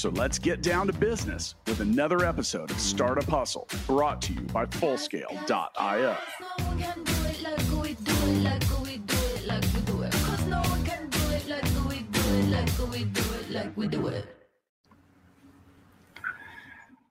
So 0.00 0.08
let's 0.08 0.38
get 0.38 0.62
down 0.62 0.86
to 0.86 0.94
business 0.94 1.56
with 1.66 1.80
another 1.80 2.24
episode 2.24 2.70
of 2.70 2.80
Startup 2.80 3.22
Hustle 3.24 3.68
brought 3.86 4.22
to 4.22 4.32
you 4.32 4.40
by 4.40 4.64
Fullscale.io. 4.64 6.16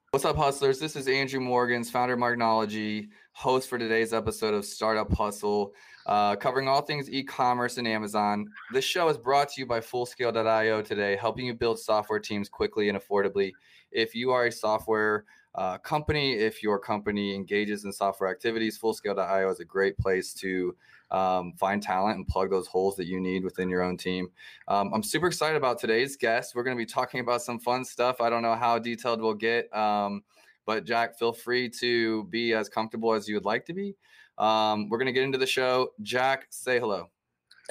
What's 0.09 0.25
up, 0.25 0.35
hustlers? 0.35 0.79
This 0.79 0.95
is 0.95 1.07
Andrew 1.07 1.39
Morgans, 1.39 1.91
founder 1.91 2.15
of 2.15 2.19
Marknology, 2.19 3.09
host 3.39 3.69
for 3.69 3.77
today's 3.77 4.11
episode 4.11 4.53
of 4.53 4.65
Startup 4.65 5.09
Hustle, 5.13 5.73
uh, 6.07 6.35
covering 6.35 6.67
all 6.67 6.81
things 6.81 7.09
e 7.09 7.23
commerce 7.23 7.77
and 7.77 7.87
Amazon. 7.87 8.45
This 8.73 8.83
show 8.83 9.07
is 9.07 9.17
brought 9.17 9.47
to 9.53 9.61
you 9.61 9.65
by 9.65 9.79
Fullscale.io 9.79 10.81
today, 10.81 11.15
helping 11.15 11.45
you 11.45 11.53
build 11.53 11.79
software 11.79 12.19
teams 12.19 12.49
quickly 12.49 12.89
and 12.89 12.99
affordably. 12.99 13.53
If 13.93 14.13
you 14.13 14.31
are 14.31 14.47
a 14.47 14.51
software 14.51 15.23
uh, 15.55 15.77
company, 15.77 16.33
if 16.33 16.61
your 16.61 16.79
company 16.79 17.33
engages 17.33 17.85
in 17.85 17.93
software 17.93 18.29
activities, 18.29 18.77
Fullscale.io 18.77 19.49
is 19.49 19.61
a 19.61 19.65
great 19.65 19.97
place 19.97 20.33
to 20.33 20.75
um, 21.09 21.53
find 21.53 21.81
talent 21.81 22.17
and 22.17 22.27
plug 22.27 22.49
those 22.49 22.67
holes 22.67 22.97
that 22.97 23.05
you 23.05 23.21
need 23.21 23.45
within 23.45 23.69
your 23.69 23.83
own 23.83 23.95
team. 23.95 24.27
Um, 24.67 24.91
I'm 24.93 25.01
super 25.01 25.27
excited 25.27 25.55
about 25.55 25.79
today's 25.79 26.17
guest. 26.17 26.55
We're 26.55 26.63
going 26.63 26.75
to 26.75 26.81
be 26.81 26.85
talking 26.85 27.21
about 27.21 27.41
some 27.41 27.57
fun 27.57 27.85
stuff. 27.85 28.19
I 28.19 28.29
don't 28.29 28.41
know 28.41 28.55
how 28.55 28.79
detailed 28.79 29.21
we'll 29.21 29.33
get, 29.33 29.73
um, 29.73 30.23
but 30.69 30.85
Jack, 30.85 31.17
feel 31.17 31.33
free 31.33 31.67
to 31.67 32.25
be 32.25 32.53
as 32.53 32.69
comfortable 32.69 33.11
as 33.11 33.27
you 33.27 33.33
would 33.33 33.43
like 33.43 33.65
to 33.65 33.73
be. 33.73 33.95
Um, 34.37 34.87
we're 34.87 34.99
going 34.99 35.07
to 35.07 35.11
get 35.11 35.23
into 35.23 35.39
the 35.39 35.47
show. 35.47 35.93
Jack, 36.03 36.45
say 36.51 36.79
hello. 36.79 37.09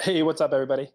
Hey, 0.01 0.21
what's 0.21 0.41
up, 0.41 0.51
everybody? 0.51 0.91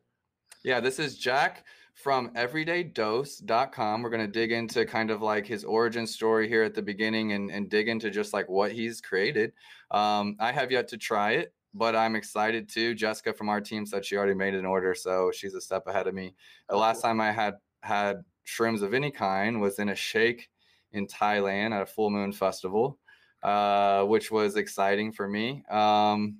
Yeah, 0.65 0.81
this 0.81 0.99
is 0.99 1.17
Jack 1.17 1.65
from 1.95 2.29
everydaydose.com. 2.35 4.03
We're 4.03 4.11
going 4.11 4.21
to 4.21 4.31
dig 4.31 4.53
into 4.53 4.85
kind 4.85 5.11
of 5.11 5.23
like 5.23 5.47
his 5.47 5.65
origin 5.65 6.07
story 6.07 6.47
here 6.47 6.63
at 6.63 6.75
the 6.75 6.83
beginning 6.83 7.33
and, 7.33 7.51
and 7.51 7.71
dig 7.71 7.89
into 7.89 8.11
just 8.11 8.35
like 8.35 8.51
what 8.51 8.73
he's 8.73 9.01
created. 9.01 9.55
Um, 9.91 10.37
I 10.39 10.53
have 10.53 10.71
yet 10.71 10.89
to 10.89 10.99
try 10.99 11.33
it 11.33 11.55
but 11.77 11.97
I'm 11.97 12.15
excited 12.15 12.69
too. 12.69 12.95
Jessica 12.95 13.33
from 13.33 13.49
our 13.49 13.61
team 13.61 13.85
said 13.85 14.05
she 14.05 14.17
already 14.17 14.35
made 14.35 14.55
an 14.55 14.65
order, 14.65 14.95
so 14.95 15.33
she's 15.35 15.55
a 15.55 15.61
step 15.61 15.89
ahead 15.89 16.07
of 16.07 16.15
me. 16.15 16.37
The 16.69 16.77
last 16.77 17.03
time 17.03 17.21
I 17.21 17.33
had 17.33 17.55
had 17.81 18.19
shrimps 18.45 18.83
of 18.83 18.95
any 18.95 19.11
kind 19.11 19.61
was 19.61 19.81
in 19.81 19.89
a 19.89 19.95
shake 19.97 20.51
in 20.95 21.07
Thailand 21.07 21.73
at 21.73 21.83
a 21.83 21.87
full 21.87 22.11
moon 22.11 22.33
festival, 22.33 22.99
uh, 23.43 24.05
which 24.05 24.31
was 24.31 24.57
exciting 24.57 25.13
for 25.13 25.29
me. 25.29 25.65
Um, 25.71 26.39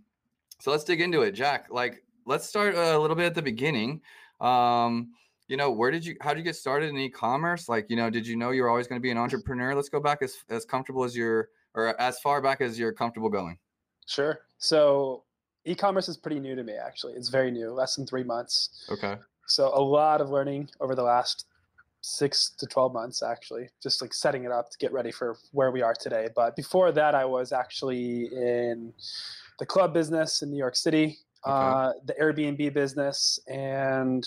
so 0.61 0.71
let's 0.71 0.85
dig 0.85 1.01
into 1.01 1.23
it, 1.23 1.33
Jack. 1.33 1.67
Like, 1.71 2.03
let's 2.27 2.47
start 2.47 2.75
a 2.75 2.99
little 2.99 3.17
bit 3.17 3.27
at 3.27 3.35
the 3.35 3.43
beginning. 3.43 4.01
Um, 4.41 5.13
you 5.49 5.57
know, 5.57 5.71
where 5.71 5.91
did 5.91 6.07
you? 6.07 6.17
How 6.23 6.31
did 6.31 6.39
you 6.39 6.45
get 6.45 6.57
started 6.57 6.89
in 6.89 6.97
e-commerce? 6.97 7.69
Like, 7.69 7.91
you 7.91 7.97
know, 7.97 8.09
did 8.09 8.27
you 8.27 8.37
know 8.37 8.51
you 8.51 8.63
were 8.63 8.71
always 8.71 8.87
going 8.87 8.99
to 8.99 9.03
be 9.03 9.11
an 9.11 9.19
entrepreneur? 9.19 9.75
Let's 9.75 9.91
go 9.91 10.01
back 10.01 10.23
as 10.23 10.37
as 10.49 10.65
comfortable 10.65 11.05
as 11.05 11.15
you're, 11.15 11.51
or 11.75 12.01
as 12.01 12.19
far 12.21 12.41
back 12.41 12.61
as 12.63 12.79
you're 12.79 12.93
comfortable 12.93 13.29
going. 13.29 13.59
Sure. 14.07 14.41
So 14.59 15.25
e-commerce 15.65 16.09
is 16.09 16.17
pretty 16.17 16.41
new 16.41 16.55
to 16.55 16.63
me 16.63 16.75
actually. 16.75 17.15
It's 17.15 17.29
very 17.29 17.51
new, 17.51 17.71
less 17.73 17.97
than 17.97 18.07
3 18.07 18.23
months. 18.23 18.87
Okay. 18.91 19.17
So 19.47 19.71
a 19.75 19.81
lot 19.81 20.21
of 20.21 20.31
learning 20.31 20.71
over 20.81 20.95
the 20.95 21.03
last 21.03 21.47
6 22.05 22.51
to 22.59 22.67
12 22.67 22.93
months 22.93 23.23
actually, 23.23 23.69
just 23.83 24.03
like 24.03 24.13
setting 24.13 24.45
it 24.45 24.53
up 24.53 24.69
to 24.71 24.77
get 24.79 24.93
ready 24.93 25.11
for 25.11 25.39
where 25.53 25.71
we 25.71 25.81
are 25.81 25.95
today. 25.95 26.29
But 26.37 26.55
before 26.55 26.93
that 26.93 27.15
I 27.15 27.25
was 27.25 27.51
actually 27.51 28.27
in 28.27 28.93
the 29.59 29.65
club 29.65 29.95
business 29.95 30.43
in 30.43 30.51
New 30.51 30.59
York 30.59 30.77
City, 30.77 31.19
okay. 31.47 31.55
uh, 31.55 31.93
the 32.05 32.15
Airbnb 32.21 32.75
business 32.75 33.39
and 33.49 34.27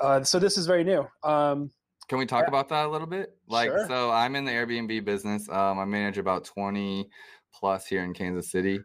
uh, 0.00 0.22
so 0.22 0.38
this 0.38 0.56
is 0.56 0.66
very 0.66 0.84
new. 0.84 1.04
Um, 1.24 1.70
can 2.08 2.18
we 2.18 2.26
talk 2.26 2.44
yeah. 2.44 2.48
about 2.48 2.68
that 2.68 2.86
a 2.86 2.88
little 2.88 3.06
bit? 3.06 3.36
Like, 3.48 3.70
sure. 3.70 3.86
so 3.88 4.10
I'm 4.12 4.36
in 4.36 4.44
the 4.44 4.52
Airbnb 4.52 5.04
business. 5.04 5.48
Um, 5.48 5.78
I 5.78 5.84
manage 5.84 6.18
about 6.18 6.44
20 6.44 7.08
plus 7.52 7.86
here 7.86 8.04
in 8.04 8.14
Kansas 8.14 8.50
City. 8.50 8.80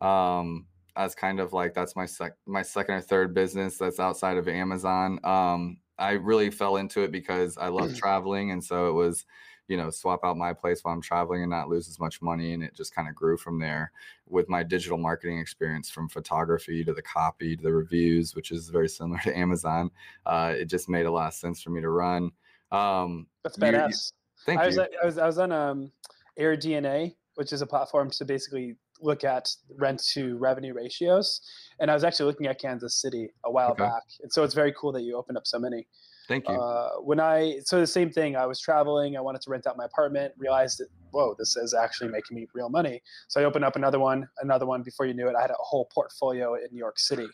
Um, 0.00 0.66
as 0.96 1.14
kind 1.14 1.40
of 1.40 1.52
like 1.52 1.72
that's 1.72 1.96
my 1.96 2.04
sec 2.04 2.32
my 2.44 2.60
second 2.60 2.96
or 2.96 3.00
third 3.00 3.32
business 3.32 3.78
that's 3.78 4.00
outside 4.00 4.36
of 4.36 4.48
Amazon. 4.48 5.18
Um, 5.24 5.78
I 6.02 6.12
really 6.12 6.50
fell 6.50 6.76
into 6.76 7.02
it 7.02 7.12
because 7.12 7.56
I 7.56 7.68
love 7.68 7.96
traveling, 7.96 8.50
and 8.50 8.62
so 8.62 8.88
it 8.88 8.92
was, 8.92 9.24
you 9.68 9.76
know, 9.76 9.90
swap 9.90 10.24
out 10.24 10.36
my 10.36 10.52
place 10.52 10.82
while 10.82 10.94
I'm 10.94 11.00
traveling 11.00 11.42
and 11.42 11.50
not 11.50 11.68
lose 11.68 11.88
as 11.88 12.00
much 12.00 12.20
money, 12.20 12.54
and 12.54 12.62
it 12.62 12.74
just 12.74 12.94
kind 12.94 13.08
of 13.08 13.14
grew 13.14 13.36
from 13.36 13.58
there. 13.58 13.92
With 14.28 14.48
my 14.48 14.62
digital 14.62 14.98
marketing 14.98 15.38
experience, 15.38 15.90
from 15.90 16.08
photography 16.08 16.84
to 16.84 16.92
the 16.92 17.02
copy 17.02 17.56
to 17.56 17.62
the 17.62 17.72
reviews, 17.72 18.34
which 18.34 18.50
is 18.50 18.68
very 18.68 18.88
similar 18.88 19.20
to 19.24 19.36
Amazon, 19.38 19.90
uh, 20.26 20.52
it 20.56 20.66
just 20.66 20.88
made 20.88 21.06
a 21.06 21.10
lot 21.10 21.28
of 21.28 21.34
sense 21.34 21.62
for 21.62 21.70
me 21.70 21.80
to 21.80 21.90
run. 21.90 22.30
Um, 22.70 23.26
that's 23.44 23.56
badass. 23.56 24.12
thank 24.44 24.60
I 24.60 24.64
you. 24.64 24.68
Was, 24.68 24.78
I 24.78 25.06
was 25.06 25.18
I 25.18 25.26
was 25.26 25.38
on 25.38 25.52
um, 25.52 25.92
AirDNA 26.38 27.14
which 27.36 27.52
is 27.52 27.62
a 27.62 27.66
platform 27.66 28.10
to 28.10 28.24
basically 28.24 28.76
look 29.02 29.24
at 29.24 29.48
rent 29.76 30.02
to 30.12 30.36
revenue 30.38 30.74
ratios. 30.74 31.40
And 31.80 31.90
I 31.90 31.94
was 31.94 32.04
actually 32.04 32.26
looking 32.26 32.46
at 32.46 32.60
Kansas 32.60 32.94
City 32.94 33.28
a 33.44 33.50
while 33.50 33.72
okay. 33.72 33.84
back. 33.84 34.02
And 34.22 34.32
so 34.32 34.44
it's 34.44 34.54
very 34.54 34.72
cool 34.78 34.92
that 34.92 35.02
you 35.02 35.16
opened 35.16 35.36
up 35.36 35.46
so 35.46 35.58
many. 35.58 35.86
Thank 36.28 36.48
you. 36.48 36.54
Uh, 36.54 36.90
when 37.00 37.20
I, 37.20 37.58
so 37.64 37.80
the 37.80 37.86
same 37.86 38.10
thing, 38.10 38.36
I 38.36 38.46
was 38.46 38.60
traveling, 38.60 39.16
I 39.16 39.20
wanted 39.20 39.42
to 39.42 39.50
rent 39.50 39.66
out 39.66 39.76
my 39.76 39.84
apartment, 39.84 40.32
realized 40.38 40.78
that, 40.78 40.88
whoa, 41.10 41.34
this 41.38 41.56
is 41.56 41.74
actually 41.74 42.10
making 42.10 42.36
me 42.36 42.46
real 42.54 42.68
money. 42.68 43.02
So 43.28 43.40
I 43.40 43.44
opened 43.44 43.64
up 43.64 43.76
another 43.76 43.98
one, 43.98 44.28
another 44.40 44.64
one. 44.64 44.82
Before 44.82 45.04
you 45.04 45.14
knew 45.14 45.28
it, 45.28 45.34
I 45.36 45.42
had 45.42 45.50
a 45.50 45.56
whole 45.58 45.88
portfolio 45.92 46.54
in 46.54 46.68
New 46.70 46.78
York 46.78 46.98
City. 46.98 47.26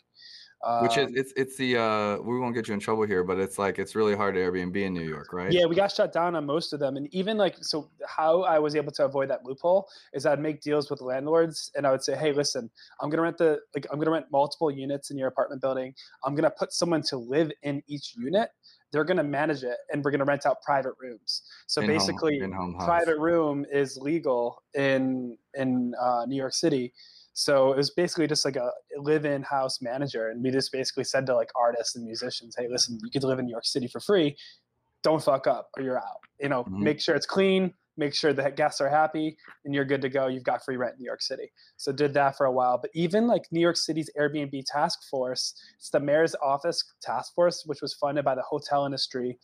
Which 0.83 0.97
is 0.97 1.07
um, 1.07 1.13
it's 1.15 1.33
it's 1.37 1.57
the 1.57 1.77
uh 1.77 2.17
we 2.19 2.37
won't 2.37 2.53
get 2.53 2.67
you 2.67 2.75
in 2.75 2.81
trouble 2.81 3.05
here, 3.05 3.23
but 3.23 3.39
it's 3.39 3.61
like 3.61 3.79
it's 3.79 3.95
really 3.95 4.17
hard 4.17 4.35
to 4.35 4.41
Airbnb 4.41 4.77
in 4.77 4.93
New 4.93 5.09
York, 5.09 5.33
right? 5.33 5.53
Yeah, 5.53 5.67
we 5.67 5.77
got 5.77 5.93
shut 5.93 6.13
down 6.13 6.35
on 6.35 6.47
most 6.47 6.73
of 6.73 6.81
them, 6.81 6.97
and 6.97 7.07
even 7.15 7.39
like 7.39 7.55
so, 7.61 7.89
how 8.05 8.43
I 8.43 8.59
was 8.59 8.75
able 8.75 8.91
to 8.93 9.05
avoid 9.05 9.31
that 9.31 9.45
loophole 9.45 9.89
is 10.13 10.27
I'd 10.27 10.41
make 10.41 10.61
deals 10.61 10.91
with 10.91 11.01
landlords, 11.01 11.71
and 11.77 11.87
I 11.87 11.93
would 11.93 12.03
say, 12.03 12.17
hey, 12.17 12.33
listen, 12.33 12.69
I'm 13.01 13.09
gonna 13.09 13.23
rent 13.23 13.39
the 13.39 13.61
like 13.73 13.87
I'm 13.93 14.01
gonna 14.01 14.11
rent 14.11 14.27
multiple 14.33 14.69
units 14.69 15.13
in 15.13 15.17
your 15.17 15.29
apartment 15.29 15.63
building. 15.63 15.95
I'm 16.25 16.35
gonna 16.35 16.51
put 16.51 16.73
someone 16.73 17.03
to 17.03 17.19
live 17.19 17.53
in 17.63 17.81
each 17.87 18.17
unit. 18.17 18.51
They're 18.91 19.05
gonna 19.05 19.23
manage 19.23 19.63
it, 19.63 19.77
and 19.93 20.05
we're 20.05 20.11
gonna 20.11 20.25
rent 20.25 20.45
out 20.45 20.61
private 20.63 20.95
rooms. 21.01 21.43
So 21.69 21.83
in-home, 21.83 21.97
basically, 21.97 22.41
in-home 22.41 22.75
private 22.81 23.19
room 23.19 23.65
is 23.71 23.97
legal 23.97 24.65
in 24.75 25.39
in 25.55 25.95
uh, 26.01 26.25
New 26.27 26.37
York 26.37 26.55
City 26.55 26.93
so 27.39 27.71
it 27.71 27.77
was 27.77 27.91
basically 27.91 28.27
just 28.27 28.45
like 28.45 28.57
a 28.57 28.73
live-in 28.97 29.45
house 29.45 29.81
manager, 29.81 30.31
and 30.31 30.43
we 30.43 30.51
just 30.51 30.73
basically 30.73 31.05
said 31.05 31.25
to 31.27 31.37
like 31.37 31.51
artists 31.55 31.95
and 31.95 32.05
musicians, 32.05 32.57
"Hey, 32.59 32.67
listen, 32.69 32.99
you 33.01 33.13
could 33.13 33.23
live 33.23 33.39
in 33.39 33.45
New 33.45 33.53
York 33.53 33.65
City 33.65 33.87
for 33.87 34.01
free. 34.01 34.37
Don't 35.05 35.23
fuck 35.23 35.47
up, 35.47 35.71
or 35.77 35.85
you're 35.85 35.99
out. 35.99 36.19
You 36.41 36.49
know, 36.49 36.65
mm-hmm. 36.65 36.83
make 36.83 37.01
sure 37.01 37.15
it's 37.15 37.27
clean, 37.27 37.73
make 37.97 38.13
sure 38.13 38.33
the 38.33 38.51
guests 38.51 38.81
are 38.81 38.89
happy, 38.89 39.37
and 39.65 39.73
you're 39.73 39.85
good 39.85 40.03
to 40.03 40.09
go. 40.09 40.27
You've 40.27 40.43
got 40.43 40.65
free 40.65 40.77
rent 40.77 40.95
in 40.95 40.99
New 40.99 41.07
York 41.07 41.23
City. 41.23 41.53
So 41.77 41.93
did 41.93 42.13
that 42.15 42.37
for 42.37 42.47
a 42.47 42.51
while. 42.51 42.77
But 42.77 42.91
even 42.93 43.29
like 43.29 43.43
New 43.53 43.61
York 43.61 43.77
City's 43.77 44.11
Airbnb 44.19 44.65
task 44.67 45.09
force, 45.09 45.55
it's 45.77 45.91
the 45.91 46.01
mayor's 46.01 46.35
office 46.43 46.83
task 47.01 47.37
force, 47.37 47.63
which 47.67 47.83
was 47.83 47.95
funded 47.95 48.25
by 48.25 48.35
the 48.35 48.43
hotel 48.43 48.85
industry 48.85 49.39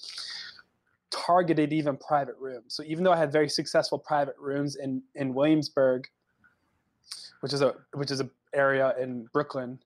targeted 1.12 1.72
even 1.72 1.96
private 1.96 2.34
rooms. 2.40 2.74
So 2.74 2.82
even 2.82 3.04
though 3.04 3.12
I 3.12 3.16
had 3.16 3.30
very 3.30 3.48
successful 3.48 4.00
private 4.00 4.34
rooms 4.36 4.74
in 4.74 5.00
in 5.14 5.32
Williamsburg 5.32 6.08
which 7.40 7.52
is 7.52 7.62
a 7.62 7.74
which 7.92 8.10
is 8.10 8.20
a 8.20 8.30
area 8.54 8.94
in 9.00 9.28
Brooklyn. 9.32 9.78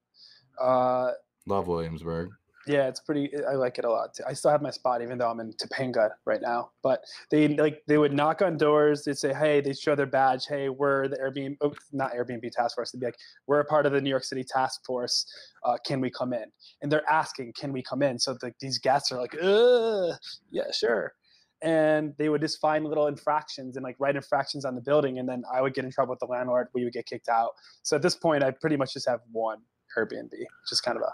Uh, 0.61 1.13
Love 1.47 1.67
Williamsburg. 1.67 2.31
Yeah, 2.67 2.87
it's 2.87 3.01
pretty. 3.01 3.31
I 3.51 3.55
like 3.55 3.79
it 3.79 3.87
a 3.87 3.91
lot. 3.91 4.13
Too. 4.13 4.25
I 4.29 4.35
still 4.35 4.51
have 4.51 4.61
my 4.61 4.71
spot, 4.71 5.01
even 5.01 5.17
though 5.17 5.31
I'm 5.31 5.41
in 5.41 5.55
Topanga 5.55 6.11
right 6.27 6.43
now. 6.43 6.71
But 6.83 7.03
they 7.31 7.49
like 7.49 7.83
they 7.87 7.97
would 7.97 8.13
knock 8.13 8.43
on 8.43 8.59
doors. 8.59 9.05
They'd 9.05 9.17
say, 9.17 9.33
"Hey," 9.33 9.63
they 9.63 9.73
show 9.73 9.95
their 9.95 10.07
badge. 10.07 10.45
"Hey, 10.47 10.69
we're 10.69 11.09
the 11.09 11.17
Airbnb, 11.17 11.57
oh, 11.63 11.73
not 11.93 12.13
Airbnb 12.13 12.51
task 12.53 12.75
force." 12.75 12.91
They'd 12.91 13.01
be 13.01 13.07
like, 13.07 13.19
"We're 13.47 13.61
a 13.61 13.65
part 13.65 13.87
of 13.87 13.93
the 13.93 14.01
New 14.03 14.11
York 14.11 14.25
City 14.25 14.45
task 14.45 14.85
force. 14.85 15.25
Uh, 15.65 15.79
can 15.85 16.01
we 16.01 16.11
come 16.11 16.35
in?" 16.35 16.45
And 16.83 16.93
they're 16.93 17.09
asking, 17.11 17.55
"Can 17.55 17.73
we 17.73 17.83
come 17.83 18.03
in?" 18.03 18.19
So 18.19 18.35
the, 18.35 18.53
these 18.61 18.79
guests 18.79 19.11
are 19.13 19.19
like, 19.19 19.35
"Ugh, 19.43 20.15
yeah, 20.51 20.71
sure." 20.71 21.15
And 21.63 22.15
they 22.19 22.29
would 22.29 22.41
just 22.41 22.61
find 22.61 22.85
little 22.85 23.09
infractions 23.09 23.77
and 23.77 23.85
like 23.85 23.97
write 23.99 24.17
infractions 24.17 24.65
on 24.65 24.75
the 24.75 24.81
building 24.81 25.19
and 25.19 25.29
then 25.29 25.43
i 25.53 25.61
would 25.61 25.75
get 25.75 25.85
in 25.85 25.91
trouble 25.91 26.11
with 26.11 26.21
the 26.21 26.27
landlord 26.27 26.69
we 26.75 26.85
would 26.85 26.93
get 26.93 27.07
kicked 27.07 27.29
out. 27.29 27.51
So 27.83 27.97
at 27.97 28.03
this 28.03 28.15
point 28.15 28.45
i 28.45 28.51
pretty 28.51 28.77
much 28.77 28.95
just 28.95 29.09
have 29.09 29.21
one 29.33 29.59
airbnb 29.97 30.31
which 30.31 30.73
is 30.73 30.81
kind 30.81 30.97
of 30.97 31.03
a 31.03 31.13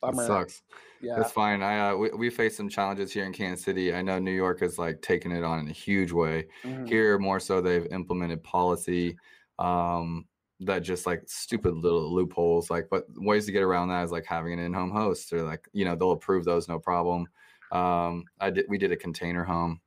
bummer. 0.00 0.22
it 0.22 0.26
sucks. 0.26 0.62
Yeah. 1.02 1.14
That's 1.16 1.32
fine. 1.32 1.62
I 1.62 1.90
uh, 1.90 1.96
we, 1.96 2.10
we 2.10 2.30
face 2.30 2.56
some 2.56 2.68
challenges 2.68 3.12
here 3.12 3.24
in 3.24 3.32
kansas 3.32 3.64
city. 3.64 3.94
I 3.94 4.02
know 4.02 4.18
new 4.18 4.30
york 4.30 4.62
is 4.62 4.78
like 4.78 5.02
taking 5.02 5.32
it 5.32 5.42
on 5.42 5.58
in 5.60 5.68
a 5.68 5.72
huge 5.72 6.12
way. 6.12 6.46
Mm-hmm. 6.64 6.86
here 6.86 7.18
more 7.18 7.40
so 7.40 7.60
they've 7.60 7.86
implemented 7.90 8.42
policy 8.42 9.16
um 9.58 10.26
that 10.60 10.80
just 10.80 11.06
like 11.06 11.22
stupid 11.26 11.74
little 11.74 12.14
loopholes 12.14 12.70
like 12.70 12.86
but 12.90 13.04
ways 13.16 13.46
to 13.46 13.52
get 13.52 13.62
around 13.62 13.88
that 13.88 14.04
is 14.04 14.12
like 14.12 14.26
having 14.26 14.52
an 14.52 14.58
in-home 14.58 14.90
host 14.90 15.32
or 15.32 15.42
like 15.42 15.66
you 15.72 15.84
know 15.84 15.96
they'll 15.96 16.12
approve 16.12 16.44
those 16.44 16.68
no 16.68 16.78
problem 16.78 17.26
um 17.72 18.24
i 18.40 18.50
did 18.50 18.66
we 18.68 18.78
did 18.78 18.92
a 18.92 18.96
container 18.96 19.44
home 19.44 19.80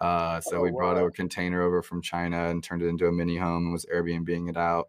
uh 0.00 0.40
so 0.40 0.58
Oh, 0.58 0.62
we 0.62 0.70
brought 0.70 0.96
wow. 0.96 1.06
a 1.06 1.10
container 1.10 1.62
over 1.62 1.82
from 1.82 2.02
china 2.02 2.48
and 2.50 2.62
turned 2.62 2.82
it 2.82 2.86
into 2.86 3.06
a 3.06 3.12
mini 3.12 3.36
home 3.36 3.64
and 3.64 3.72
was 3.72 3.86
airbnbing 3.86 4.48
it 4.48 4.56
out 4.56 4.88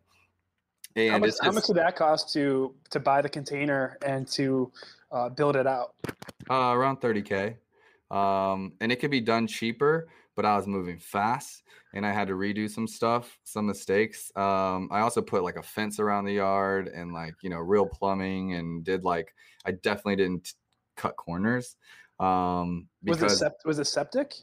and 0.96 1.12
how 1.12 1.20
much, 1.20 1.30
it's 1.30 1.40
how 1.42 1.52
much 1.52 1.68
did 1.68 1.78
that 1.78 1.96
cost 1.96 2.34
to 2.34 2.74
to 2.90 3.00
buy 3.00 3.22
the 3.22 3.30
container 3.30 3.98
and 4.06 4.28
to 4.28 4.72
uh, 5.12 5.30
build 5.30 5.56
it 5.56 5.68
out? 5.68 5.94
uh, 6.50 6.72
around 6.74 7.00
30k 7.02 7.56
um 8.12 8.74
and 8.80 8.92
it 8.92 8.98
could 8.98 9.12
be 9.12 9.20
done 9.20 9.46
cheaper 9.48 10.08
but 10.36 10.46
i 10.46 10.56
was 10.56 10.66
moving 10.66 10.98
fast 10.98 11.64
and 11.94 12.06
i 12.06 12.12
had 12.12 12.28
to 12.30 12.36
redo 12.36 12.70
some 12.70 12.88
stuff 12.88 13.38
some 13.44 13.66
mistakes 13.66 14.32
um 14.38 14.88
i 14.92 15.02
also 15.02 15.22
put 15.22 15.44
like 15.44 15.58
a 15.58 15.64
fence 15.64 16.00
around 16.00 16.24
the 16.24 16.34
yard 16.34 16.88
and 16.88 17.14
like 17.14 17.34
you 17.42 17.50
know 17.50 17.58
real 17.58 17.86
plumbing 17.86 18.54
and 18.54 18.86
did 18.86 19.04
like 19.04 19.34
i 19.66 19.72
definitely 19.72 20.16
didn't 20.16 20.54
cut 20.96 21.18
corners 21.18 21.76
um 22.20 22.88
Was 23.06 23.22
it 23.22 23.28
sept- 23.30 23.66
was 23.66 23.80
it 23.80 23.86
septic? 23.86 24.34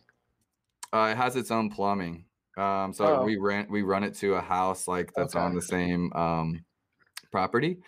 uh, 0.92 1.08
it 1.10 1.16
has 1.16 1.34
its 1.36 1.50
own 1.50 1.70
plumbing. 1.70 2.24
Um 2.56 2.92
so 2.92 3.20
Oh. 3.20 3.24
we 3.24 3.36
ran 3.36 3.66
we 3.68 3.82
run 3.82 4.04
it 4.04 4.14
to 4.16 4.34
a 4.34 4.40
house 4.40 4.86
like 4.86 5.12
that's 5.14 5.34
on 5.34 5.54
the 5.54 5.62
same 5.62 6.12
um 6.12 6.64
property. 7.32 7.78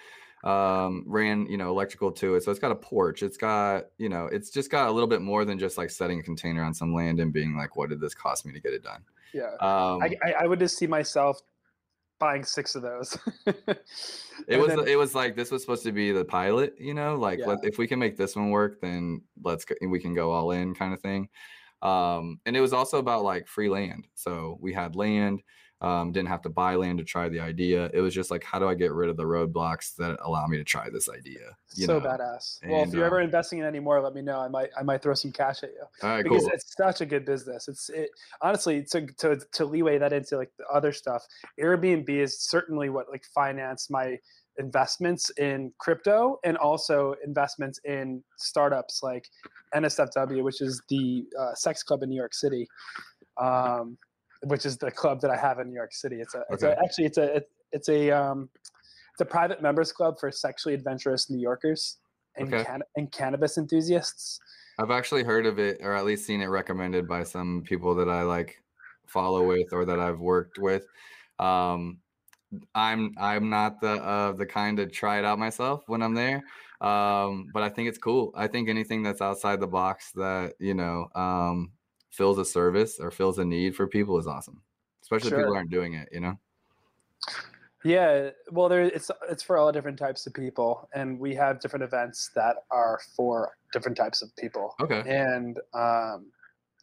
Um 0.45 1.05
ran 1.07 1.47
you 1.47 1.57
know 1.57 1.71
electrical 1.71 2.11
to 2.13 2.35
it 2.35 2.43
so 2.43 2.51
it's 2.51 2.61
got 2.61 2.73
a 2.73 2.77
porch. 2.77 3.23
It's 3.23 3.37
got 3.37 3.85
you 3.99 4.09
know 4.09 4.27
it's 4.27 4.51
just 4.51 4.71
got 4.71 4.89
a 4.89 4.93
little 4.93 5.07
bit 5.07 5.23
more 5.23 5.45
than 5.45 5.59
just 5.59 5.79
like 5.79 5.91
setting 5.91 6.19
a 6.19 6.23
container 6.23 6.63
on 6.65 6.75
some 6.75 6.93
land 6.93 7.21
and 7.21 7.33
being 7.33 7.57
like 7.57 7.77
what 7.77 7.91
did 7.91 8.01
this 8.01 8.15
cost 8.15 8.45
me 8.45 8.53
to 8.53 8.61
get 8.61 8.73
it 8.73 8.83
done? 8.83 9.03
Yeah, 9.33 9.53
um 9.61 10.03
I, 10.03 10.17
I, 10.25 10.33
I 10.41 10.47
would 10.47 10.59
just 10.59 10.77
see 10.77 10.87
myself 10.87 11.41
buying 12.19 12.45
six 12.45 12.75
of 12.75 12.83
those. 12.83 13.17
it 14.49 14.59
was 14.59 14.69
then- 14.69 14.89
it 14.89 14.97
was 14.97 15.15
like 15.15 15.37
this 15.37 15.51
was 15.51 15.63
supposed 15.63 15.83
to 15.85 15.93
be 15.93 16.13
the 16.13 16.25
pilot 16.25 16.75
you 16.79 16.95
know 16.95 17.15
like 17.17 17.39
Yeah. 17.39 17.47
let, 17.47 17.65
if 17.65 17.79
we 17.79 17.87
can 17.87 17.99
make 17.99 18.17
this 18.17 18.37
one 18.37 18.51
work 18.51 18.81
then 18.81 19.23
let's 19.43 19.65
go 19.65 19.75
we 19.89 19.99
can 20.01 20.15
go 20.15 20.31
all 20.31 20.51
in 20.51 20.75
kind 20.75 20.93
of 20.93 21.01
thing 21.01 21.29
um 21.83 22.41
and 22.47 22.57
it 22.57 22.61
was 22.61 22.73
also 22.73 22.99
about 22.99 23.23
like 23.25 23.47
free 23.49 23.69
land 23.69 24.07
so 24.15 24.59
we 24.61 24.73
had 24.73 24.97
land 24.97 25.43
um 25.81 26.13
didn't 26.13 26.29
have 26.29 26.43
to 26.43 26.49
buy 26.49 26.75
land 26.75 26.99
to 26.99 27.05
try 27.05 27.29
the 27.29 27.41
idea 27.41 27.91
it 27.93 28.01
was 28.01 28.15
just 28.15 28.31
like 28.31 28.43
how 28.43 28.59
do 28.59 28.69
i 28.69 28.75
get 28.75 28.93
rid 28.93 29.11
of 29.11 29.17
the 29.17 29.23
roadblocks 29.23 29.95
that 29.97 30.17
allow 30.25 30.47
me 30.47 30.57
to 30.57 30.65
try 30.65 30.89
this 30.91 31.09
idea 31.09 31.57
you 31.77 31.87
so 31.87 31.99
know? 31.99 32.07
badass. 32.07 32.59
Well, 32.67 32.83
if 32.83 32.93
you're 32.93 33.05
ever 33.05 33.19
um, 33.19 33.25
investing 33.25 33.59
in 33.59 33.65
any 33.65 33.81
more, 33.81 34.01
let 34.01 34.15
me 34.15 34.23
know. 34.23 34.41
I 34.41 34.49
might 34.49 34.71
I 34.79 34.83
might 34.83 35.03
throw 35.03 35.15
some 35.15 35.33
cash 35.33 35.63
at 35.63 35.71
you 35.71 35.85
right 36.03 36.23
because 36.23 36.43
cool 36.43 36.51
it's 36.53 36.75
such 36.77 37.01
a 37.01 37.07
good 37.07 37.25
business. 37.25 37.69
It's 37.69 37.91
it 37.91 38.11
honestly 38.41 38.83
to 38.93 39.07
to 39.19 39.41
to 39.53 39.65
leeway 39.65 39.99
that 39.99 40.13
into 40.13 40.37
like 40.37 40.51
the 40.59 40.67
other 40.67 40.93
stuff. 40.93 41.25
Airbnb 41.61 42.09
is 42.09 42.41
certainly 42.41 42.89
what 42.89 43.09
like 43.11 43.25
financed 43.35 43.91
my 43.91 44.19
investments 44.59 45.31
in 45.39 45.71
crypto 45.79 46.39
and 46.45 46.57
also 46.57 47.15
investments 47.25 47.79
in 47.85 48.23
startups 48.39 49.03
like 49.03 49.29
NSFW, 49.75 50.43
which 50.43 50.63
is 50.63 50.81
the 50.89 51.25
uh, 51.39 51.55
sex 51.55 51.83
club 51.83 52.03
in 52.03 52.09
New 52.09 52.17
York 52.17 52.33
City, 52.33 52.67
um, 53.37 53.99
which 54.47 54.65
is 54.67 54.77
the 54.79 54.91
club 54.91 55.21
that 55.21 55.31
I 55.31 55.37
have 55.37 55.59
in 55.59 55.69
New 55.69 55.75
York 55.75 55.93
City. 55.93 56.21
It's 56.21 56.35
a, 56.35 56.45
it's 56.51 56.63
a 56.63 56.79
actually 56.83 57.07
it's 57.07 57.19
a 57.19 57.37
it, 57.37 57.51
it's 57.73 57.89
a 57.89 58.11
um, 58.11 58.49
it's 59.13 59.21
a 59.21 59.25
private 59.25 59.61
members 59.63 59.93
club 59.93 60.19
for 60.21 60.31
sexually 60.31 60.75
adventurous 60.75 61.29
New 61.31 61.39
Yorkers 61.41 61.99
and 62.37 62.53
Okay. 62.53 62.65
can- 62.65 62.83
and 62.97 63.11
cannabis 63.13 63.57
enthusiasts. 63.57 64.39
i've 64.79 64.91
actually 64.91 65.23
heard 65.25 65.47
of 65.47 65.59
it 65.59 65.79
or 65.81 65.95
at 65.95 66.05
least 66.05 66.27
seen 66.27 66.43
it 66.43 66.47
recommended 66.49 67.09
by 67.09 67.23
some 67.25 67.63
people 67.67 67.95
that 67.95 68.11
i 68.11 68.21
like 68.21 68.63
follow 69.07 69.47
with 69.47 69.73
or 69.73 69.87
that 69.87 69.99
i've 69.99 70.21
worked 70.21 70.59
with 70.59 70.85
um 71.39 71.97
i'm 72.75 73.15
i'm 73.17 73.49
not 73.49 73.81
the 73.81 73.93
uh 74.05 74.33
the 74.33 74.45
kind 74.45 74.77
to 74.77 74.87
try 74.87 75.19
it 75.19 75.25
out 75.25 75.39
myself 75.39 75.83
when 75.87 76.03
i'm 76.03 76.13
there 76.15 76.43
um 76.83 77.49
but 77.55 77.63
i 77.63 77.71
think 77.71 77.89
it's 77.89 77.97
cool 77.97 78.31
i 78.37 78.47
think 78.47 78.69
anything 78.69 79.03
that's 79.03 79.23
outside 79.23 79.61
the 79.61 79.67
box 79.67 80.13
that 80.13 80.53
you 80.59 80.75
know 80.75 81.09
um 81.15 81.73
fills 82.17 82.39
a 82.39 82.45
service 82.45 82.99
or 82.99 83.11
fills 83.11 83.39
a 83.39 83.45
need 83.45 83.75
for 83.77 83.87
people 83.87 84.19
is 84.19 84.27
awesome 84.27 84.61
especially 85.03 85.31
if 85.31 85.37
people 85.37 85.55
aren't 85.55 85.71
doing 85.71 85.95
it 85.95 86.09
you 86.13 86.21
know 86.21 86.39
Yeah, 87.85 88.31
well, 88.51 88.69
there 88.69 88.83
it's 88.83 89.13
it's 89.31 89.45
for 89.45 89.57
all 89.57 89.71
different 89.71 89.97
types 89.97 90.27
of 90.27 90.35
people, 90.35 90.89
and 90.93 91.21
we 91.21 91.37
have 91.37 91.61
different 91.61 91.85
events 91.85 92.31
that 92.35 92.57
are 92.73 92.99
for 93.15 93.53
different 93.73 93.97
types 93.97 94.23
of 94.23 94.35
people. 94.37 94.75
okay 94.81 95.03
And 95.07 95.59
um, 95.73 96.27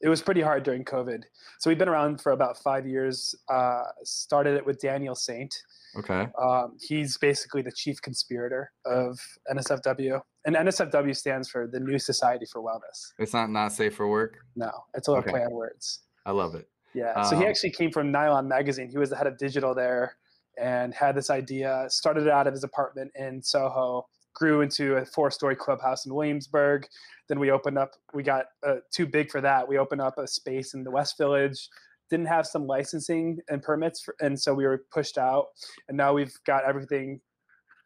it 0.01 0.07
was 0.07 0.21
pretty 0.21 0.41
hard 0.41 0.63
during 0.63 0.85
COVID. 0.85 1.23
So 1.59 1.69
we've 1.69 1.77
been 1.77 1.89
around 1.89 2.21
for 2.21 2.31
about 2.31 2.57
five 2.57 2.87
years. 2.87 3.35
Uh, 3.49 3.83
started 4.03 4.55
it 4.55 4.65
with 4.65 4.79
Daniel 4.79 5.15
Saynt. 5.15 5.53
Okay 5.97 6.27
Um, 6.41 6.77
he's 6.81 7.17
basically 7.17 7.61
the 7.61 7.71
chief 7.71 8.01
conspirator 8.01 8.71
of 8.85 9.19
NSFW, 9.51 10.19
and 10.45 10.55
NSFW 10.55 11.15
stands 11.15 11.49
for 11.49 11.67
the 11.67 11.79
New 11.79 11.99
Society 11.99 12.45
for 12.51 12.61
Wellness. 12.61 13.13
it's 13.19 13.33
not 13.33 13.49
not 13.49 13.71
safe 13.71 13.95
for 13.95 14.07
work 14.07 14.37
No, 14.55 14.71
it's 14.93 15.07
all 15.07 15.15
a 15.15 15.19
Okay. 15.19 15.31
play 15.31 15.43
on 15.43 15.51
words. 15.53 16.01
i 16.25 16.31
love 16.31 16.55
it 16.55 16.67
Yeah. 16.93 17.21
So 17.23 17.35
he 17.35 17.43
Um, 17.43 17.49
actually 17.49 17.71
came 17.71 17.91
from 17.91 18.11
Nylon 18.11 18.47
Magazine. 18.47 18.89
He 18.89 18.97
was 18.97 19.09
the 19.09 19.15
head 19.15 19.27
of 19.27 19.37
digital 19.37 19.73
there 19.73 20.17
and 20.59 20.93
had 20.93 21.15
this 21.15 21.29
idea, 21.31 21.85
started 21.89 22.23
it 22.27 22.29
out 22.29 22.45
of 22.45 22.53
his 22.53 22.63
apartment 22.63 23.11
in 23.15 23.41
Soho, 23.41 24.05
grew 24.35 24.61
into 24.61 24.95
a 24.97 25.05
four 25.05 25.31
story 25.31 25.55
clubhouse 25.55 26.05
in 26.05 26.13
Williamsburg. 26.13 26.87
Then 27.29 27.39
we 27.39 27.49
opened 27.49 27.77
up, 27.79 27.91
we 28.13 28.21
got 28.21 28.45
uh, 28.67 28.75
too 28.91 29.07
big 29.07 29.31
for 29.31 29.41
that. 29.41 29.67
We 29.67 29.77
opened 29.79 30.01
up 30.01 30.17
a 30.19 30.27
space 30.27 30.73
in 30.75 30.83
the 30.83 30.91
West 30.91 31.17
Village, 31.17 31.69
didn't 32.09 32.27
have 32.27 32.45
some 32.45 32.67
licensing 32.67 33.39
and 33.49 33.61
permits. 33.61 34.01
For, 34.01 34.15
and 34.21 34.39
so 34.39 34.53
we 34.53 34.65
were 34.65 34.83
pushed 34.91 35.17
out. 35.17 35.47
And 35.87 35.97
now 35.97 36.13
we've 36.13 36.33
got 36.45 36.63
everything 36.65 37.19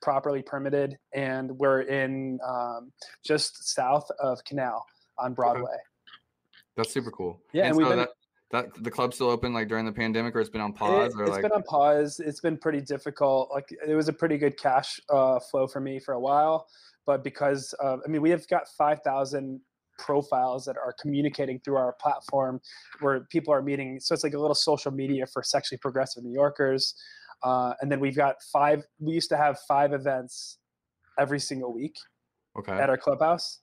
properly 0.01 0.41
permitted. 0.41 0.97
And 1.13 1.51
we're 1.57 1.81
in 1.81 2.39
um, 2.47 2.91
just 3.25 3.73
south 3.73 4.07
of 4.19 4.43
Canal 4.45 4.85
on 5.17 5.33
Broadway. 5.33 5.77
that's 6.75 6.91
super 6.93 7.09
cool 7.11 7.41
Yeah, 7.53 7.63
and, 7.63 7.69
and 7.69 7.77
we've 7.77 7.87
so 7.87 7.91
been- 7.91 7.99
that 7.99 8.09
that 8.49 8.67
the 8.81 8.89
club's 8.89 9.15
still 9.15 9.29
open 9.29 9.53
like 9.53 9.67
during 9.67 9.85
the 9.85 9.91
pandemic 9.91 10.33
or 10.33 10.39
it's 10.39 10.49
been 10.49 10.61
on 10.61 10.71
pause 10.71 11.13
It, 11.13 11.19
or 11.19 11.23
has 11.25 11.31
like 11.31 11.41
been 11.41 11.51
on 11.51 11.63
pause. 11.63 12.21
It's 12.21 12.39
been 12.39 12.57
pretty 12.57 12.79
difficult. 12.79 13.49
Like 13.53 13.65
it 13.85 13.93
was 13.93 14.07
a 14.07 14.13
pretty 14.13 14.37
good 14.37 14.57
cash 14.57 15.01
uh, 15.09 15.37
flow 15.39 15.67
for 15.67 15.81
me 15.81 15.99
for 15.99 16.13
a 16.13 16.19
while, 16.19 16.65
but 17.05 17.25
because 17.25 17.73
of, 17.81 17.99
I 18.05 18.07
mean, 18.09 18.21
we 18.21 18.29
have 18.29 18.47
got 18.47 18.69
five 18.77 19.01
thousand 19.03 19.59
profiles 19.97 20.65
that 20.65 20.77
are 20.77 20.93
communicating 21.01 21.59
through 21.59 21.77
our 21.77 21.93
platform, 21.93 22.61
where 23.01 23.21
people 23.29 23.53
are 23.53 23.61
meeting. 23.61 23.99
So 23.99 24.13
it's 24.13 24.23
like 24.23 24.33
a 24.33 24.39
little 24.39 24.55
social 24.55 24.91
media 24.91 25.25
for 25.25 25.43
sexually 25.43 25.79
progressive 25.79 26.23
New 26.23 26.33
Yorkers. 26.33 26.95
Uh, 27.43 27.73
and 27.81 27.91
then 27.91 27.99
we've 27.99 28.15
got 28.15 28.41
five. 28.51 28.83
We 28.99 29.13
used 29.13 29.29
to 29.29 29.37
have 29.37 29.59
five 29.67 29.93
events 29.93 30.57
every 31.19 31.39
single 31.39 31.73
week 31.73 31.95
okay 32.57 32.73
at 32.73 32.89
our 32.89 32.97
clubhouse, 32.97 33.59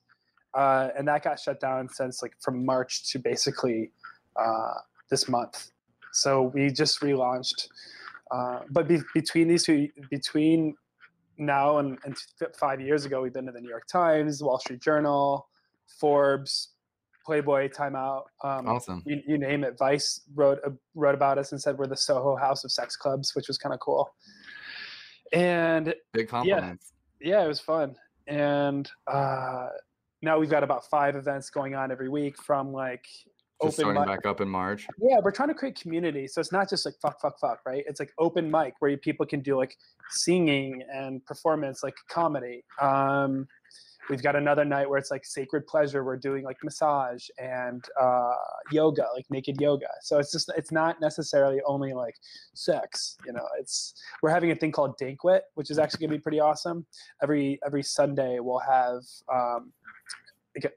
uh, 0.53 0.89
and 0.97 1.07
that 1.07 1.23
got 1.23 1.39
shut 1.39 1.59
down 1.59 1.89
since 1.89 2.21
like 2.21 2.33
from 2.41 2.65
March 2.65 3.09
to 3.11 3.19
basically 3.19 3.91
uh, 4.37 4.75
this 5.09 5.27
month. 5.27 5.71
So 6.13 6.51
we 6.53 6.69
just 6.69 7.01
relaunched, 7.01 7.67
uh, 8.31 8.61
but 8.69 8.87
be- 8.87 9.01
between 9.13 9.49
these 9.49 9.65
two, 9.65 9.89
between 10.09 10.75
now 11.37 11.79
and, 11.79 11.97
and 12.05 12.15
five 12.57 12.79
years 12.79 13.03
ago, 13.03 13.21
we've 13.21 13.33
been 13.33 13.45
to 13.45 13.51
the 13.51 13.59
New 13.59 13.69
York 13.69 13.87
Times, 13.87 14.41
Wall 14.41 14.57
Street 14.57 14.81
Journal, 14.81 15.49
Forbes, 15.99 16.73
Playboy, 17.25 17.69
Time 17.69 17.95
Out. 17.95 18.25
Um, 18.43 18.67
awesome 18.67 19.03
you, 19.05 19.21
you 19.27 19.37
name 19.37 19.63
it. 19.63 19.77
Vice 19.77 20.21
wrote 20.35 20.59
uh, 20.65 20.71
wrote 20.93 21.15
about 21.15 21.37
us 21.37 21.51
and 21.51 21.61
said 21.61 21.77
we're 21.77 21.87
the 21.87 21.97
Soho 21.97 22.35
House 22.35 22.63
of 22.63 22.71
Sex 22.71 22.95
Clubs, 22.95 23.35
which 23.35 23.47
was 23.47 23.57
kind 23.57 23.73
of 23.73 23.79
cool. 23.79 24.13
And 25.33 25.93
big 26.13 26.27
compliments 26.29 26.93
yeah, 27.21 27.43
it 27.43 27.47
was 27.47 27.59
fun. 27.59 27.95
And 28.27 28.89
uh, 29.07 29.69
now 30.21 30.39
we've 30.39 30.49
got 30.49 30.63
about 30.63 30.89
five 30.89 31.15
events 31.15 31.49
going 31.49 31.75
on 31.75 31.91
every 31.91 32.09
week 32.09 32.41
from 32.41 32.71
like 32.71 33.03
just 33.03 33.33
open 33.61 33.71
starting 33.71 34.01
mic. 34.01 34.07
back 34.07 34.25
up 34.25 34.41
in 34.41 34.49
march 34.49 34.87
Yeah, 35.01 35.17
we're 35.23 35.31
trying 35.31 35.49
to 35.49 35.55
create 35.55 35.79
community. 35.79 36.27
So 36.27 36.41
it's 36.41 36.51
not 36.51 36.69
just 36.69 36.85
like 36.85 36.95
fuck, 37.01 37.21
fuck, 37.21 37.39
fuck, 37.39 37.59
right? 37.65 37.83
It's 37.87 37.99
like 37.99 38.11
open 38.19 38.49
mic 38.49 38.73
where 38.79 38.91
you- 38.91 38.97
people 38.97 39.25
can 39.25 39.41
do 39.41 39.57
like 39.57 39.75
singing 40.09 40.83
and 40.93 41.25
performance, 41.25 41.83
like 41.83 41.95
comedy. 42.09 42.63
Um, 42.81 43.47
we've 44.09 44.21
got 44.23 44.35
another 44.35 44.63
night 44.65 44.89
where 44.89 44.97
it's 44.99 45.11
like 45.11 45.25
sacred 45.25 45.65
pleasure. 45.67 46.03
We're 46.03 46.17
doing 46.17 46.43
like 46.43 46.57
massage 46.63 47.27
and 47.39 47.83
uh, 47.99 48.33
yoga, 48.71 49.07
like 49.15 49.25
naked 49.29 49.59
yoga. 49.59 49.87
So 50.01 50.19
it's 50.19 50.31
just 50.31 50.51
it's 50.57 50.71
not 50.71 50.99
necessarily 51.01 51.61
only 51.65 51.93
like 51.93 52.15
sex. 52.53 53.17
You 53.25 53.33
know, 53.33 53.45
it's 53.59 53.93
we're 54.21 54.29
having 54.29 54.51
a 54.51 54.55
thing 54.55 54.71
called 54.71 54.97
Dinkwit, 54.99 55.41
which 55.55 55.69
is 55.71 55.79
actually 55.79 56.05
gonna 56.07 56.17
be 56.17 56.21
pretty 56.21 56.39
awesome. 56.39 56.85
Every 57.23 57.59
every 57.65 57.83
Sunday 57.83 58.39
we'll 58.39 58.59
have. 58.59 59.01
Um, 59.33 59.71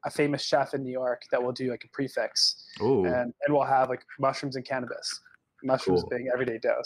a- 0.04 0.10
famous 0.10 0.42
chef 0.42 0.74
in 0.74 0.82
New 0.82 0.90
York 0.90 1.22
that 1.30 1.40
will 1.40 1.52
do 1.52 1.70
like 1.70 1.84
a 1.84 1.88
prefix 1.92 2.64
Ooh, 2.82 3.04
and 3.04 3.32
and 3.44 3.50
we'll 3.54 3.62
have 3.62 3.88
like 3.88 4.02
mushrooms 4.18 4.56
and 4.56 4.64
cannabis. 4.64 5.20
Mushrooms 5.62 6.00
Cool. 6.02 6.10
being 6.10 6.28
everyday 6.32 6.58
dose. 6.58 6.84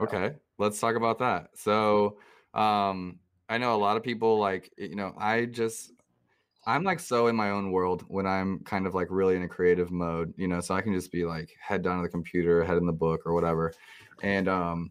okay 0.00 0.32
let's 0.58 0.80
talk 0.80 0.94
about 0.96 1.18
that 1.18 1.48
so 1.54 2.16
um 2.54 3.18
i 3.50 3.58
know 3.58 3.74
a 3.74 3.76
lot 3.76 3.96
of 3.98 4.02
people 4.02 4.38
like 4.38 4.72
you 4.78 4.96
know 4.96 5.12
i 5.18 5.44
just 5.44 5.92
i'm 6.66 6.84
like 6.84 7.00
so 7.00 7.26
in 7.26 7.36
my 7.36 7.50
own 7.50 7.70
world 7.70 8.04
when 8.08 8.26
i'm 8.26 8.60
kind 8.60 8.86
of 8.86 8.94
like 8.94 9.08
really 9.10 9.36
in 9.36 9.42
a 9.42 9.48
creative 9.48 9.90
mode 9.90 10.32
you 10.38 10.48
know 10.48 10.60
so 10.60 10.74
i 10.74 10.80
can 10.80 10.94
just 10.94 11.12
be 11.12 11.24
like 11.24 11.54
head 11.60 11.82
down 11.82 11.98
to 11.98 12.02
the 12.02 12.08
computer 12.08 12.64
head 12.64 12.78
in 12.78 12.86
the 12.86 12.92
book 12.92 13.20
or 13.26 13.34
whatever 13.34 13.72
and 14.22 14.48
um 14.48 14.90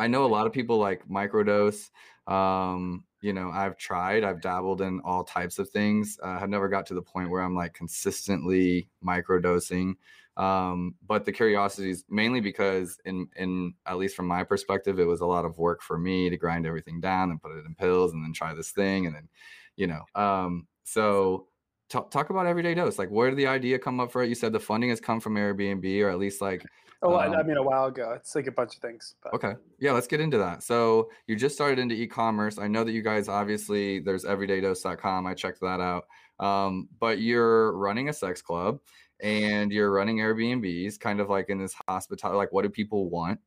I 0.00 0.06
know 0.06 0.24
a 0.24 0.26
lot 0.26 0.46
of 0.46 0.52
people 0.54 0.78
like 0.78 1.06
microdose. 1.08 1.90
Um, 2.26 3.04
you 3.20 3.34
know, 3.34 3.50
I've 3.50 3.76
tried, 3.76 4.24
I've 4.24 4.40
dabbled 4.40 4.80
in 4.80 5.00
all 5.00 5.24
types 5.24 5.58
of 5.58 5.68
things. 5.68 6.18
Uh, 6.22 6.38
have 6.38 6.48
never 6.48 6.70
got 6.70 6.86
to 6.86 6.94
the 6.94 7.02
point 7.02 7.28
where 7.28 7.42
I'm 7.42 7.54
like 7.54 7.74
consistently 7.74 8.88
microdosing. 9.04 9.96
Um, 10.36 10.94
but 11.06 11.24
the 11.24 11.32
curiosity 11.32 11.90
is 11.90 12.04
mainly 12.08 12.40
because 12.40 12.98
in 13.04 13.28
in 13.36 13.74
at 13.86 13.98
least 13.98 14.16
from 14.16 14.26
my 14.26 14.44
perspective, 14.44 14.98
it 14.98 15.04
was 15.04 15.20
a 15.20 15.26
lot 15.26 15.44
of 15.44 15.58
work 15.58 15.82
for 15.82 15.98
me 15.98 16.30
to 16.30 16.36
grind 16.36 16.66
everything 16.66 17.00
down 17.00 17.30
and 17.30 17.42
put 17.42 17.52
it 17.52 17.66
in 17.66 17.74
pills 17.74 18.12
and 18.12 18.24
then 18.24 18.32
try 18.32 18.54
this 18.54 18.70
thing 18.70 19.06
and 19.06 19.14
then, 19.14 19.28
you 19.76 19.86
know. 19.86 20.04
Um, 20.14 20.66
so 20.84 21.48
talk, 21.88 22.10
talk 22.10 22.30
about 22.30 22.46
everyday 22.46 22.74
dose. 22.74 22.98
Like 22.98 23.10
where 23.10 23.30
did 23.30 23.38
the 23.38 23.48
idea 23.48 23.78
come 23.78 24.00
up 24.00 24.12
for 24.12 24.22
it? 24.22 24.28
You 24.28 24.34
said 24.34 24.52
the 24.52 24.60
funding 24.60 24.90
has 24.90 25.00
come 25.00 25.20
from 25.20 25.34
Airbnb 25.34 26.02
or 26.02 26.10
at 26.10 26.18
least 26.18 26.40
like 26.40 26.64
Oh, 27.02 27.18
um, 27.18 27.34
I 27.34 27.42
mean, 27.42 27.56
a 27.56 27.62
while 27.62 27.86
ago. 27.86 28.12
It's 28.14 28.34
like 28.34 28.46
a 28.46 28.52
bunch 28.52 28.76
of 28.76 28.82
things. 28.82 29.14
But. 29.22 29.32
Okay. 29.32 29.54
Yeah, 29.78 29.92
let's 29.92 30.06
get 30.06 30.20
into 30.20 30.36
that. 30.38 30.62
So 30.62 31.10
you 31.26 31.34
just 31.34 31.54
started 31.54 31.78
into 31.78 31.94
e-commerce. 31.94 32.58
I 32.58 32.68
know 32.68 32.84
that 32.84 32.92
you 32.92 33.02
guys 33.02 33.28
obviously 33.28 34.00
there's 34.00 34.24
everydaydose.com. 34.24 35.26
I 35.26 35.34
checked 35.34 35.60
that 35.62 35.80
out. 35.80 36.04
Um, 36.38 36.88
but 36.98 37.20
you're 37.20 37.72
running 37.76 38.08
a 38.08 38.12
sex 38.12 38.42
club 38.42 38.80
and 39.22 39.72
you're 39.72 39.90
running 39.90 40.18
Airbnbs, 40.18 40.98
kind 40.98 41.20
of 41.20 41.28
like 41.28 41.48
in 41.48 41.58
this 41.58 41.74
hospitality. 41.88 42.36
Like, 42.36 42.52
what 42.52 42.62
do 42.62 42.68
people 42.68 43.08
want? 43.10 43.40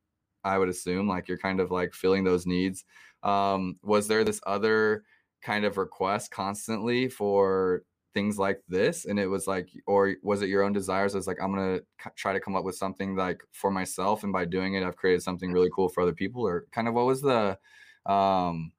I 0.43 0.57
would 0.57 0.69
assume 0.69 1.07
like 1.07 1.27
you're 1.27 1.37
kind 1.37 1.59
of 1.59 1.71
like 1.71 1.93
filling 1.93 2.23
those 2.23 2.45
needs. 2.45 2.83
Um, 3.23 3.77
was 3.81 4.07
there 4.07 4.23
this 4.23 4.41
other 4.45 5.03
kind 5.41 5.65
of 5.65 5.77
request 5.77 6.31
constantly 6.31 7.09
for 7.09 7.83
things 8.13 8.37
like 8.37 8.61
this 8.69 9.05
and 9.05 9.19
it 9.19 9.27
was 9.27 9.47
like 9.47 9.69
or 9.87 10.15
was 10.21 10.41
it 10.41 10.49
your 10.49 10.63
own 10.63 10.71
desires 10.71 11.15
as 11.15 11.25
like 11.25 11.37
i'm 11.41 11.53
gonna 11.53 11.79
try 12.15 12.31
to 12.31 12.39
come 12.39 12.55
up 12.55 12.63
with 12.63 12.75
something 12.75 13.15
like 13.15 13.41
for 13.51 13.71
myself 13.71 14.23
and 14.23 14.31
by 14.31 14.45
doing 14.45 14.75
it 14.75 14.83
i've 14.83 14.95
created 14.95 15.21
something 15.21 15.51
really 15.51 15.69
cool 15.73 15.89
for 15.89 16.01
other 16.03 16.13
people 16.13 16.45
or 16.45 16.65
kind 16.71 16.87
of 16.87 16.93
what 16.93 17.05
was 17.05 17.21
the 17.21 17.57
um 18.05 18.71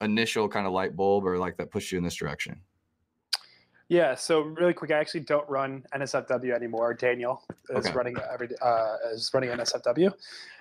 initial 0.00 0.48
kind 0.48 0.66
of 0.66 0.72
light 0.72 0.94
bulb 0.94 1.26
or 1.26 1.36
like 1.38 1.56
that 1.56 1.70
pushed 1.70 1.90
you 1.90 1.98
in 1.98 2.04
this 2.04 2.14
direction 2.14 2.60
yeah 3.88 4.14
so 4.14 4.40
really 4.40 4.72
quick 4.74 4.90
i 4.90 4.98
actually 4.98 5.20
don't 5.20 5.48
run 5.48 5.82
nsfw 5.94 6.54
anymore. 6.54 6.94
Daniel 6.94 7.42
is 7.70 7.86
okay. 7.86 7.94
running 7.94 8.16
every 8.32 8.48
uh 8.62 8.96
is 9.12 9.30
running 9.32 9.50
nsfw 9.50 10.12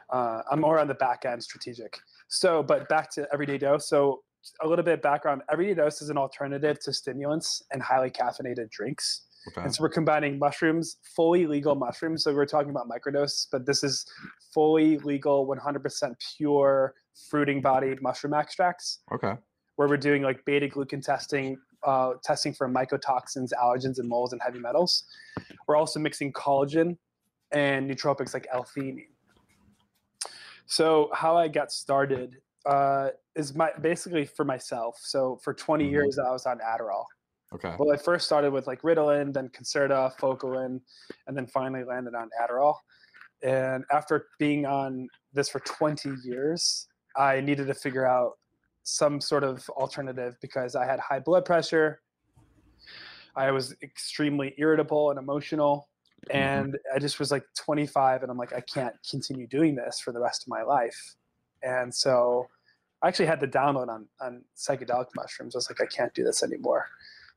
uh, 0.09 0.41
i'm 0.51 0.61
more 0.61 0.79
on 0.79 0.87
the 0.87 0.93
back 0.95 1.25
end 1.25 1.43
strategic. 1.43 1.99
So 2.27 2.63
but 2.63 2.87
back 2.89 3.09
to 3.11 3.27
everyday 3.33 3.57
dose. 3.57 3.87
So 3.87 4.23
a 4.61 4.67
little 4.67 4.85
bit 4.85 4.93
of 4.95 5.01
background. 5.01 5.41
Everyday 5.51 5.73
dose 5.73 6.01
is 6.01 6.09
an 6.09 6.17
alternative 6.17 6.79
to 6.81 6.93
stimulants 6.93 7.63
and 7.71 7.81
highly 7.81 8.11
caffeinated 8.11 8.69
drinks. 8.69 9.21
Okay. 9.49 9.61
and 9.61 9.75
so 9.75 9.83
we're 9.83 9.89
combining 9.89 10.39
mushrooms 10.39 10.97
fully 11.15 11.45
legal 11.45 11.75
mushrooms. 11.75 12.23
So 12.23 12.33
we're 12.33 12.47
talking 12.47 12.71
about 12.71 12.87
microdose 12.89 13.47
but 13.51 13.65
this 13.65 13.83
is 13.83 14.05
fully 14.53 14.97
legal 14.99 15.47
100% 15.47 16.15
pure 16.37 16.95
fruiting 17.29 17.61
body 17.61 17.95
mushroom 18.01 18.33
extracts. 18.33 18.99
Okay. 19.13 19.33
Where 19.75 19.87
we're 19.87 19.97
doing 19.97 20.23
like 20.23 20.43
beta 20.45 20.67
glucan 20.67 21.03
testing 21.03 21.57
uh, 21.85 22.13
testing 22.23 22.53
for 22.53 22.67
mycotoxins 22.67 23.49
allergens 23.61 23.99
and 23.99 24.09
molds 24.09 24.33
and 24.33 24.41
heavy 24.41 24.59
metals 24.59 25.05
we're 25.67 25.75
also 25.75 25.99
mixing 25.99 26.33
collagen 26.33 26.97
and 27.51 27.89
nootropics 27.89 28.33
like 28.33 28.47
l-theanine 28.51 29.07
so 30.65 31.09
how 31.13 31.37
i 31.37 31.47
got 31.47 31.71
started 31.71 32.37
uh, 32.65 33.09
is 33.35 33.55
my 33.55 33.71
basically 33.81 34.25
for 34.25 34.43
myself. 34.43 34.97
So 35.01 35.39
for 35.43 35.53
20 35.53 35.83
mm-hmm. 35.83 35.93
years, 35.93 36.19
I 36.19 36.31
was 36.31 36.45
on 36.45 36.59
Adderall. 36.59 37.05
Okay. 37.53 37.75
Well, 37.77 37.91
I 37.91 37.97
first 37.97 38.25
started 38.25 38.51
with 38.51 38.67
like 38.67 38.81
Ritalin, 38.81 39.33
then 39.33 39.49
Concerta, 39.49 40.17
Focalin, 40.17 40.81
and 41.27 41.37
then 41.37 41.45
finally 41.47 41.83
landed 41.83 42.15
on 42.15 42.29
Adderall. 42.41 42.75
And 43.43 43.85
after 43.91 44.27
being 44.39 44.65
on 44.65 45.07
this 45.33 45.49
for 45.49 45.59
20 45.59 46.09
years, 46.23 46.87
I 47.15 47.41
needed 47.41 47.67
to 47.67 47.73
figure 47.73 48.05
out 48.05 48.33
some 48.85 49.19
sort 49.19 49.43
of 49.43 49.67
alternative 49.71 50.37
because 50.41 50.75
I 50.75 50.85
had 50.85 50.99
high 50.99 51.19
blood 51.19 51.43
pressure. 51.43 52.01
I 53.35 53.51
was 53.51 53.75
extremely 53.83 54.53
irritable 54.57 55.09
and 55.09 55.19
emotional. 55.19 55.89
Mm-hmm. 56.29 56.37
And. 56.37 56.77
I 56.95 56.99
just 56.99 57.19
was 57.19 57.29
like 57.31 57.43
25, 57.57 58.21
and 58.21 58.31
I'm 58.31 58.37
like, 58.37 58.53
I 58.53 58.61
can't 58.61 58.95
continue 59.09 59.47
doing 59.47 59.75
this 59.75 59.99
for 59.99 60.13
the 60.13 60.19
rest 60.19 60.43
of 60.43 60.47
my 60.47 60.61
life. 60.61 61.15
And 61.61 61.93
so 61.93 62.47
I 63.01 63.09
actually 63.09 63.25
had 63.25 63.41
the 63.41 63.47
download 63.47 63.89
on 63.89 64.07
on 64.21 64.43
psychedelic 64.55 65.07
mushrooms. 65.15 65.55
I 65.55 65.57
was 65.57 65.69
like, 65.69 65.81
I 65.81 65.87
can't 65.87 66.13
do 66.13 66.23
this 66.23 66.41
anymore. 66.41 66.87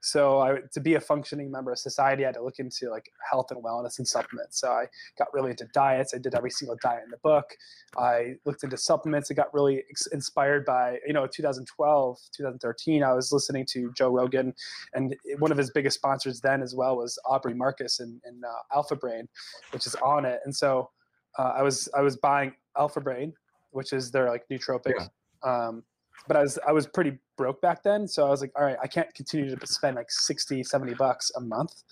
So 0.00 0.40
I, 0.40 0.59
to 0.73 0.81
be 0.81 0.95
a 0.95 1.00
functioning 1.00 1.50
member 1.50 1.73
of 1.73 1.78
society, 1.78 2.25
I 2.25 2.28
had 2.28 2.35
to 2.37 2.43
look 2.43 2.59
into 2.59 2.88
like 2.90 3.11
health 3.28 3.50
and 3.50 3.62
wellness 3.62 3.99
and 3.99 4.07
supplements. 4.07 4.61
So 4.61 4.71
I 4.71 4.87
got 5.19 5.28
really 5.35 5.50
into 5.50 5.67
diets. 5.75 6.14
I 6.14 6.19
did 6.19 6.35
every 6.35 6.50
single 6.50 6.76
diet 6.83 7.02
in 7.05 7.11
the 7.11 7.19
book. 7.19 7.47
I 7.97 8.37
looked 8.45 8.62
into 8.62 8.76
supplements. 8.76 9.31
I 9.31 9.35
got 9.35 9.52
really 9.52 9.83
ex- 9.90 10.07
inspired 10.09 10.64
by, 10.64 10.99
you 11.07 11.12
know, 11.12 11.26
2012, 11.26 12.19
2013, 12.37 13.02
I 13.02 13.12
was 13.12 13.33
listening 13.33 13.67
to 13.71 13.93
Joe 13.93 14.11
Rogan 14.11 14.55
and 14.95 15.17
one 15.38 15.50
of 15.50 15.59
his 15.59 15.71
biggest 15.71 15.97
sponsors 15.97 16.40
then 16.40 16.62
as 16.62 16.75
well 16.75 16.97
was 16.97 17.19
Aubrey 17.25 17.55
Marcus 17.55 18.00
and, 18.00 18.21
and 18.25 18.45
uh, 18.45 18.76
Alpha 18.76 18.95
Brain, 18.95 19.28
which 19.73 19.87
is 19.87 19.95
on 19.97 20.25
it. 20.25 20.40
And 20.45 20.55
so 20.55 20.90
uh, 21.38 21.52
I 21.57 21.62
was, 21.62 21.88
I 21.97 22.02
was 22.02 22.17
buying 22.17 22.52
Alpha 22.76 23.00
Brain, 23.00 23.33
which 23.73 23.93
is 23.93 24.11
their 24.11 24.28
like 24.28 24.45
nootropic 24.49 24.95
yeah. 24.99 25.07
Um, 25.43 25.83
but 26.27 26.37
I 26.37 26.43
was 26.43 26.59
I 26.67 26.73
was 26.73 26.87
pretty 26.87 27.19
broke 27.37 27.61
back 27.61 27.83
then, 27.83 28.09
so 28.09 28.27
I 28.27 28.31
was 28.31 28.41
like, 28.41 28.53
all 28.57 28.65
right, 28.65 28.77
I 28.83 28.87
can't 28.87 29.13
continue 29.15 29.55
to 29.55 29.67
spend 29.67 29.97
like 29.97 30.11
60, 30.11 30.65
70 30.65 30.95
bucks 30.95 31.31
a 31.37 31.41
month 31.41 31.83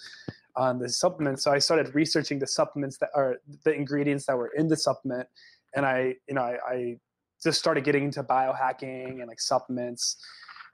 on 0.56 0.78
the 0.78 0.88
supplements. 0.88 1.44
So 1.44 1.52
I 1.52 1.58
started 1.58 1.94
researching 1.94 2.38
the 2.38 2.46
supplements 2.46 2.98
that 2.98 3.10
are 3.14 3.36
the 3.64 3.72
ingredients 3.72 4.26
that 4.26 4.36
were 4.36 4.50
in 4.56 4.68
the 4.68 4.76
supplement, 4.76 5.28
and 5.74 5.86
I 5.86 6.16
you 6.28 6.34
know 6.34 6.42
I, 6.42 6.58
I 6.68 6.96
just 7.42 7.58
started 7.58 7.84
getting 7.84 8.04
into 8.04 8.22
biohacking 8.22 9.20
and 9.20 9.28
like 9.28 9.40
supplements, 9.40 10.16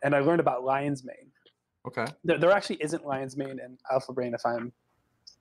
and 0.02 0.14
I 0.14 0.20
learned 0.20 0.40
about 0.40 0.64
lion's 0.64 1.04
mane. 1.04 1.30
Okay. 1.86 2.06
There, 2.24 2.38
there 2.38 2.50
actually 2.52 2.76
isn't 2.76 3.04
lion's 3.04 3.36
mane 3.36 3.58
in 3.58 3.76
Alpha 3.90 4.12
Brain, 4.12 4.34
if 4.34 4.46
I'm 4.46 4.72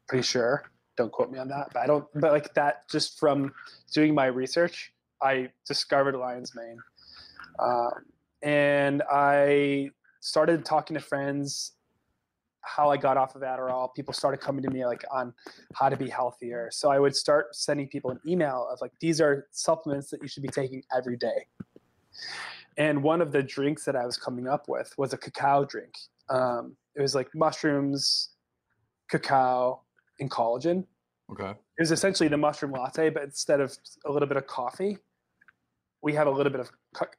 pretty 0.07 0.23
sure. 0.23 0.63
Don't 0.97 1.11
quote 1.11 1.31
me 1.31 1.39
on 1.39 1.47
that, 1.49 1.69
but 1.73 1.79
I 1.81 1.87
don't. 1.87 2.05
But 2.15 2.31
like 2.31 2.53
that, 2.55 2.89
just 2.89 3.19
from 3.19 3.53
doing 3.93 4.13
my 4.13 4.25
research, 4.25 4.91
I 5.21 5.49
discovered 5.65 6.15
lion's 6.15 6.53
mane 6.55 6.79
um, 7.59 8.05
and 8.41 9.03
I 9.11 9.89
started 10.19 10.65
talking 10.65 10.93
to 10.95 10.99
friends 10.99 11.73
how 12.61 12.89
I 12.89 12.97
got 12.97 13.17
off 13.17 13.35
of 13.35 13.41
Adderall. 13.41 13.93
People 13.95 14.13
started 14.13 14.39
coming 14.39 14.63
to 14.63 14.69
me 14.69 14.85
like 14.85 15.03
on 15.11 15.33
how 15.73 15.89
to 15.89 15.97
be 15.97 16.09
healthier. 16.09 16.69
So 16.71 16.91
I 16.91 16.99
would 16.99 17.15
start 17.15 17.55
sending 17.55 17.87
people 17.87 18.11
an 18.11 18.19
email 18.25 18.67
of 18.71 18.79
like, 18.81 18.91
these 18.99 19.19
are 19.19 19.47
supplements 19.51 20.09
that 20.11 20.21
you 20.21 20.27
should 20.27 20.43
be 20.43 20.49
taking 20.49 20.83
every 20.95 21.17
day. 21.17 21.47
And 22.77 23.01
one 23.03 23.21
of 23.21 23.31
the 23.31 23.43
drinks 23.43 23.83
that 23.85 23.95
I 23.95 24.05
was 24.05 24.15
coming 24.17 24.47
up 24.47 24.69
with 24.69 24.93
was 24.97 25.13
a 25.13 25.17
cacao 25.17 25.65
drink. 25.65 25.93
Um, 26.29 26.75
it 26.95 27.01
was 27.01 27.15
like 27.15 27.29
mushrooms, 27.33 28.29
cacao, 29.09 29.81
and 30.19 30.29
collagen. 30.29 30.85
Okay. 31.31 31.49
It 31.49 31.79
was 31.79 31.91
essentially 31.91 32.29
the 32.29 32.37
mushroom 32.37 32.73
latte, 32.73 33.09
but 33.09 33.23
instead 33.23 33.59
of 33.59 33.75
a 34.05 34.11
little 34.11 34.27
bit 34.27 34.37
of 34.37 34.45
coffee, 34.47 34.97
we 36.01 36.13
have 36.13 36.27
a 36.27 36.31
little 36.31 36.51
bit 36.51 36.61
of 36.61 36.71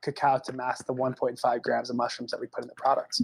cacao 0.03 0.41
to 0.45 0.53
mask 0.53 0.87
the 0.87 0.95
1.5 0.95 1.63
grams 1.63 1.91
of 1.91 1.97
mushrooms 1.97 2.31
that 2.31 2.41
we 2.41 2.47
put 2.47 2.63
in 2.63 2.69
the 2.69 2.75
products. 2.75 3.21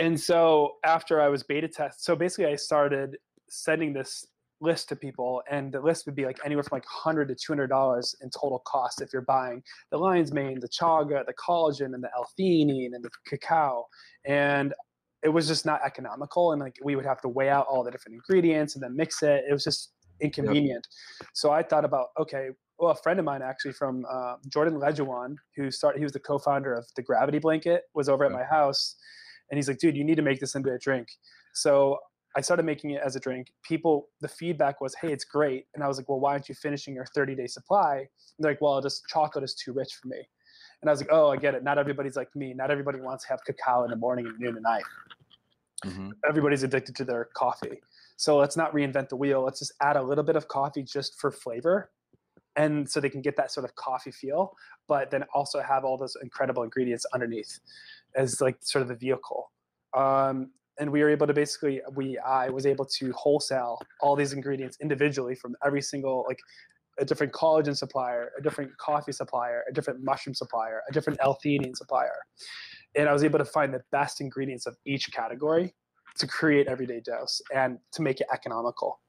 And 0.00 0.18
so 0.18 0.76
after 0.84 1.20
I 1.20 1.28
was 1.28 1.42
beta 1.42 1.68
test, 1.68 2.04
so 2.04 2.16
basically 2.16 2.46
I 2.46 2.56
started 2.56 3.16
sending 3.48 3.92
this 3.92 4.26
list 4.60 4.88
to 4.88 4.96
people, 4.96 5.42
and 5.50 5.72
the 5.72 5.80
list 5.80 6.06
would 6.06 6.16
be 6.16 6.24
like 6.24 6.38
anywhere 6.44 6.62
from 6.62 6.76
like 6.76 6.84
100 6.84 7.28
to 7.28 7.34
200 7.34 7.66
dollars 7.66 8.14
in 8.22 8.30
total 8.30 8.60
cost 8.60 9.02
if 9.02 9.12
you're 9.12 9.22
buying 9.22 9.62
the 9.90 9.98
lion's 9.98 10.32
mane, 10.32 10.58
the 10.60 10.68
chaga, 10.68 11.24
the 11.26 11.34
collagen, 11.34 11.94
and 11.94 12.02
the 12.02 12.10
L-theanine 12.16 12.94
and 12.94 13.04
the 13.04 13.10
cacao, 13.26 13.86
and 14.24 14.72
it 15.22 15.28
was 15.28 15.46
just 15.46 15.66
not 15.66 15.80
economical, 15.84 16.52
and 16.52 16.60
like 16.60 16.76
we 16.82 16.96
would 16.96 17.04
have 17.04 17.20
to 17.20 17.28
weigh 17.28 17.50
out 17.50 17.66
all 17.68 17.84
the 17.84 17.90
different 17.90 18.14
ingredients 18.14 18.74
and 18.74 18.82
then 18.82 18.96
mix 18.96 19.22
it. 19.22 19.44
It 19.48 19.52
was 19.52 19.64
just 19.64 19.92
inconvenient. 20.20 20.86
Yep. 21.20 21.28
So 21.34 21.50
I 21.50 21.62
thought 21.62 21.84
about 21.84 22.08
okay, 22.18 22.48
well, 22.78 22.90
a 22.90 22.96
friend 22.96 23.18
of 23.18 23.24
mine 23.24 23.42
actually 23.42 23.72
from 23.72 24.04
uh, 24.10 24.36
Jordan 24.48 24.78
Lejeune, 24.78 25.36
who 25.56 25.70
started, 25.70 25.98
he 25.98 26.04
was 26.04 26.12
the 26.12 26.20
co-founder 26.20 26.74
of 26.74 26.86
the 26.94 27.02
Gravity 27.02 27.38
Blanket, 27.38 27.82
was 27.94 28.08
over 28.08 28.24
at 28.24 28.32
my 28.32 28.44
house, 28.44 28.96
and 29.50 29.58
he's 29.58 29.68
like, 29.68 29.78
"Dude, 29.78 29.96
you 29.96 30.04
need 30.04 30.16
to 30.16 30.22
make 30.22 30.40
this 30.40 30.54
into 30.54 30.70
a 30.72 30.78
drink." 30.78 31.08
So 31.54 31.98
I 32.36 32.42
started 32.42 32.64
making 32.64 32.90
it 32.90 33.00
as 33.04 33.16
a 33.16 33.20
drink. 33.20 33.48
People, 33.62 34.08
the 34.20 34.28
feedback 34.28 34.80
was, 34.80 34.94
"Hey, 34.94 35.12
it's 35.12 35.24
great," 35.24 35.66
and 35.74 35.82
I 35.82 35.88
was 35.88 35.96
like, 35.96 36.08
"Well, 36.08 36.20
why 36.20 36.32
aren't 36.32 36.48
you 36.48 36.54
finishing 36.54 36.94
your 36.94 37.06
30-day 37.16 37.46
supply?" 37.46 37.98
And 37.98 38.08
they're 38.40 38.52
like, 38.52 38.60
"Well, 38.60 38.80
just 38.82 39.06
chocolate 39.08 39.44
is 39.44 39.54
too 39.54 39.72
rich 39.72 39.94
for 39.94 40.08
me." 40.08 40.28
And 40.82 40.90
I 40.90 40.92
was 40.92 41.00
like, 41.00 41.10
"Oh, 41.10 41.30
I 41.30 41.36
get 41.36 41.54
it. 41.54 41.64
Not 41.64 41.78
everybody's 41.78 42.16
like 42.16 42.34
me. 42.36 42.52
Not 42.52 42.70
everybody 42.70 43.00
wants 43.00 43.24
to 43.24 43.30
have 43.30 43.40
cacao 43.46 43.84
in 43.84 43.90
the 43.90 43.96
morning 43.96 44.26
and 44.26 44.38
noon 44.38 44.54
and 44.54 44.62
night. 44.62 44.84
Mm-hmm. 45.84 46.10
Everybody's 46.28 46.62
addicted 46.62 46.94
to 46.96 47.04
their 47.04 47.28
coffee." 47.34 47.80
So 48.18 48.36
let's 48.36 48.56
not 48.56 48.72
reinvent 48.72 49.08
the 49.08 49.16
wheel. 49.16 49.42
Let's 49.42 49.60
just 49.60 49.72
add 49.80 49.96
a 49.96 50.02
little 50.02 50.24
bit 50.24 50.36
of 50.36 50.48
coffee 50.48 50.82
just 50.82 51.18
for 51.18 51.30
flavor 51.30 51.90
and 52.56 52.88
so 52.90 53.00
they 53.00 53.10
can 53.10 53.20
get 53.20 53.36
that 53.36 53.52
sort 53.52 53.64
of 53.64 53.74
coffee 53.74 54.10
feel 54.10 54.52
but 54.88 55.10
then 55.10 55.24
also 55.34 55.60
have 55.60 55.84
all 55.84 55.96
those 55.96 56.16
incredible 56.22 56.62
ingredients 56.62 57.06
underneath 57.12 57.58
as 58.14 58.40
like 58.40 58.56
sort 58.60 58.82
of 58.82 58.88
the 58.88 58.94
vehicle 58.94 59.50
um, 59.96 60.50
and 60.78 60.90
we 60.90 61.02
were 61.02 61.08
able 61.08 61.26
to 61.26 61.34
basically 61.34 61.80
we 61.94 62.18
i 62.18 62.48
was 62.48 62.66
able 62.66 62.84
to 62.84 63.12
wholesale 63.12 63.78
all 64.00 64.16
these 64.16 64.32
ingredients 64.32 64.76
individually 64.80 65.34
from 65.34 65.54
every 65.64 65.82
single 65.82 66.24
like 66.28 66.38
a 66.98 67.04
different 67.04 67.32
collagen 67.32 67.76
supplier, 67.76 68.32
a 68.38 68.42
different 68.42 68.76
coffee 68.78 69.12
supplier, 69.12 69.64
a 69.68 69.72
different 69.72 70.02
mushroom 70.02 70.34
supplier, 70.34 70.82
a 70.88 70.92
different 70.92 71.18
L-theanine 71.22 71.76
supplier, 71.76 72.16
and 72.94 73.08
I 73.08 73.12
was 73.12 73.22
able 73.22 73.38
to 73.38 73.44
find 73.44 73.72
the 73.72 73.82
best 73.92 74.20
ingredients 74.20 74.66
of 74.66 74.76
each 74.86 75.12
category 75.12 75.74
to 76.16 76.26
create 76.26 76.66
everyday 76.66 77.00
dose 77.00 77.42
and 77.54 77.78
to 77.92 78.02
make 78.02 78.20
it 78.20 78.26
economical. 78.32 79.00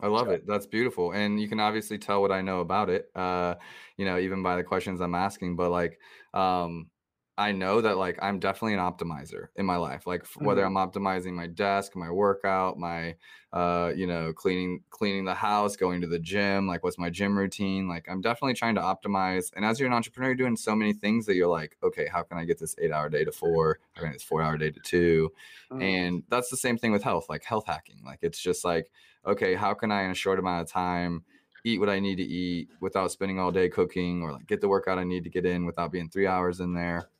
I 0.00 0.08
love 0.08 0.28
it. 0.28 0.46
That's 0.46 0.66
beautiful. 0.66 1.12
And 1.12 1.40
you 1.40 1.48
can 1.48 1.58
obviously 1.58 1.98
tell 1.98 2.20
what 2.20 2.30
I 2.30 2.42
know 2.42 2.60
about 2.60 2.90
it, 2.90 3.10
uh, 3.14 3.54
you 3.96 4.04
know, 4.04 4.18
even 4.18 4.42
by 4.42 4.56
the 4.56 4.64
questions 4.64 5.00
I'm 5.00 5.14
asking. 5.14 5.56
But 5.56 5.70
like, 5.70 5.98
um, 6.34 6.90
I 7.38 7.52
know 7.52 7.82
that 7.82 7.98
like 7.98 8.18
I'm 8.22 8.38
definitely 8.38 8.74
an 8.74 8.80
optimizer 8.80 9.48
in 9.56 9.66
my 9.66 9.76
life. 9.76 10.06
Like 10.06 10.22
f- 10.22 10.36
whether. 10.40 10.64
I'm 10.64 10.74
optimizing 10.74 11.32
my 11.32 11.46
desk, 11.46 11.94
my 11.94 12.10
workout, 12.10 12.78
my 12.78 13.14
uh, 13.52 13.92
you 13.94 14.06
know, 14.06 14.32
cleaning 14.32 14.82
cleaning 14.90 15.24
the 15.24 15.34
house, 15.34 15.76
going 15.76 16.00
to 16.00 16.06
the 16.06 16.18
gym, 16.18 16.66
like 16.66 16.82
what's 16.82 16.98
my 16.98 17.10
gym 17.10 17.36
routine? 17.36 17.88
Like 17.88 18.06
I'm 18.08 18.22
definitely 18.22 18.54
trying 18.54 18.74
to 18.76 18.80
optimize. 18.80 19.50
And 19.54 19.64
as 19.64 19.78
you're 19.78 19.86
an 19.86 19.94
entrepreneur, 19.94 20.30
you're 20.30 20.36
doing 20.36 20.56
so 20.56 20.74
many 20.74 20.94
things 20.94 21.26
that 21.26 21.34
you're 21.34 21.46
like, 21.46 21.76
okay, 21.82 22.06
how 22.06 22.22
can 22.22 22.38
I 22.38 22.44
get 22.44 22.58
this 22.58 22.74
eight 22.78 22.90
hour 22.90 23.08
day 23.10 23.24
to 23.24 23.32
four? 23.32 23.80
How 23.92 24.00
can 24.00 24.08
I 24.08 24.12
get 24.12 24.16
this 24.16 24.22
four 24.22 24.42
hour 24.42 24.56
day 24.56 24.70
to 24.70 24.80
two? 24.80 25.30
Mm. 25.70 25.82
And 25.82 26.22
that's 26.28 26.48
the 26.48 26.56
same 26.56 26.78
thing 26.78 26.92
with 26.92 27.02
health, 27.02 27.26
like 27.28 27.44
health 27.44 27.66
hacking. 27.66 28.02
Like 28.04 28.20
it's 28.22 28.40
just 28.40 28.64
like, 28.64 28.90
okay, 29.26 29.54
how 29.54 29.74
can 29.74 29.92
I 29.92 30.04
in 30.04 30.10
a 30.10 30.14
short 30.14 30.38
amount 30.38 30.62
of 30.62 30.72
time 30.72 31.24
eat 31.64 31.80
what 31.80 31.90
I 31.90 31.98
need 31.98 32.16
to 32.16 32.22
eat 32.22 32.68
without 32.80 33.10
spending 33.10 33.40
all 33.40 33.50
day 33.50 33.68
cooking 33.68 34.22
or 34.22 34.32
like 34.32 34.46
get 34.46 34.60
the 34.60 34.68
workout 34.68 34.98
I 34.98 35.04
need 35.04 35.24
to 35.24 35.30
get 35.30 35.44
in 35.44 35.66
without 35.66 35.92
being 35.92 36.08
three 36.08 36.26
hours 36.26 36.60
in 36.60 36.72
there? 36.72 37.10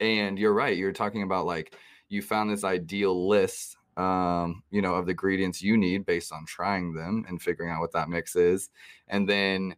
And 0.00 0.38
you're 0.38 0.52
right, 0.52 0.76
you're 0.76 0.92
talking 0.92 1.22
about 1.22 1.46
like 1.46 1.74
you 2.08 2.22
found 2.22 2.50
this 2.50 2.64
ideal 2.64 3.28
list 3.28 3.76
um 3.96 4.62
you 4.70 4.82
know 4.82 4.94
of 4.94 5.06
the 5.06 5.12
ingredients 5.12 5.62
you 5.62 5.76
need 5.76 6.04
based 6.04 6.32
on 6.32 6.44
trying 6.46 6.92
them 6.92 7.24
and 7.28 7.40
figuring 7.40 7.70
out 7.70 7.80
what 7.80 7.92
that 7.92 8.08
mix 8.08 8.34
is 8.34 8.70
and 9.06 9.28
then 9.28 9.74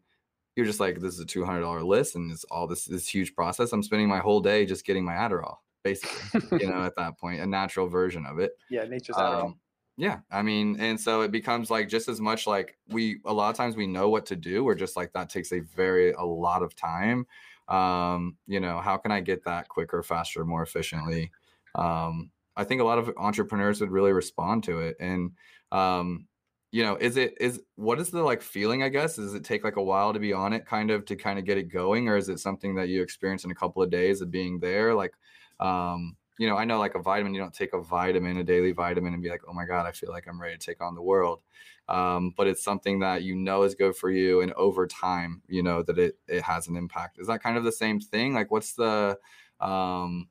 you're 0.55 0.65
just 0.65 0.81
like 0.81 1.01
this 1.01 1.13
is 1.15 1.21
a 1.21 1.27
$200 1.27 1.85
list 1.85 2.17
and 2.17 2.33
it's 2.33 2.45
all 2.45 2.67
this 2.67 2.87
this 2.87 3.07
huge 3.07 3.35
process 3.35 3.73
i'm 3.73 3.83
spending 3.83 4.09
my 4.09 4.19
whole 4.19 4.41
day 4.41 4.65
just 4.65 4.87
getting 4.87 5.05
my 5.05 5.13
adderall 5.13 5.57
basically 5.85 6.59
you 6.59 6.71
know 6.71 6.83
at 6.85 6.97
that 6.97 7.19
point 7.19 7.41
a 7.41 7.47
natural 7.47 7.89
version 7.89 8.25
of 8.25 8.39
it 8.39 8.53
yeah, 8.71 8.85
nature's 8.85 9.17
Adderall. 9.17 9.45
um, 9.45 9.61
yeah 9.99 10.21
i 10.31 10.41
mean 10.41 10.77
and 10.81 10.99
so 10.99 11.21
it 11.21 11.31
becomes 11.31 11.71
like 11.71 11.87
just 11.87 12.09
as 12.09 12.19
much 12.19 12.47
like 12.47 12.79
we 12.89 13.19
a 13.27 13.33
lot 13.33 13.51
of 13.51 13.57
times 13.57 13.77
we 13.77 13.87
know 13.87 14.09
what 14.09 14.25
to 14.25 14.37
do 14.37 14.65
we're 14.65 14.75
just 14.75 14.97
like 14.97 15.13
that 15.13 15.29
takes 15.29 15.53
a 15.53 15.61
very 15.61 16.13
a 16.13 16.25
lot 16.25 16.63
of 16.63 16.75
time 16.75 17.27
um 17.69 18.37
you 18.47 18.61
know 18.61 18.81
how 18.81 18.97
can 18.97 19.11
i 19.11 19.21
get 19.21 19.45
that 19.45 19.69
quicker 19.69 20.03
faster 20.03 20.45
more 20.45 20.63
efficiently? 20.63 21.31
Um 21.75 22.31
i 22.57 22.65
think 22.65 22.81
a 22.81 22.85
lot 22.85 22.99
of 22.99 23.13
entrepreneurs 23.17 23.81
would 23.81 23.91
really 23.91 24.13
respond 24.13 24.65
to 24.65 24.81
it 24.81 24.97
and 25.01 25.33
um 25.73 26.27
you 26.73 26.83
know 26.83 26.97
is 26.97 27.17
it 27.17 27.35
is 27.41 27.61
what 27.77 28.01
is 28.01 28.11
the 28.11 28.23
like 28.23 28.43
feeling 28.43 28.83
i 28.83 28.89
guess? 28.89 29.17
Does 29.17 29.35
it 29.35 29.45
take 29.45 29.65
like 29.65 29.77
a 29.77 29.83
while 29.83 30.13
to 30.13 30.19
be 30.19 30.33
on 30.33 30.53
it 30.53 30.67
kind 30.67 30.91
of 30.91 31.05
to 31.07 31.17
kind 31.17 31.39
of 31.39 31.45
get 31.45 31.59
it 31.59 31.65
going 31.73 32.09
or 32.09 32.17
is 32.17 32.29
it 32.29 32.41
something 32.41 32.75
that 32.77 32.89
you 32.89 33.03
experience 33.03 33.45
in 33.45 33.51
a 33.51 33.55
couple 33.55 33.83
of 33.83 33.91
days 33.91 34.21
of 34.21 34.31
being 34.31 34.59
there? 34.61 34.95
Like 34.95 35.15
um 35.61 36.17
you 36.39 36.49
know 36.49 36.57
i 36.57 36.65
know 36.65 36.79
like 36.79 36.95
a 36.95 37.03
vitamin 37.03 37.35
you 37.35 37.41
don't 37.41 37.55
take 37.55 37.73
a 37.73 37.81
vitamin 37.81 38.37
a 38.39 38.45
daily 38.45 38.73
vitamin 38.73 39.15
and 39.15 39.23
be 39.23 39.31
like 39.31 39.43
oh 39.49 39.53
my 39.53 39.65
god 39.65 39.87
i 39.87 39.93
feel 39.93 40.11
like 40.11 40.27
i'm 40.29 40.41
ready 40.41 40.57
to 40.57 40.67
take 40.67 40.83
on 40.83 40.95
the 40.95 41.03
world 41.03 41.41
um, 41.89 42.33
but 42.37 42.47
it's 42.47 42.65
something 42.65 43.01
that 43.01 43.23
you 43.23 43.35
know 43.37 43.63
is 43.63 43.75
good 43.75 43.97
for 43.97 44.11
you 44.11 44.41
and 44.41 44.53
over 44.55 44.87
time 44.87 45.43
you 45.49 45.63
know 45.63 45.83
that 45.83 45.99
it 45.99 46.19
it 46.27 46.43
has 46.43 46.69
an 46.69 46.77
impact 46.77 47.19
is 47.19 47.27
that 47.27 47.43
kind 47.43 47.57
of 47.57 47.65
the 47.65 47.73
same 47.73 48.01
thing 48.01 48.35
like 48.35 48.51
what's 48.51 48.73
the 48.75 49.17
um 49.61 50.29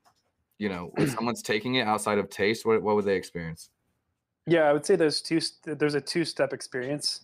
you 0.57 0.69
know 0.69 0.91
if 0.97 1.09
someone's 1.15 1.41
taking 1.41 1.75
it 1.75 1.87
outside 1.87 2.17
of 2.17 2.29
taste 2.29 2.65
what, 2.65 2.81
what 2.81 2.95
would 2.95 3.05
they 3.05 3.15
experience 3.15 3.69
Yeah, 4.47 4.69
I 4.69 4.73
would 4.73 4.85
say 4.85 4.95
there's 4.95 5.21
two. 5.21 5.39
There's 5.65 5.95
a 5.95 6.01
two-step 6.01 6.53
experience. 6.53 7.21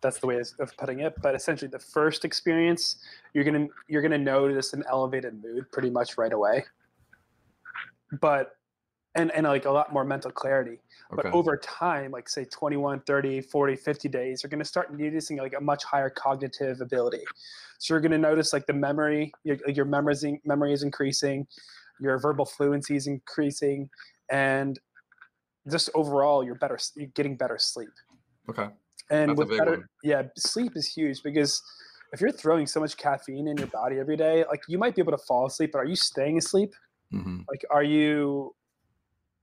That's 0.00 0.18
the 0.18 0.26
way 0.26 0.42
of 0.58 0.76
putting 0.76 1.00
it. 1.00 1.14
But 1.22 1.34
essentially, 1.34 1.68
the 1.68 1.78
first 1.78 2.24
experience, 2.24 2.96
you're 3.32 3.44
gonna 3.44 3.68
you're 3.86 4.02
gonna 4.02 4.18
notice 4.18 4.72
an 4.72 4.82
elevated 4.88 5.40
mood 5.42 5.70
pretty 5.70 5.90
much 5.90 6.18
right 6.18 6.32
away. 6.32 6.64
But 8.20 8.57
and 9.18 9.30
and 9.32 9.46
like 9.46 9.64
a 9.64 9.70
lot 9.70 9.92
more 9.92 10.04
mental 10.04 10.30
clarity. 10.30 10.78
But 11.10 11.26
okay 11.26 11.36
over 11.36 11.56
time, 11.56 12.12
like 12.12 12.28
say 12.28 12.44
21, 12.44 13.00
30, 13.00 13.40
40, 13.40 13.76
50 13.76 14.08
days, 14.08 14.42
you're 14.42 14.50
gonna 14.50 14.64
start 14.64 14.92
noticing 14.92 15.38
like 15.38 15.54
a 15.56 15.60
much 15.60 15.84
higher 15.84 16.10
cognitive 16.10 16.80
ability. 16.80 17.24
So 17.78 17.94
you're 17.94 18.00
gonna 18.00 18.18
notice 18.18 18.52
like 18.52 18.66
the 18.66 18.72
memory, 18.72 19.32
your, 19.44 19.56
your 19.66 19.84
memory 19.84 20.40
memory 20.44 20.72
is 20.72 20.82
increasing, 20.82 21.46
your 22.00 22.18
verbal 22.18 22.44
fluency 22.44 22.96
is 22.96 23.06
increasing, 23.06 23.90
and 24.30 24.78
just 25.70 25.90
overall 25.94 26.44
you're 26.44 26.54
better 26.54 26.78
you're 26.96 27.08
getting 27.08 27.36
better 27.36 27.58
sleep 27.58 27.90
okay 28.48 28.68
and 29.10 29.30
That's 29.30 29.40
with 29.40 29.58
better 29.58 29.72
one. 29.72 29.86
yeah 30.02 30.22
sleep 30.36 30.72
is 30.76 30.86
huge 30.86 31.22
because 31.22 31.62
if 32.12 32.20
you're 32.20 32.32
throwing 32.32 32.66
so 32.66 32.80
much 32.80 32.96
caffeine 32.96 33.48
in 33.48 33.56
your 33.58 33.66
body 33.68 33.98
every 33.98 34.16
day 34.16 34.44
like 34.48 34.62
you 34.68 34.78
might 34.78 34.94
be 34.94 35.02
able 35.02 35.12
to 35.12 35.24
fall 35.24 35.46
asleep 35.46 35.70
but 35.72 35.80
are 35.80 35.84
you 35.84 35.96
staying 35.96 36.38
asleep 36.38 36.72
hmm 37.12 37.40
like 37.50 37.64
are 37.70 37.82
you 37.82 38.54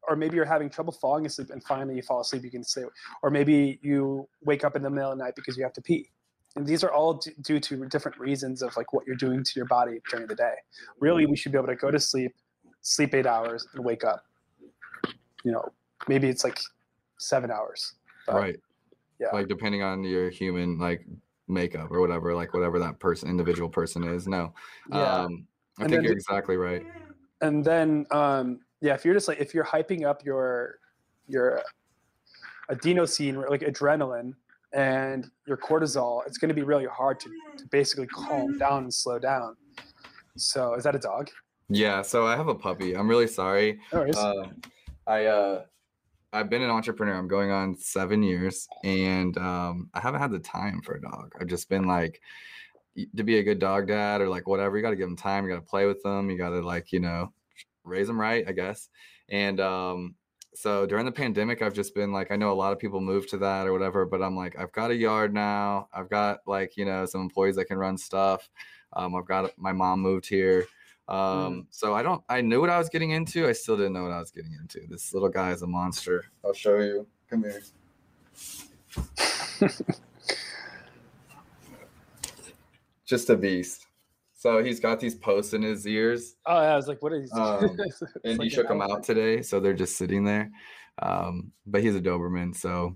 or 0.07 0.15
maybe 0.15 0.35
you're 0.35 0.45
having 0.45 0.69
trouble 0.69 0.93
falling 0.93 1.25
asleep 1.25 1.49
and 1.49 1.63
finally 1.63 1.95
you 1.95 2.01
fall 2.01 2.21
asleep 2.21 2.43
you 2.43 2.51
can 2.51 2.63
sleep 2.63 2.87
or 3.23 3.29
maybe 3.29 3.79
you 3.81 4.27
wake 4.43 4.63
up 4.63 4.75
in 4.75 4.81
the 4.81 4.89
middle 4.89 5.11
of 5.11 5.17
the 5.17 5.23
night 5.23 5.35
because 5.35 5.57
you 5.57 5.63
have 5.63 5.73
to 5.73 5.81
pee. 5.81 6.09
And 6.55 6.65
these 6.65 6.83
are 6.83 6.91
all 6.91 7.15
d- 7.15 7.31
due 7.41 7.59
to 7.59 7.85
different 7.87 8.17
reasons 8.17 8.61
of 8.61 8.75
like 8.77 8.93
what 8.93 9.05
you're 9.05 9.17
doing 9.17 9.43
to 9.43 9.51
your 9.55 9.65
body 9.65 9.99
during 10.09 10.25
the 10.27 10.35
day. 10.35 10.53
Really 10.99 11.25
we 11.25 11.35
should 11.35 11.51
be 11.51 11.57
able 11.57 11.67
to 11.67 11.75
go 11.75 11.91
to 11.91 11.99
sleep 11.99 12.33
sleep 12.81 13.15
eight 13.15 13.25
hours 13.25 13.67
and 13.73 13.83
wake 13.83 14.03
up 14.03 14.23
you 15.43 15.51
know 15.51 15.63
maybe 16.07 16.29
it's 16.29 16.43
like 16.43 16.59
seven 17.17 17.49
hours 17.49 17.93
but 18.27 18.35
right. 18.35 18.59
yeah. 19.19 19.29
like 19.33 19.47
depending 19.47 19.81
on 19.81 20.03
your 20.03 20.29
human 20.29 20.77
like 20.77 21.03
makeup 21.47 21.89
or 21.89 21.99
whatever 21.99 22.33
like 22.35 22.53
whatever 22.53 22.77
that 22.77 22.99
person 22.99 23.27
individual 23.29 23.69
person 23.69 24.03
is 24.03 24.27
no. 24.27 24.53
Yeah. 24.91 25.23
um 25.23 25.47
i 25.79 25.83
And 25.83 25.91
think 25.91 26.03
you're 26.03 26.13
exactly 26.13 26.57
right. 26.57 26.85
And 27.41 27.65
then 27.65 28.05
um 28.11 28.59
yeah 28.85 28.93
if 28.93 29.03
you're 29.03 29.15
just 29.15 29.27
like 29.27 29.39
if 29.39 29.53
you're 29.53 29.65
hyping 29.65 30.05
up 30.05 30.23
your 30.23 30.77
your 31.27 31.61
adenosine 32.71 33.49
like 33.49 33.61
adrenaline 33.61 34.33
and 34.73 35.31
your 35.47 35.57
cortisol 35.57 36.21
it's 36.27 36.37
going 36.37 36.49
to 36.49 36.55
be 36.55 36.61
really 36.61 36.85
hard 36.85 37.19
to, 37.19 37.29
to 37.57 37.65
basically 37.71 38.05
calm 38.07 38.57
down 38.57 38.83
and 38.83 38.93
slow 38.93 39.17
down. 39.17 39.55
So 40.37 40.75
is 40.75 40.83
that 40.83 40.95
a 40.95 40.99
dog? 40.99 41.29
Yeah 41.69 42.03
so 42.03 42.27
i 42.27 42.35
have 42.35 42.47
a 42.47 42.55
puppy. 42.55 42.95
I'm 42.95 43.07
really 43.07 43.27
sorry. 43.27 43.79
No 43.91 44.07
um 44.17 44.61
i 45.07 45.25
uh 45.25 45.63
i've 46.31 46.49
been 46.51 46.61
an 46.61 46.69
entrepreneur. 46.69 47.15
I'm 47.15 47.27
going 47.27 47.49
on 47.49 47.75
seven 47.75 48.21
years 48.21 48.67
and 48.83 49.35
um 49.39 49.89
i 49.95 49.99
haven't 49.99 50.21
had 50.21 50.31
the 50.31 50.39
time 50.39 50.81
for 50.83 50.93
a 50.93 51.01
dog. 51.01 51.33
I've 51.39 51.47
just 51.47 51.69
been 51.69 51.85
like 51.85 52.21
to 53.17 53.23
be 53.23 53.39
a 53.39 53.43
good 53.43 53.57
dog 53.57 53.87
dad 53.87 54.21
or 54.21 54.29
like 54.29 54.47
whatever 54.47 54.77
you 54.77 54.83
got 54.83 54.91
to 54.91 54.95
give 54.95 55.07
them 55.07 55.17
time 55.17 55.43
you 55.43 55.49
got 55.49 55.59
to 55.59 55.69
play 55.69 55.85
with 55.85 56.01
them 56.03 56.29
you 56.29 56.37
got 56.37 56.49
to 56.49 56.61
like 56.61 56.93
you 56.93 56.99
know 56.99 57.33
raise 57.85 58.07
them 58.07 58.19
right 58.19 58.45
i 58.47 58.51
guess. 58.51 58.89
And 59.29 59.59
um 59.59 60.15
so 60.53 60.85
during 60.85 61.05
the 61.05 61.11
pandemic 61.11 61.61
i've 61.61 61.73
just 61.73 61.93
been 61.93 62.13
like 62.13 62.31
i 62.31 62.35
know 62.37 62.49
a 62.51 62.53
lot 62.53 62.71
of 62.71 62.79
people 62.79 63.01
move 63.01 63.27
to 63.27 63.37
that 63.37 63.67
or 63.67 63.73
whatever 63.73 64.05
but 64.05 64.21
i'm 64.21 64.37
like 64.37 64.57
i've 64.57 64.71
got 64.71 64.89
a 64.89 64.95
yard 64.95 65.33
now. 65.33 65.89
I've 65.93 66.09
got 66.09 66.39
like 66.47 66.77
you 66.77 66.85
know 66.85 67.05
some 67.05 67.21
employees 67.21 67.55
that 67.57 67.65
can 67.65 67.77
run 67.77 67.97
stuff. 67.97 68.49
Um, 68.93 69.15
i've 69.15 69.25
got 69.25 69.51
my 69.57 69.73
mom 69.73 69.99
moved 70.01 70.27
here. 70.27 70.65
Um 71.07 71.67
so 71.69 71.93
i 71.93 72.01
don't 72.01 72.23
i 72.29 72.41
knew 72.41 72.61
what 72.61 72.69
i 72.69 72.77
was 72.77 72.89
getting 72.89 73.11
into. 73.11 73.47
I 73.47 73.51
still 73.51 73.77
didn't 73.77 73.93
know 73.93 74.03
what 74.03 74.11
i 74.11 74.19
was 74.19 74.31
getting 74.31 74.53
into. 74.53 74.81
This 74.87 75.13
little 75.13 75.29
guy 75.29 75.51
is 75.51 75.61
a 75.61 75.67
monster. 75.67 76.25
I'll 76.43 76.53
show 76.53 76.79
you. 76.79 77.07
Come 77.29 77.43
here. 77.43 77.61
Just 83.05 83.29
a 83.29 83.35
beast 83.35 83.84
so 84.45 84.63
he's 84.63 84.79
got 84.79 84.99
these 84.99 85.15
posts 85.15 85.53
in 85.53 85.63
his 85.63 85.87
ears. 85.87 86.35
Oh 86.45 86.61
yeah 86.61 86.73
i 86.73 86.75
was 86.75 86.87
like 86.87 87.01
what 87.01 87.13
is 87.13 87.33
um, 87.33 87.63
and 88.23 88.37
like 88.37 88.45
he 88.45 88.49
shook 88.49 88.67
them 88.67 88.79
out 88.79 89.01
today 89.01 89.41
so 89.41 89.59
they're 89.59 89.73
just 89.73 89.97
sitting 89.97 90.23
there. 90.23 90.51
Um 91.01 91.51
but 91.65 91.81
he's 91.81 91.95
a 91.95 91.99
doberman 91.99 92.55
so 92.55 92.95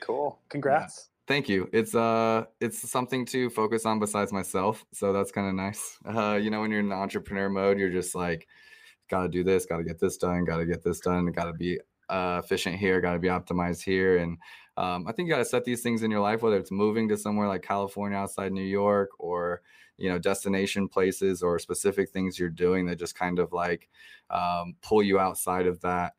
cool. 0.00 0.38
Congrats. 0.48 1.10
Thank 1.26 1.48
you. 1.48 1.68
It's 1.72 1.96
uh 1.96 2.44
it's 2.60 2.88
something 2.88 3.26
to 3.26 3.50
focus 3.50 3.86
on 3.86 3.98
besides 3.98 4.32
myself 4.32 4.84
so 4.92 5.12
that's 5.12 5.32
kind 5.32 5.48
of 5.48 5.54
nice. 5.54 5.98
Uh 6.08 6.38
you 6.40 6.48
know 6.48 6.60
when 6.60 6.70
you're 6.70 6.78
in 6.78 6.92
entrepreneur 6.92 7.48
mode 7.48 7.80
you're 7.80 7.90
just 7.90 8.14
like 8.14 8.46
gotta 9.10 9.28
do 9.28 9.42
this 9.42 9.66
gotta 9.66 9.82
get 9.82 9.98
this 9.98 10.16
done 10.16 10.44
gotta 10.44 10.64
get 10.64 10.84
this 10.84 11.00
done 11.00 11.26
gotta 11.32 11.54
be 11.54 11.80
uh 12.08 12.40
efficient 12.44 12.76
here 12.76 13.00
gotta 13.00 13.18
be 13.18 13.26
optimized 13.26 13.82
here 13.82 14.18
and 14.18 14.38
um, 14.78 15.06
i 15.06 15.12
think 15.12 15.26
you 15.26 15.34
gotta 15.34 15.44
set 15.44 15.64
these 15.64 15.82
things 15.82 16.02
in 16.02 16.10
your 16.10 16.20
life 16.20 16.42
whether 16.42 16.56
it's 16.56 16.70
moving 16.70 17.08
to 17.08 17.16
somewhere 17.16 17.48
like 17.48 17.62
california 17.62 18.16
outside 18.16 18.52
new 18.52 18.62
york 18.62 19.10
or 19.18 19.60
you 19.96 20.08
know 20.08 20.18
destination 20.18 20.88
places 20.88 21.42
or 21.42 21.58
specific 21.58 22.08
things 22.10 22.38
you're 22.38 22.48
doing 22.48 22.86
that 22.86 22.96
just 22.96 23.14
kind 23.14 23.38
of 23.38 23.52
like 23.52 23.88
um, 24.30 24.74
pull 24.80 25.02
you 25.02 25.18
outside 25.18 25.66
of 25.66 25.80
that 25.80 26.14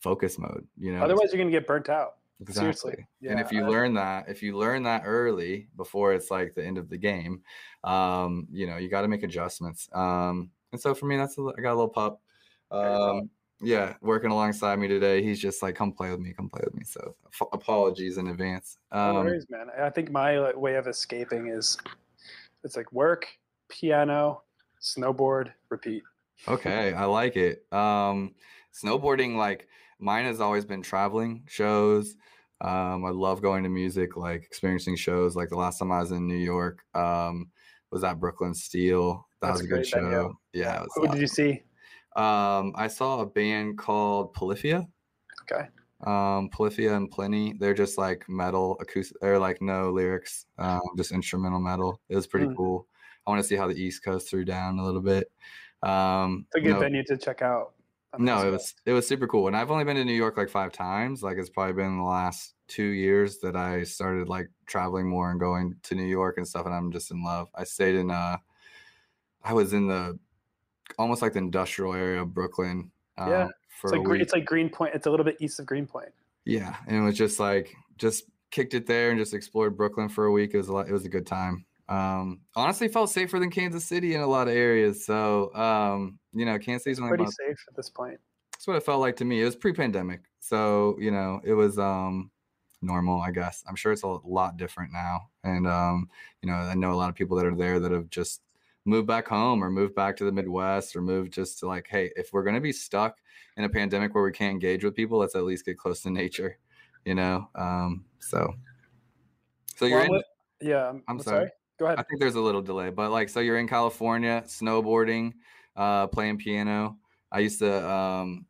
focus 0.00 0.38
mode 0.38 0.66
you 0.76 0.92
know 0.92 1.02
otherwise 1.02 1.32
you're 1.32 1.38
going 1.38 1.50
to 1.50 1.58
get 1.58 1.66
burnt 1.66 1.88
out 1.88 2.16
Exactly. 2.40 2.62
seriously 2.62 3.06
and 3.28 3.38
if 3.38 3.52
you 3.52 3.64
I- 3.64 3.68
learn 3.68 3.94
that, 3.94 4.28
if 4.28 4.42
you 4.42 4.56
learn 4.56 4.82
that 4.84 5.02
early 5.04 5.68
before 5.76 6.14
it's 6.14 6.30
like 6.30 6.54
the 6.54 6.64
end 6.64 6.78
of 6.78 6.88
the 6.88 6.96
game, 6.96 7.42
um, 7.84 8.48
you 8.50 8.66
know, 8.66 8.78
you 8.78 8.88
got 8.88 9.02
to 9.02 9.08
make 9.08 9.22
adjustments. 9.22 9.90
Um, 9.92 10.50
and 10.72 10.80
so 10.80 10.94
for 10.94 11.04
me, 11.04 11.18
that's 11.18 11.36
a, 11.36 11.42
I 11.42 11.60
got 11.60 11.72
a 11.72 11.78
little 11.78 11.88
pup. 11.88 12.22
Um, 12.70 13.28
yeah, 13.60 13.94
working 14.00 14.30
alongside 14.30 14.78
me 14.78 14.88
today. 14.88 15.22
He's 15.22 15.40
just 15.40 15.62
like, 15.62 15.74
come 15.74 15.92
play 15.92 16.10
with 16.10 16.20
me, 16.20 16.32
come 16.32 16.48
play 16.48 16.62
with 16.64 16.74
me. 16.74 16.84
So 16.84 17.14
f- 17.26 17.48
apologies 17.52 18.16
in 18.18 18.28
advance. 18.28 18.78
No 18.92 19.16
Um, 19.16 19.26
worries, 19.26 19.46
man. 19.50 19.68
I 19.78 19.90
think 19.90 20.10
my 20.10 20.52
way 20.54 20.76
of 20.76 20.86
escaping 20.86 21.48
is 21.48 21.76
it's 22.64 22.76
like 22.76 22.90
work, 22.92 23.26
piano, 23.68 24.42
snowboard, 24.80 25.52
repeat. 25.68 26.02
Okay, 26.48 26.94
I 26.94 27.04
like 27.04 27.36
it. 27.36 27.64
Um, 27.72 28.34
snowboarding, 28.72 29.36
like 29.36 29.68
mine 29.98 30.24
has 30.24 30.40
always 30.40 30.64
been 30.64 30.82
traveling 30.82 31.44
shows. 31.48 32.16
Um, 32.62 33.04
I 33.04 33.10
love 33.10 33.40
going 33.42 33.62
to 33.64 33.68
music, 33.70 34.16
like 34.16 34.42
experiencing 34.42 34.96
shows. 34.96 35.36
Like 35.36 35.48
the 35.48 35.56
last 35.56 35.78
time 35.78 35.92
I 35.92 36.00
was 36.00 36.12
in 36.12 36.26
New 36.26 36.36
York, 36.36 36.82
um, 36.94 37.50
was 37.90 38.04
at 38.04 38.20
Brooklyn 38.20 38.54
Steel. 38.54 39.26
That 39.40 39.48
That's 39.48 39.60
was 39.60 39.66
a 39.66 39.68
good 39.68 39.74
great 39.76 39.92
venue. 39.92 40.10
show. 40.10 40.34
Yeah, 40.52 40.84
Who 40.94 41.08
did 41.08 41.20
you 41.20 41.26
see? 41.26 41.62
Um, 42.16 42.72
I 42.76 42.88
saw 42.88 43.20
a 43.20 43.26
band 43.26 43.78
called 43.78 44.32
Polyphia. 44.34 44.86
Okay. 45.42 45.68
Um, 46.06 46.48
Polyphia 46.50 46.94
and 46.96 47.10
Plini. 47.10 47.58
They're 47.58 47.74
just 47.74 47.98
like 47.98 48.28
metal 48.28 48.76
acoustic. 48.80 49.16
They're 49.20 49.38
like 49.38 49.60
no 49.60 49.90
lyrics, 49.90 50.46
um, 50.58 50.80
just 50.96 51.12
instrumental 51.12 51.60
metal. 51.60 52.00
It 52.08 52.16
was 52.16 52.26
pretty 52.26 52.46
Mm. 52.46 52.56
cool. 52.56 52.86
I 53.26 53.30
want 53.30 53.42
to 53.42 53.46
see 53.46 53.56
how 53.56 53.68
the 53.68 53.74
East 53.80 54.02
Coast 54.02 54.30
threw 54.30 54.44
down 54.44 54.78
a 54.78 54.84
little 54.84 55.02
bit. 55.02 55.30
Um, 55.82 56.46
It's 56.48 56.56
a 56.56 56.60
good 56.60 56.72
no, 56.74 56.80
venue 56.80 57.04
to 57.04 57.16
check 57.18 57.42
out. 57.42 57.74
on 58.14 58.24
no, 58.24 58.46
it 58.46 58.50
was 58.50 58.74
it 58.86 58.92
was 58.92 59.06
super 59.06 59.26
cool. 59.28 59.46
And 59.46 59.56
I've 59.56 59.70
only 59.70 59.84
been 59.84 59.96
to 59.96 60.04
New 60.04 60.14
York 60.14 60.36
like 60.36 60.48
five 60.48 60.72
times. 60.72 61.22
Like 61.22 61.36
it's 61.38 61.50
probably 61.50 61.74
been 61.74 61.98
the 61.98 62.02
last 62.02 62.54
two 62.66 62.82
years 62.88 63.38
that 63.38 63.54
I 63.56 63.82
started 63.84 64.28
like 64.28 64.48
traveling 64.66 65.08
more 65.08 65.30
and 65.30 65.38
going 65.38 65.76
to 65.84 65.94
New 65.94 66.06
York 66.06 66.38
and 66.38 66.48
stuff. 66.48 66.66
And 66.66 66.74
I'm 66.74 66.90
just 66.90 67.10
in 67.10 67.22
love. 67.22 67.48
I 67.54 67.64
stayed 67.64 67.94
in 67.94 68.10
uh, 68.10 68.38
I 69.44 69.52
was 69.52 69.72
in 69.74 69.86
the 69.86 70.18
almost 71.00 71.22
like 71.22 71.32
the 71.32 71.38
industrial 71.38 71.94
area 71.94 72.20
of 72.22 72.34
Brooklyn. 72.34 72.90
Um, 73.16 73.30
Yeah, 73.30 73.48
It's 73.82 73.92
like 73.92 74.20
it's 74.20 74.32
like 74.32 74.44
Greenpoint. 74.44 74.94
It's 74.94 75.06
a 75.06 75.10
little 75.10 75.24
bit 75.24 75.36
east 75.40 75.58
of 75.58 75.66
Greenpoint. 75.66 76.10
Yeah, 76.44 76.76
and 76.86 76.96
it 76.96 77.00
was 77.00 77.16
just 77.16 77.40
like 77.40 77.74
just 77.96 78.24
kicked 78.50 78.74
it 78.74 78.86
there 78.86 79.10
and 79.10 79.18
just 79.18 79.32
explored 79.34 79.76
Brooklyn 79.76 80.08
for 80.08 80.26
a 80.26 80.32
week. 80.32 80.52
It 80.54 80.58
was 80.58 80.68
a 80.68 80.72
lot, 80.72 80.88
it 80.88 80.92
was 80.92 81.04
a 81.04 81.08
good 81.08 81.26
time. 81.26 81.64
Um, 81.88 82.40
honestly, 82.54 82.88
felt 82.88 83.10
safer 83.10 83.38
than 83.38 83.50
Kansas 83.50 83.84
City 83.84 84.14
in 84.14 84.20
a 84.20 84.26
lot 84.26 84.46
of 84.48 84.54
areas. 84.54 85.04
So 85.04 85.54
um, 85.54 86.18
you 86.32 86.44
know, 86.44 86.58
Kansas 86.58 86.84
City's 86.84 86.98
only 86.98 87.10
Pretty 87.10 87.24
about 87.24 87.34
safe 87.34 87.64
at 87.68 87.74
this 87.74 87.88
point. 87.88 88.20
that's 88.52 88.66
what 88.66 88.76
it 88.76 88.84
felt 88.84 89.00
like 89.00 89.16
to 89.16 89.24
me. 89.24 89.40
It 89.40 89.46
was 89.46 89.56
pre-pandemic, 89.56 90.20
so 90.38 90.96
you 91.00 91.10
know, 91.10 91.40
it 91.44 91.54
was 91.54 91.78
um 91.78 92.30
normal, 92.82 93.20
I 93.20 93.30
guess. 93.30 93.64
I'm 93.66 93.76
sure 93.76 93.92
it's 93.92 94.02
a 94.02 94.08
lot 94.08 94.56
different 94.56 94.92
now, 94.92 95.30
and 95.44 95.66
um, 95.66 96.08
you 96.42 96.50
know, 96.50 96.56
I 96.56 96.74
know 96.74 96.92
a 96.92 96.96
lot 96.96 97.08
of 97.08 97.14
people 97.14 97.36
that 97.38 97.46
are 97.46 97.56
there 97.56 97.80
that 97.80 97.90
have 97.92 98.10
just 98.10 98.42
moved 98.84 99.06
back 99.06 99.28
home 99.28 99.62
or 99.62 99.70
move 99.70 99.94
back 99.94 100.16
to 100.16 100.24
the 100.24 100.32
Midwest 100.32 100.96
or 100.96 101.02
move 101.02 101.30
just 101.30 101.58
to 101.60 101.66
like, 101.66 101.86
hey, 101.88 102.10
if 102.16 102.32
we're 102.32 102.42
gonna 102.42 102.60
be 102.60 102.72
stuck 102.72 103.18
in 103.56 103.64
a 103.64 103.68
pandemic 103.68 104.14
where 104.14 104.24
we 104.24 104.32
can't 104.32 104.52
engage 104.52 104.84
with 104.84 104.94
people, 104.94 105.18
let's 105.18 105.34
at 105.34 105.44
least 105.44 105.64
get 105.64 105.78
close 105.78 106.02
to 106.02 106.10
nature, 106.10 106.58
you 107.04 107.14
know. 107.14 107.48
Um, 107.54 108.04
so, 108.18 108.54
so 109.76 109.84
you're 109.86 110.08
Well, 110.08 110.22
in. 110.60 110.68
yeah, 110.68 110.88
I'm, 110.88 110.96
I'm 110.96 111.02
I'm 111.08 111.20
sorry. 111.20 111.36
sorry. 111.36 111.50
Go 111.78 111.86
ahead. 111.86 111.98
I 111.98 112.02
think 112.02 112.20
there's 112.20 112.34
a 112.34 112.40
little 112.40 112.62
delay, 112.62 112.90
but 112.90 113.10
like, 113.10 113.28
so 113.28 113.40
you're 113.40 113.58
in 113.58 113.68
California, 113.68 114.42
snowboarding, 114.46 115.32
uh, 115.76 116.06
playing 116.08 116.38
piano. 116.38 116.98
I 117.32 117.40
used 117.40 117.60
to 117.60 117.88
um, 117.88 118.46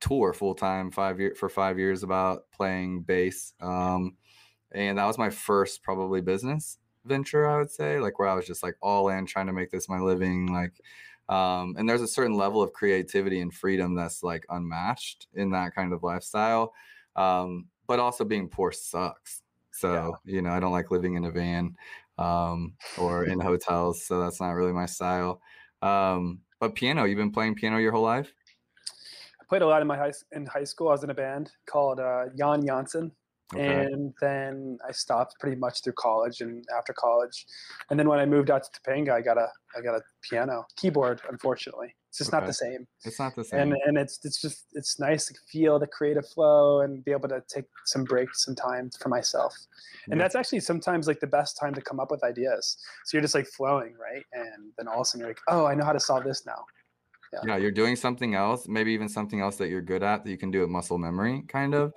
tour 0.00 0.32
full 0.32 0.54
time 0.54 0.90
five 0.90 1.20
year 1.20 1.34
for 1.34 1.48
five 1.48 1.78
years 1.78 2.02
about 2.02 2.50
playing 2.50 3.02
bass, 3.02 3.54
um, 3.60 4.16
and 4.72 4.98
that 4.98 5.06
was 5.06 5.16
my 5.18 5.30
first 5.30 5.82
probably 5.82 6.20
business 6.20 6.78
venture. 7.10 7.46
I 7.46 7.58
would 7.58 7.70
say, 7.70 8.00
like 8.00 8.18
where 8.18 8.28
I 8.28 8.34
was 8.34 8.46
just 8.46 8.62
like 8.62 8.76
all 8.80 9.10
in, 9.10 9.26
trying 9.26 9.48
to 9.48 9.52
make 9.52 9.70
this 9.70 9.88
my 9.88 10.00
living, 10.00 10.46
like. 10.46 10.72
Um, 11.28 11.76
and 11.78 11.88
there's 11.88 12.02
a 12.02 12.08
certain 12.08 12.36
level 12.36 12.60
of 12.60 12.72
creativity 12.72 13.40
and 13.40 13.54
freedom 13.54 13.94
that's 13.94 14.24
like 14.24 14.44
unmatched 14.48 15.28
in 15.34 15.50
that 15.50 15.74
kind 15.76 15.92
of 15.92 16.02
lifestyle. 16.02 16.72
Um, 17.14 17.68
but 17.86 18.00
also 18.00 18.24
being 18.24 18.48
poor 18.48 18.72
sucks. 18.72 19.42
So, 19.70 20.18
you 20.24 20.42
know, 20.42 20.50
I 20.50 20.58
don't 20.58 20.72
like 20.72 20.90
living 20.90 21.14
in 21.14 21.24
a 21.24 21.30
van 21.30 21.76
um, 22.18 22.74
or 22.98 23.24
in 23.24 23.38
hotels. 23.38 24.04
So 24.04 24.20
that's 24.20 24.40
not 24.40 24.50
really 24.50 24.72
my 24.72 24.86
style. 24.86 25.40
Um, 25.82 26.40
but 26.58 26.74
piano, 26.74 27.04
you've 27.04 27.16
been 27.16 27.32
playing 27.32 27.54
piano 27.54 27.78
your 27.78 27.92
whole 27.92 28.02
life? 28.02 28.32
I 29.40 29.44
played 29.48 29.62
a 29.62 29.66
lot 29.66 29.82
in 29.82 29.88
my 29.88 29.96
high 29.96 30.12
in 30.32 30.46
high 30.46 30.64
school. 30.64 30.88
I 30.88 30.92
was 30.92 31.04
in 31.04 31.10
a 31.10 31.14
band 31.14 31.52
called 31.66 31.98
uh, 32.00 32.26
Jan 32.36 32.66
Janssen, 32.66 33.12
Okay. 33.52 33.84
and 33.92 34.14
then 34.20 34.78
I 34.86 34.92
stopped 34.92 35.34
pretty 35.40 35.56
much 35.56 35.82
through 35.82 35.94
college 35.94 36.40
and 36.40 36.64
after 36.76 36.92
college, 36.92 37.46
and 37.90 37.98
then 37.98 38.08
when 38.08 38.18
I 38.20 38.26
moved 38.26 38.50
out 38.50 38.62
to 38.62 38.70
Topanga, 38.80 39.10
I 39.12 39.20
got 39.22 39.38
a 39.38 39.48
I 39.76 39.80
got 39.80 39.94
a 39.96 40.02
piano 40.22 40.66
keyboard. 40.76 41.20
Unfortunately, 41.28 41.94
it's 42.08 42.18
just 42.18 42.30
not 42.32 42.46
the 42.46 42.52
same. 42.52 42.86
it's 43.04 43.18
not 43.18 43.34
the 43.34 43.42
same. 43.44 43.60
And 43.60 43.76
and 43.86 43.98
it's 43.98 44.24
it's 44.24 44.40
just 44.40 44.66
it's 44.74 45.00
nice 45.00 45.26
to 45.26 45.34
feel 45.50 45.78
the 45.80 45.88
creative 45.88 46.28
flow 46.28 46.82
and 46.82 47.04
be 47.04 47.10
able 47.10 47.28
to 47.28 47.42
take 47.48 47.64
some 47.86 48.04
breaks, 48.04 48.44
some 48.44 48.54
time 48.54 48.90
for 49.00 49.08
myself. 49.08 49.54
And 50.06 50.14
Yeah. 50.18 50.24
that's 50.24 50.36
actually 50.36 50.60
sometimes 50.60 51.08
like 51.08 51.18
the 51.18 51.26
best 51.26 51.56
time 51.58 51.74
to 51.74 51.80
come 51.82 51.98
up 51.98 52.10
with 52.12 52.22
ideas. 52.22 52.76
So 53.04 53.16
you're 53.16 53.22
just 53.22 53.34
like 53.34 53.46
flowing, 53.48 53.94
right? 53.94 54.24
And 54.32 54.72
then 54.78 54.86
all 54.86 54.96
of 54.96 55.00
a 55.02 55.04
sudden 55.06 55.20
you're 55.20 55.30
like, 55.30 55.40
oh, 55.48 55.66
I 55.66 55.74
know 55.74 55.84
how 55.84 55.92
to 55.92 56.00
solve 56.00 56.22
this 56.24 56.46
now. 56.46 56.64
Yeah. 57.42 57.56
You're 57.56 57.70
doing 57.70 57.96
something 57.96 58.34
else 58.34 58.68
maybe 58.68 58.92
even 58.92 59.08
something 59.08 59.40
else 59.40 59.56
that 59.56 59.68
you're 59.68 59.82
good 59.82 60.02
at 60.02 60.24
that 60.24 60.30
you 60.30 60.38
can 60.38 60.50
do 60.50 60.62
at 60.62 60.68
muscle 60.68 60.98
memory 60.98 61.42
kind 61.48 61.74
of. 61.74 61.94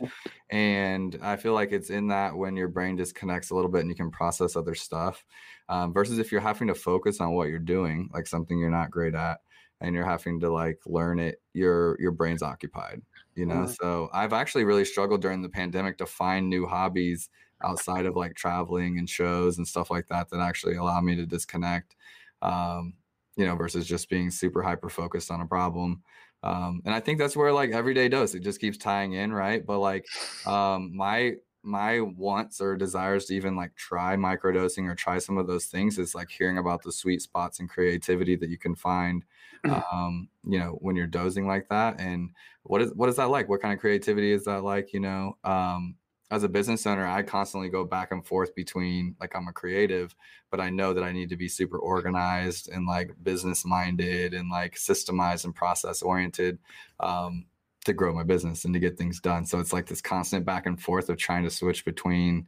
And 0.50 1.18
i 1.22 1.36
feel 1.36 1.54
like 1.54 1.72
it's 1.72 1.90
in 1.90 2.08
that 2.10 2.36
when 2.38 2.56
your 2.56 2.68
brain 2.70 2.96
disconnects 2.96 3.50
a 3.50 3.56
little 3.56 3.72
bit 3.72 3.82
and 3.82 3.90
you 3.90 3.96
can 3.96 4.12
process 4.12 4.56
other 4.56 4.76
stuff 4.76 5.26
um, 5.70 5.94
versus 5.94 6.20
if 6.20 6.32
you're 6.32 6.42
having 6.42 6.68
to 6.68 6.76
focus 6.76 7.20
on 7.22 7.32
what 7.34 7.50
you're 7.50 7.60
doing 7.60 8.10
like 8.14 8.28
something 8.28 8.58
you're 8.60 8.70
not 8.70 8.92
great 8.92 9.16
at 9.16 9.40
and 9.82 9.96
you're 9.96 10.06
having 10.06 10.40
to 10.42 10.52
like 10.52 10.80
learn 10.86 11.20
it 11.20 11.42
your 11.54 11.98
your 12.00 12.12
brain's 12.12 12.42
occupied 12.44 13.02
you 13.36 13.46
know? 13.46 13.66
Mhm. 13.66 13.76
so 13.82 14.10
i've 14.14 14.34
actually 14.34 14.64
really 14.66 14.86
struggled 14.86 15.22
during 15.22 15.42
the 15.42 15.50
pandemic 15.50 15.98
to 15.98 16.06
find 16.06 16.50
new 16.50 16.66
hobbies 16.68 17.30
outside 17.64 18.06
of 18.06 18.16
like 18.16 18.36
traveling 18.36 18.98
and 19.00 19.10
shows 19.10 19.58
and 19.58 19.68
stuff 19.68 19.90
like 19.90 20.08
that 20.08 20.30
that 20.30 20.40
actually 20.40 20.76
allow 20.76 21.00
me 21.02 21.16
to 21.16 21.26
disconnect 21.26 21.96
um, 22.42 22.94
you 23.36 23.46
know, 23.46 23.56
versus 23.56 23.88
just 23.88 24.10
being 24.10 24.30
super 24.32 24.62
hyper 24.62 24.90
focused 24.90 25.32
on 25.32 25.42
a 25.42 25.46
problem. 25.46 26.02
Um, 26.44 26.82
and 26.86 26.94
I 26.94 27.00
think 27.00 27.20
that's 27.20 27.36
where 27.38 27.54
like 27.54 27.72
everyday 27.72 28.10
dose, 28.10 28.36
it 28.36 28.42
just 28.42 28.60
keeps 28.60 28.78
tying 28.78 29.14
in, 29.14 29.32
right? 29.34 29.66
But 29.66 29.80
like 29.80 30.06
um 30.46 30.96
my 30.96 31.34
my 31.66 32.02
wants 32.02 32.60
or 32.60 32.76
desires 32.76 33.26
to 33.26 33.36
even 33.36 33.56
like 33.56 33.74
try 33.76 34.18
microdosing 34.18 34.90
or 34.90 34.96
try 34.96 35.18
some 35.18 35.38
of 35.38 35.48
those 35.48 35.68
things 35.68 35.98
is 35.98 36.14
like 36.14 36.30
hearing 36.30 36.58
about 36.58 36.84
the 36.84 36.92
sweet 36.92 37.22
spots 37.22 37.62
and 37.62 37.70
creativity 37.70 38.36
that 38.36 38.50
you 38.50 38.58
can 38.58 38.76
find 38.76 39.24
um, 39.66 40.28
you 40.46 40.60
know, 40.60 40.78
when 40.82 40.96
you're 40.96 41.08
dozing 41.08 41.48
like 41.48 41.70
that. 41.70 42.00
And 42.00 42.32
what 42.64 42.82
is 42.82 42.94
what 42.94 43.10
is 43.10 43.16
that 43.18 43.30
like? 43.30 43.50
What 43.50 43.62
kind 43.62 43.74
of 43.74 43.80
creativity 43.80 44.32
is 44.32 44.46
that 44.46 44.64
like? 44.64 44.94
You 44.94 45.00
know, 45.00 45.38
um, 45.44 45.96
as 46.34 46.44
a 46.44 46.50
business 46.50 46.88
owner, 46.88 47.08
I 47.08 47.22
constantly 47.22 47.70
go 47.70 47.86
back 47.86 48.12
and 48.12 48.26
forth 48.26 48.56
between 48.56 49.16
like 49.22 49.36
I'm 49.36 49.48
a 49.48 49.54
creative, 49.54 50.16
but 50.50 50.60
I 50.60 50.72
know 50.72 50.92
that 50.94 51.04
I 51.04 51.12
need 51.12 51.30
to 51.30 51.38
be 51.38 51.48
super 51.48 51.78
organized 51.78 52.70
and 52.70 52.88
like 52.88 53.12
business 53.22 53.64
minded 53.64 54.34
and 54.34 54.50
like 54.50 54.74
systemized 54.76 55.46
and 55.46 55.54
process 55.54 56.02
oriented 56.02 56.58
um, 57.00 57.46
to 57.86 57.94
grow 57.94 58.14
my 58.14 58.24
business 58.24 58.66
and 58.66 58.74
to 58.74 58.80
get 58.80 58.98
things 58.98 59.20
done. 59.20 59.46
So 59.46 59.60
it's 59.60 59.72
like 59.72 59.86
this 59.86 60.02
constant 60.02 60.44
back 60.44 60.66
and 60.66 60.82
forth 60.82 61.10
of 61.10 61.18
trying 61.18 61.44
to 61.44 61.52
switch 61.52 61.86
between 61.86 62.48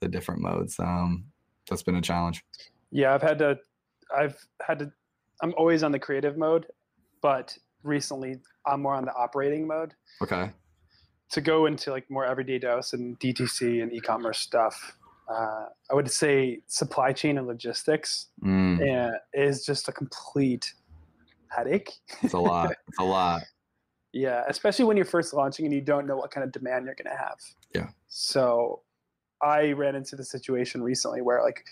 the 0.00 0.08
different 0.08 0.40
modes. 0.40 0.80
Um, 0.80 1.26
that's 1.68 1.84
been 1.84 1.94
a 1.94 2.02
challenge. 2.02 2.44
Yeah, 2.90 3.14
I've 3.14 3.22
had 3.22 3.38
to 3.38 3.60
I've 4.16 4.44
had 4.60 4.80
to 4.80 4.92
I'm 5.40 5.54
always 5.56 5.84
on 5.84 5.92
the 5.92 6.00
creative 6.00 6.36
mode, 6.36 6.66
but 7.22 7.56
recently 7.84 8.40
I'm 8.66 8.82
more 8.82 8.94
on 8.94 9.04
the 9.04 9.14
operating 9.14 9.68
mode. 9.68 9.94
Okay. 10.20 10.50
To 11.30 11.40
go 11.40 11.66
into 11.66 11.90
like 11.90 12.10
more 12.10 12.24
everyday 12.24 12.58
dose 12.58 12.92
and 12.92 13.18
DTC 13.20 13.82
and 13.82 13.92
e-commerce 13.92 14.38
stuff, 14.38 14.96
uh, 15.28 15.66
I 15.90 15.94
would 15.94 16.10
say 16.10 16.60
supply 16.66 17.12
chain 17.12 17.38
and 17.38 17.46
logistics 17.46 18.26
Mm, 18.44 18.80
uh, 19.14 19.16
is 19.32 19.64
just 19.64 19.88
a 19.88 19.92
complete 19.92 20.72
headache. 21.48 21.90
it's 22.22 22.34
a 22.34 22.38
lot. 22.38 22.74
It's 22.88 22.98
a 22.98 23.04
lot. 23.04 23.42
Yeah, 24.12 24.42
especially 24.48 24.86
when 24.86 24.96
you're 24.96 25.06
first 25.06 25.32
launching 25.34 25.66
and 25.66 25.72
you 25.74 25.80
don't 25.80 26.06
know 26.06 26.16
what 26.16 26.32
kind 26.32 26.42
of 26.42 26.50
demand 26.50 26.86
you're 26.86 26.96
going 26.96 27.10
to 27.16 27.16
have. 27.22 27.38
Yeah. 27.74 27.90
So 28.08 28.82
I 29.40 29.70
ran 29.72 29.94
into 29.94 30.16
the 30.16 30.24
situation 30.24 30.82
recently 30.82 31.22
where 31.22 31.40
like 31.42 31.64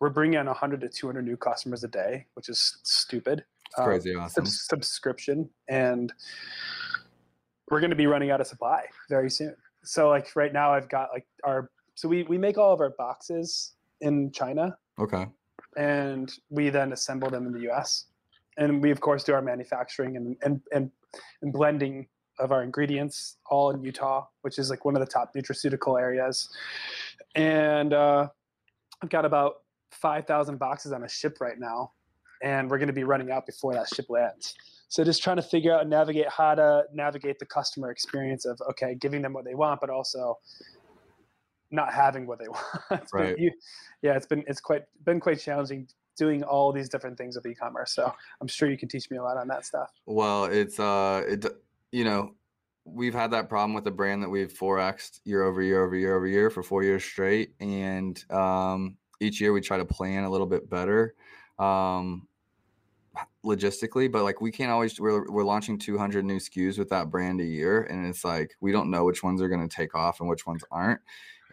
we're 0.00 0.10
bringing 0.10 0.40
in 0.40 0.46
100 0.46 0.80
to 0.80 0.88
200 0.88 1.24
new 1.24 1.36
customers 1.36 1.84
a 1.84 1.88
day, 1.88 2.26
which 2.34 2.48
is 2.48 2.78
stupid. 2.82 3.44
It's 3.66 3.78
Um, 3.78 3.84
crazy 3.84 4.14
awesome. 4.14 4.44
subs- 4.46 4.62
subscription 4.68 5.50
and 5.68 6.12
we're 7.70 7.80
going 7.80 7.90
to 7.90 7.96
be 7.96 8.06
running 8.06 8.30
out 8.30 8.40
of 8.40 8.46
supply 8.46 8.84
very 9.08 9.30
soon. 9.30 9.54
So 9.84 10.08
like 10.08 10.34
right 10.36 10.52
now 10.52 10.72
i've 10.72 10.88
got 10.88 11.10
like 11.12 11.26
our 11.44 11.70
so 11.94 12.08
we, 12.08 12.22
we 12.24 12.38
make 12.38 12.58
all 12.58 12.72
of 12.72 12.80
our 12.80 12.94
boxes 12.98 13.74
in 14.00 14.30
china. 14.32 14.76
Okay. 14.98 15.26
and 15.76 16.32
we 16.50 16.70
then 16.70 16.92
assemble 16.92 17.30
them 17.30 17.46
in 17.46 17.52
the 17.52 17.70
us 17.70 18.06
and 18.56 18.82
we 18.82 18.90
of 18.90 19.00
course 19.00 19.22
do 19.24 19.32
our 19.32 19.42
manufacturing 19.42 20.16
and 20.16 20.36
and, 20.42 20.60
and, 20.72 20.90
and 21.42 21.52
blending 21.52 22.06
of 22.38 22.52
our 22.52 22.62
ingredients 22.62 23.36
all 23.50 23.70
in 23.70 23.82
utah 23.82 24.24
which 24.42 24.58
is 24.58 24.70
like 24.70 24.84
one 24.84 24.94
of 24.96 25.00
the 25.00 25.06
top 25.06 25.32
nutraceutical 25.34 26.00
areas. 26.00 26.48
And 27.34 27.92
uh, 27.92 28.28
i've 29.02 29.10
got 29.10 29.24
about 29.24 29.62
5000 29.90 30.58
boxes 30.58 30.92
on 30.92 31.04
a 31.04 31.08
ship 31.08 31.38
right 31.40 31.58
now. 31.58 31.92
And 32.42 32.70
we're 32.70 32.78
going 32.78 32.88
to 32.88 32.92
be 32.92 33.04
running 33.04 33.32
out 33.32 33.46
before 33.46 33.74
that 33.74 33.88
ship 33.92 34.06
lands 34.08 34.54
So 34.88 35.04
just 35.04 35.22
trying 35.22 35.36
to 35.36 35.42
figure 35.42 35.72
out 35.74 35.82
and 35.82 35.90
navigate 35.90 36.28
how 36.30 36.54
to 36.54 36.84
navigate 36.92 37.38
the 37.38 37.46
customer 37.46 37.90
experience 37.90 38.44
of 38.46 38.60
okay, 38.70 38.94
giving 38.94 39.22
them 39.22 39.32
what 39.34 39.44
they 39.44 39.54
want, 39.54 39.80
but 39.80 39.90
also 39.90 40.38
not 41.70 41.92
having 41.92 42.26
what 42.26 42.38
they 42.38 42.48
want. 42.56 42.66
It's 42.90 43.12
been- 43.12 43.20
Right. 43.22 43.38
you- 43.38 43.52
yeah, 44.02 44.16
it's 44.16 44.26
been 44.26 44.44
it's 44.46 44.60
quite 44.60 44.84
been 45.04 45.20
quite 45.20 45.40
challenging 45.40 45.88
doing 46.16 46.42
all 46.42 46.72
these 46.72 46.88
different 46.88 47.16
things 47.18 47.36
with 47.36 47.46
e-commerce. 47.46 47.92
So 47.92 48.12
I'm 48.40 48.48
sure 48.48 48.68
you 48.70 48.78
can 48.78 48.88
teach 48.88 49.10
me 49.10 49.18
a 49.18 49.22
lot 49.22 49.36
on 49.36 49.46
that 49.48 49.64
stuff. 49.64 49.90
Well, 50.06 50.46
it's 50.46 50.80
uh, 50.80 51.22
it 51.28 51.44
you 51.92 52.04
know, 52.04 52.34
we've 52.84 53.14
had 53.14 53.30
that 53.32 53.48
problem 53.48 53.74
with 53.74 53.84
the 53.84 53.90
brand 53.90 54.22
that 54.22 54.28
we've 54.28 54.52
forex 54.52 55.20
year 55.24 55.42
over 55.42 55.62
year 55.62 55.84
over 55.84 55.94
year 55.96 56.16
over 56.16 56.26
year 56.26 56.48
for 56.50 56.62
four 56.62 56.82
years 56.82 57.04
straight, 57.04 57.54
and 57.60 58.22
um, 58.30 58.96
each 59.20 59.40
year 59.40 59.52
we 59.52 59.60
try 59.60 59.76
to 59.78 59.84
plan 59.84 60.24
a 60.24 60.30
little 60.30 60.46
bit 60.46 60.68
better, 60.70 61.14
um, 61.58 62.26
logistically. 63.48 64.10
But 64.10 64.22
like 64.22 64.40
we 64.40 64.52
can't 64.52 64.70
always 64.70 65.00
we're 65.00 65.28
we're 65.30 65.44
launching 65.44 65.78
200 65.78 66.24
new 66.24 66.36
SKUs 66.38 66.78
with 66.78 66.88
that 66.90 67.10
brand 67.10 67.40
a 67.40 67.44
year, 67.44 67.82
and 67.84 68.06
it's 68.06 68.24
like 68.24 68.54
we 68.60 68.70
don't 68.72 68.90
know 68.90 69.04
which 69.04 69.22
ones 69.22 69.42
are 69.42 69.48
going 69.48 69.66
to 69.66 69.74
take 69.74 69.94
off 69.94 70.20
and 70.20 70.28
which 70.28 70.46
ones 70.46 70.62
aren't. 70.70 71.00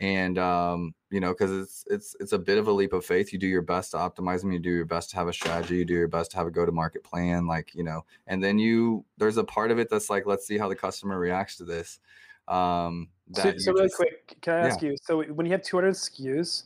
And 0.02 0.38
um, 0.38 0.94
you 1.10 1.22
know, 1.22 1.30
because 1.32 1.52
it's 1.52 1.86
it's 1.90 2.16
it's 2.20 2.34
a 2.34 2.38
bit 2.40 2.58
of 2.58 2.68
a 2.68 2.72
leap 2.72 2.92
of 2.92 3.06
faith. 3.06 3.32
You 3.32 3.40
do 3.40 3.48
your 3.48 3.62
best 3.62 3.92
to 3.92 3.98
optimize 3.98 4.42
them. 4.42 4.52
You 4.52 4.60
do 4.60 4.70
your 4.70 4.86
best 4.86 5.10
to 5.12 5.16
have 5.16 5.30
a 5.30 5.34
strategy. 5.34 5.78
You 5.78 5.86
do 5.86 5.94
your 5.94 6.10
best 6.10 6.32
to 6.32 6.38
have 6.38 6.48
a 6.48 6.52
go 6.52 6.66
to 6.66 6.72
market 6.74 7.04
plan. 7.04 7.48
Like 7.48 7.74
you 7.74 7.84
know, 7.84 8.06
and 8.28 8.44
then 8.44 8.60
you 8.60 9.06
there's 9.18 9.38
a 9.38 9.44
part 9.46 9.72
of 9.72 9.80
it 9.80 9.90
that's 9.90 10.10
like 10.10 10.26
let's 10.26 10.46
see 10.46 10.58
how 10.58 10.68
the 10.68 10.76
customer 10.76 11.18
reacts 11.18 11.56
to 11.58 11.64
this 11.64 12.00
um 12.48 13.10
So, 13.34 13.54
so 13.58 13.72
really 13.72 13.86
just- 13.86 13.96
quick, 13.96 14.38
can 14.42 14.54
I 14.54 14.60
yeah. 14.60 14.68
ask 14.68 14.82
you? 14.82 14.96
So 15.02 15.24
when 15.24 15.46
you 15.46 15.52
have 15.54 15.64
200 15.64 15.94
SKUs, 15.96 16.64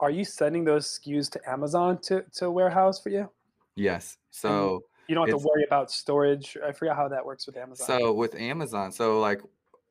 are 0.00 0.10
you 0.10 0.24
sending 0.24 0.64
those 0.64 0.98
SKUs 0.98 1.30
to 1.32 1.40
Amazon 1.48 1.98
to 2.02 2.24
to 2.36 2.50
warehouse 2.50 2.98
for 3.00 3.10
you? 3.10 3.30
Yes 3.76 4.16
so 4.30 4.82
You 5.08 5.14
don't 5.14 5.28
have 5.28 5.38
to 5.38 5.46
worry 5.46 5.64
about 5.64 5.90
storage. 5.90 6.56
I 6.66 6.72
forget 6.72 6.96
how 6.96 7.06
that 7.08 7.24
works 7.24 7.46
with 7.46 7.56
Amazon. 7.56 7.86
so 7.86 8.12
with 8.12 8.34
amazon 8.34 8.90
so 8.90 9.20
like 9.20 9.40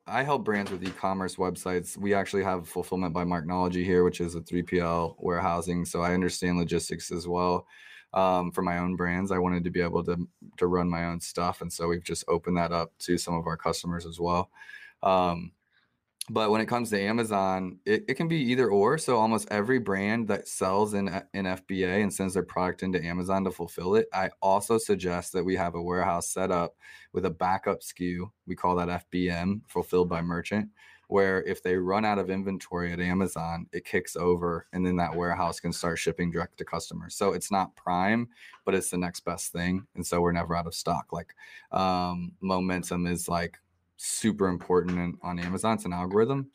i 0.06 0.22
help 0.22 0.44
brands 0.44 0.70
with 0.70 0.84
e-commerce 0.84 1.36
websites 1.36 1.96
we 1.96 2.12
actually 2.14 2.44
have 2.44 2.68
fulfillment 2.68 3.14
by 3.14 3.24
marknology 3.24 3.84
here 3.84 4.04
which 4.04 4.20
is 4.20 4.34
a 4.34 4.40
3pl 4.40 5.14
warehousing 5.18 5.84
so 5.84 6.02
i 6.02 6.12
understand 6.14 6.58
logistics 6.58 7.10
as 7.10 7.26
well 7.26 7.66
um, 8.14 8.50
for 8.52 8.62
my 8.62 8.78
own 8.78 8.94
brands 8.96 9.32
i 9.32 9.38
wanted 9.38 9.64
to 9.64 9.70
be 9.70 9.80
able 9.80 10.04
to 10.04 10.28
to 10.58 10.66
run 10.68 10.88
my 10.88 11.06
own 11.06 11.20
stuff 11.20 11.60
and 11.60 11.72
so 11.72 11.88
we've 11.88 12.04
just 12.04 12.24
opened 12.28 12.56
that 12.56 12.72
up 12.72 12.92
to 12.98 13.18
some 13.18 13.34
of 13.34 13.46
our 13.46 13.56
customers 13.56 14.06
as 14.06 14.20
well 14.20 14.50
um, 15.02 15.50
but 16.30 16.50
when 16.50 16.60
it 16.60 16.66
comes 16.66 16.90
to 16.90 17.00
Amazon, 17.00 17.78
it, 17.86 18.04
it 18.08 18.14
can 18.14 18.26
be 18.26 18.36
either 18.36 18.68
or. 18.68 18.98
So 18.98 19.16
almost 19.16 19.48
every 19.50 19.78
brand 19.78 20.26
that 20.28 20.48
sells 20.48 20.94
in 20.94 21.08
a- 21.08 21.26
in 21.34 21.46
FBA 21.46 22.02
and 22.02 22.12
sends 22.12 22.34
their 22.34 22.42
product 22.42 22.82
into 22.82 23.02
Amazon 23.04 23.44
to 23.44 23.50
fulfill 23.50 23.94
it, 23.94 24.08
I 24.12 24.30
also 24.42 24.78
suggest 24.78 25.32
that 25.32 25.44
we 25.44 25.54
have 25.56 25.74
a 25.74 25.82
warehouse 25.82 26.28
set 26.28 26.50
up 26.50 26.76
with 27.12 27.26
a 27.26 27.30
backup 27.30 27.80
SKU. 27.80 28.30
We 28.46 28.56
call 28.56 28.74
that 28.76 28.88
FBM, 28.88 29.62
fulfilled 29.68 30.08
by 30.08 30.20
merchant, 30.20 30.68
where 31.08 31.44
if 31.44 31.62
they 31.62 31.76
run 31.76 32.04
out 32.04 32.18
of 32.18 32.30
inventory 32.30 32.92
at 32.92 32.98
Amazon, 33.00 33.66
it 33.72 33.84
kicks 33.84 34.16
over 34.16 34.66
and 34.72 34.84
then 34.84 34.96
that 34.96 35.14
warehouse 35.14 35.60
can 35.60 35.72
start 35.72 35.98
shipping 35.98 36.32
direct 36.32 36.58
to 36.58 36.64
customers. 36.64 37.14
So 37.14 37.32
it's 37.32 37.52
not 37.52 37.76
prime, 37.76 38.28
but 38.64 38.74
it's 38.74 38.90
the 38.90 38.98
next 38.98 39.20
best 39.20 39.52
thing. 39.52 39.86
And 39.94 40.04
so 40.04 40.20
we're 40.20 40.32
never 40.32 40.56
out 40.56 40.66
of 40.66 40.74
stock. 40.74 41.12
Like 41.12 41.34
um, 41.70 42.32
momentum 42.40 43.06
is 43.06 43.28
like 43.28 43.58
super 43.96 44.48
important 44.48 44.98
in, 44.98 45.16
on 45.22 45.38
Amazon. 45.38 45.74
It's 45.74 45.84
an 45.84 45.92
algorithm. 45.92 46.50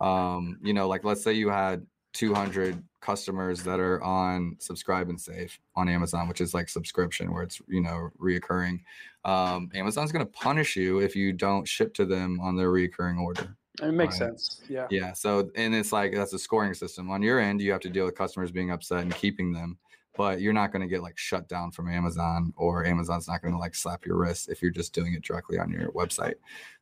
Um, 0.00 0.58
you 0.62 0.72
know, 0.72 0.88
like 0.88 1.04
let's 1.04 1.22
say 1.22 1.32
you 1.32 1.48
had 1.48 1.86
200 2.14 2.82
customers 3.00 3.62
that 3.64 3.80
are 3.80 4.02
on 4.02 4.56
subscribe 4.60 5.08
and 5.08 5.20
save 5.20 5.58
on 5.76 5.88
Amazon, 5.88 6.28
which 6.28 6.40
is 6.40 6.54
like 6.54 6.68
subscription 6.68 7.32
where 7.32 7.42
it's, 7.42 7.60
you 7.68 7.80
know, 7.80 8.08
reoccurring. 8.20 8.80
Um, 9.24 9.70
Amazon's 9.74 10.12
going 10.12 10.24
to 10.24 10.32
punish 10.32 10.76
you 10.76 11.00
if 11.00 11.14
you 11.16 11.32
don't 11.32 11.66
ship 11.66 11.94
to 11.94 12.04
them 12.06 12.40
on 12.40 12.56
their 12.56 12.70
reoccurring 12.70 13.20
order. 13.20 13.56
it 13.82 13.92
makes 13.92 14.20
Right. 14.20 14.28
sense. 14.30 14.62
Yeah. 14.68 14.86
Yeah. 14.90 15.12
So, 15.12 15.50
and 15.56 15.74
it's 15.74 15.92
like 15.92 16.14
that's 16.14 16.32
a 16.32 16.38
scoring 16.38 16.74
system. 16.74 17.10
On 17.10 17.20
your 17.22 17.40
end, 17.40 17.60
you 17.60 17.72
have 17.72 17.80
to 17.82 17.90
deal 17.90 18.04
with 18.04 18.14
customers 18.14 18.50
being 18.52 18.70
upset 18.70 19.02
and 19.02 19.14
keeping 19.14 19.52
them, 19.52 19.76
but 20.16 20.40
you're 20.40 20.52
not 20.52 20.72
going 20.72 20.82
to 20.82 20.88
get 20.88 21.02
like 21.02 21.18
shut 21.18 21.48
down 21.48 21.70
from 21.70 21.88
Amazon 21.88 22.52
or 22.56 22.84
Amazon's 22.84 23.28
not 23.28 23.42
going 23.42 23.52
to 23.52 23.58
like 23.58 23.74
slap 23.74 24.06
your 24.06 24.16
wrist 24.16 24.48
if 24.48 24.62
you're 24.62 24.70
just 24.70 24.94
doing 24.94 25.14
it 25.14 25.22
directly 25.22 25.58
on 25.58 25.70
your 25.70 25.90
website. 25.92 26.34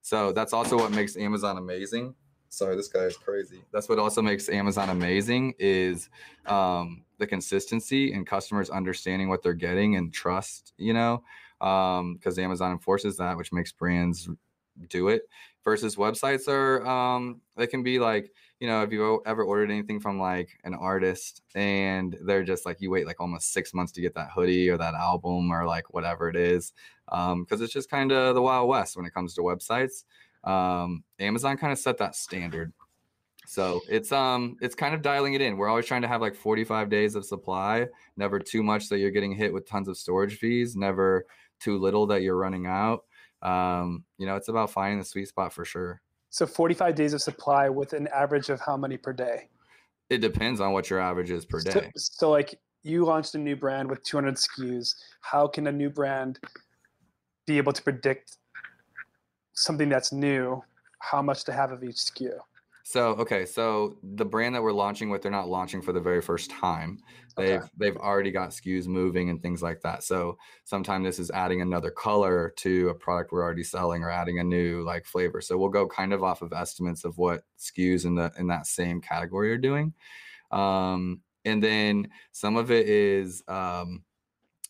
So, 0.03 0.33
that's 0.33 0.53
also 0.53 0.77
what 0.77 0.93
makes 0.93 1.17
Amazon 1.17 1.59
amazing. 1.59 2.15
Sorry, 2.49 2.77
this 2.77 2.89
guy 2.89 3.05
is 3.05 3.17
crazy. 3.17 3.63
That's 3.73 3.89
what 3.89 3.99
also 3.99 4.21
makes 4.21 4.51
Amazon 4.51 4.91
amazing 4.91 5.55
is 5.59 6.11
um, 6.45 7.03
the 7.19 7.27
consistency 7.27 8.13
and 8.13 8.27
customers 8.27 8.69
understanding 8.69 9.31
what 9.31 9.43
they're 9.43 9.55
getting 9.55 9.97
and 9.97 10.13
trust, 10.13 10.75
you 10.77 10.93
know, 10.93 11.23
because 11.59 12.39
Amazon 12.39 12.73
enforces 12.73 13.17
that, 13.17 13.39
which 13.39 13.53
makes 13.53 13.73
brands 13.73 14.29
do 14.89 15.09
it 15.09 15.23
versus 15.65 15.97
websites 15.97 16.49
are 16.49 16.87
um 16.87 17.41
they 17.57 17.67
can 17.67 17.83
be 17.83 17.99
like 17.99 18.33
you 18.61 18.67
know 18.67 18.81
have 18.81 18.93
you 18.93 19.23
ever 19.27 19.45
ordered 19.45 19.71
anything 19.71 20.01
from 20.01 20.19
like 20.19 20.51
an 20.65 20.75
artist 20.75 21.43
and 21.55 22.17
they're 22.25 22.45
just 22.45 22.67
like 22.67 22.81
you 22.81 22.91
wait 22.91 23.07
like 23.07 23.21
almost 23.21 23.53
six 23.53 23.73
months 23.73 23.93
to 23.93 24.01
get 24.01 24.15
that 24.15 24.31
hoodie 24.35 24.69
or 24.69 24.77
that 24.77 24.95
album 24.95 25.53
or 25.53 25.67
like 25.67 25.93
whatever 25.95 26.29
it 26.29 26.37
is 26.37 26.73
um 27.09 27.45
because 27.45 27.61
it's 27.61 27.73
just 27.73 27.91
kind 27.91 28.13
of 28.13 28.35
the 28.35 28.43
wild 28.43 28.69
west 28.69 28.97
when 28.97 29.07
it 29.07 29.15
comes 29.15 29.35
to 29.35 29.41
websites 29.41 30.05
um 30.45 31.05
amazon 31.21 31.57
kind 31.57 31.73
of 31.73 31.79
set 31.79 31.99
that 31.99 32.15
standard. 32.15 32.73
So 33.47 33.81
it's 33.89 34.13
um 34.13 34.57
it's 34.61 34.75
kind 34.75 34.95
of 34.95 35.03
dialing 35.03 35.35
it 35.35 35.41
in. 35.41 35.57
We're 35.57 35.69
always 35.69 35.87
trying 35.87 36.03
to 36.03 36.09
have 36.09 36.21
like 36.21 36.35
45 36.35 36.89
days 36.89 37.15
of 37.15 37.25
supply 37.25 37.87
never 38.17 38.39
too 38.39 38.63
much 38.63 38.89
that 38.89 38.99
you're 38.99 39.11
getting 39.11 39.35
hit 39.35 39.53
with 39.53 39.69
tons 39.69 39.89
of 39.89 39.97
storage 39.97 40.39
fees 40.39 40.77
never 40.77 41.27
too 41.61 41.79
little 41.79 42.07
that 42.07 42.23
you're 42.23 42.37
running 42.37 42.67
out 42.67 43.05
um 43.43 44.05
you 44.19 44.27
know 44.27 44.37
it's 44.37 44.49
about 44.49 44.71
finding 44.71 44.99
the 44.99 45.05
sweet 45.05 45.27
spot 45.29 45.53
for 45.53 45.65
sure 45.65 46.01
So 46.31 46.47
45 46.47 46.95
days 46.95 47.13
of 47.13 47.21
supply 47.23 47.69
with 47.69 47.93
an 47.93 48.07
average 48.09 48.49
of 48.51 48.61
how 48.61 48.77
many 48.77 48.97
per 48.97 49.13
day? 49.13 49.49
it 50.11 50.19
depends 50.19 50.61
on 50.61 50.73
what 50.73 50.91
your 50.91 51.01
average 51.01 51.31
is 51.31 51.45
per 51.45 51.61
So- 51.61 51.71
day 51.81 51.91
So, 51.97 52.31
like 52.31 52.59
you 52.83 53.05
launched 53.05 53.35
a 53.35 53.39
new 53.39 53.55
brand 53.57 53.89
with 53.89 54.03
200 54.03 54.35
SKUs. 54.37 54.95
How 55.21 55.47
can 55.47 55.67
a 55.69 55.73
new 55.73 55.89
brand 55.89 56.41
be 57.47 57.57
able 57.59 57.73
to 57.73 57.83
predict 57.83 58.39
something 59.55 59.89
that's 59.89 60.13
new, 60.13 60.63
how 60.99 61.23
much 61.23 61.45
to 61.45 61.53
have 61.53 61.71
of 61.73 61.85
each 61.85 61.97
SKU? 61.97 62.39
So 62.83 63.11
okay 63.11 63.47
so 63.47 63.97
the 64.03 64.25
brand 64.25 64.55
that 64.55 64.63
we're 64.63 64.73
launching 64.73 65.11
with 65.11 65.23
they're 65.23 65.31
not 65.31 65.49
launching 65.49 65.81
for 65.81 65.93
the 65.93 66.01
very 66.01 66.21
first 66.21 66.51
time. 66.51 66.99
Okay. 67.39 67.53
they've 67.53 67.71
they've 67.77 67.97
already 67.97 68.31
got 68.31 68.51
SKUs 68.51 68.87
moving 68.87 69.31
and 69.31 69.41
things 69.41 69.63
like 69.63 69.81
that. 69.83 70.03
So 70.03 70.37
sometimes 70.65 71.05
this 71.05 71.19
is 71.19 71.31
adding 71.31 71.63
another 71.63 71.91
color 71.91 72.53
to 72.57 72.91
a 72.91 72.95
product 72.95 73.33
we're 73.33 73.43
already 73.43 73.65
selling 73.65 74.03
or 74.03 74.11
adding 74.11 74.39
a 74.39 74.45
new 74.45 74.83
like 74.83 75.07
flavor. 75.07 75.41
So 75.41 75.57
we'll 75.57 75.71
go 75.71 75.87
kind 75.87 76.13
of 76.13 76.23
off 76.23 76.43
of 76.43 76.53
estimates 76.53 77.05
of 77.05 77.17
what 77.19 77.45
SKUs 77.59 78.05
in 78.05 78.15
the 78.15 78.33
in 78.39 78.49
that 78.49 78.67
same 78.67 79.01
category 79.01 79.53
are 79.53 79.59
doing. 79.59 79.95
Um 80.51 81.21
and 81.45 81.63
then 81.63 82.09
some 82.33 82.57
of 82.57 82.71
it 82.71 82.89
is 82.89 83.43
um 83.49 84.03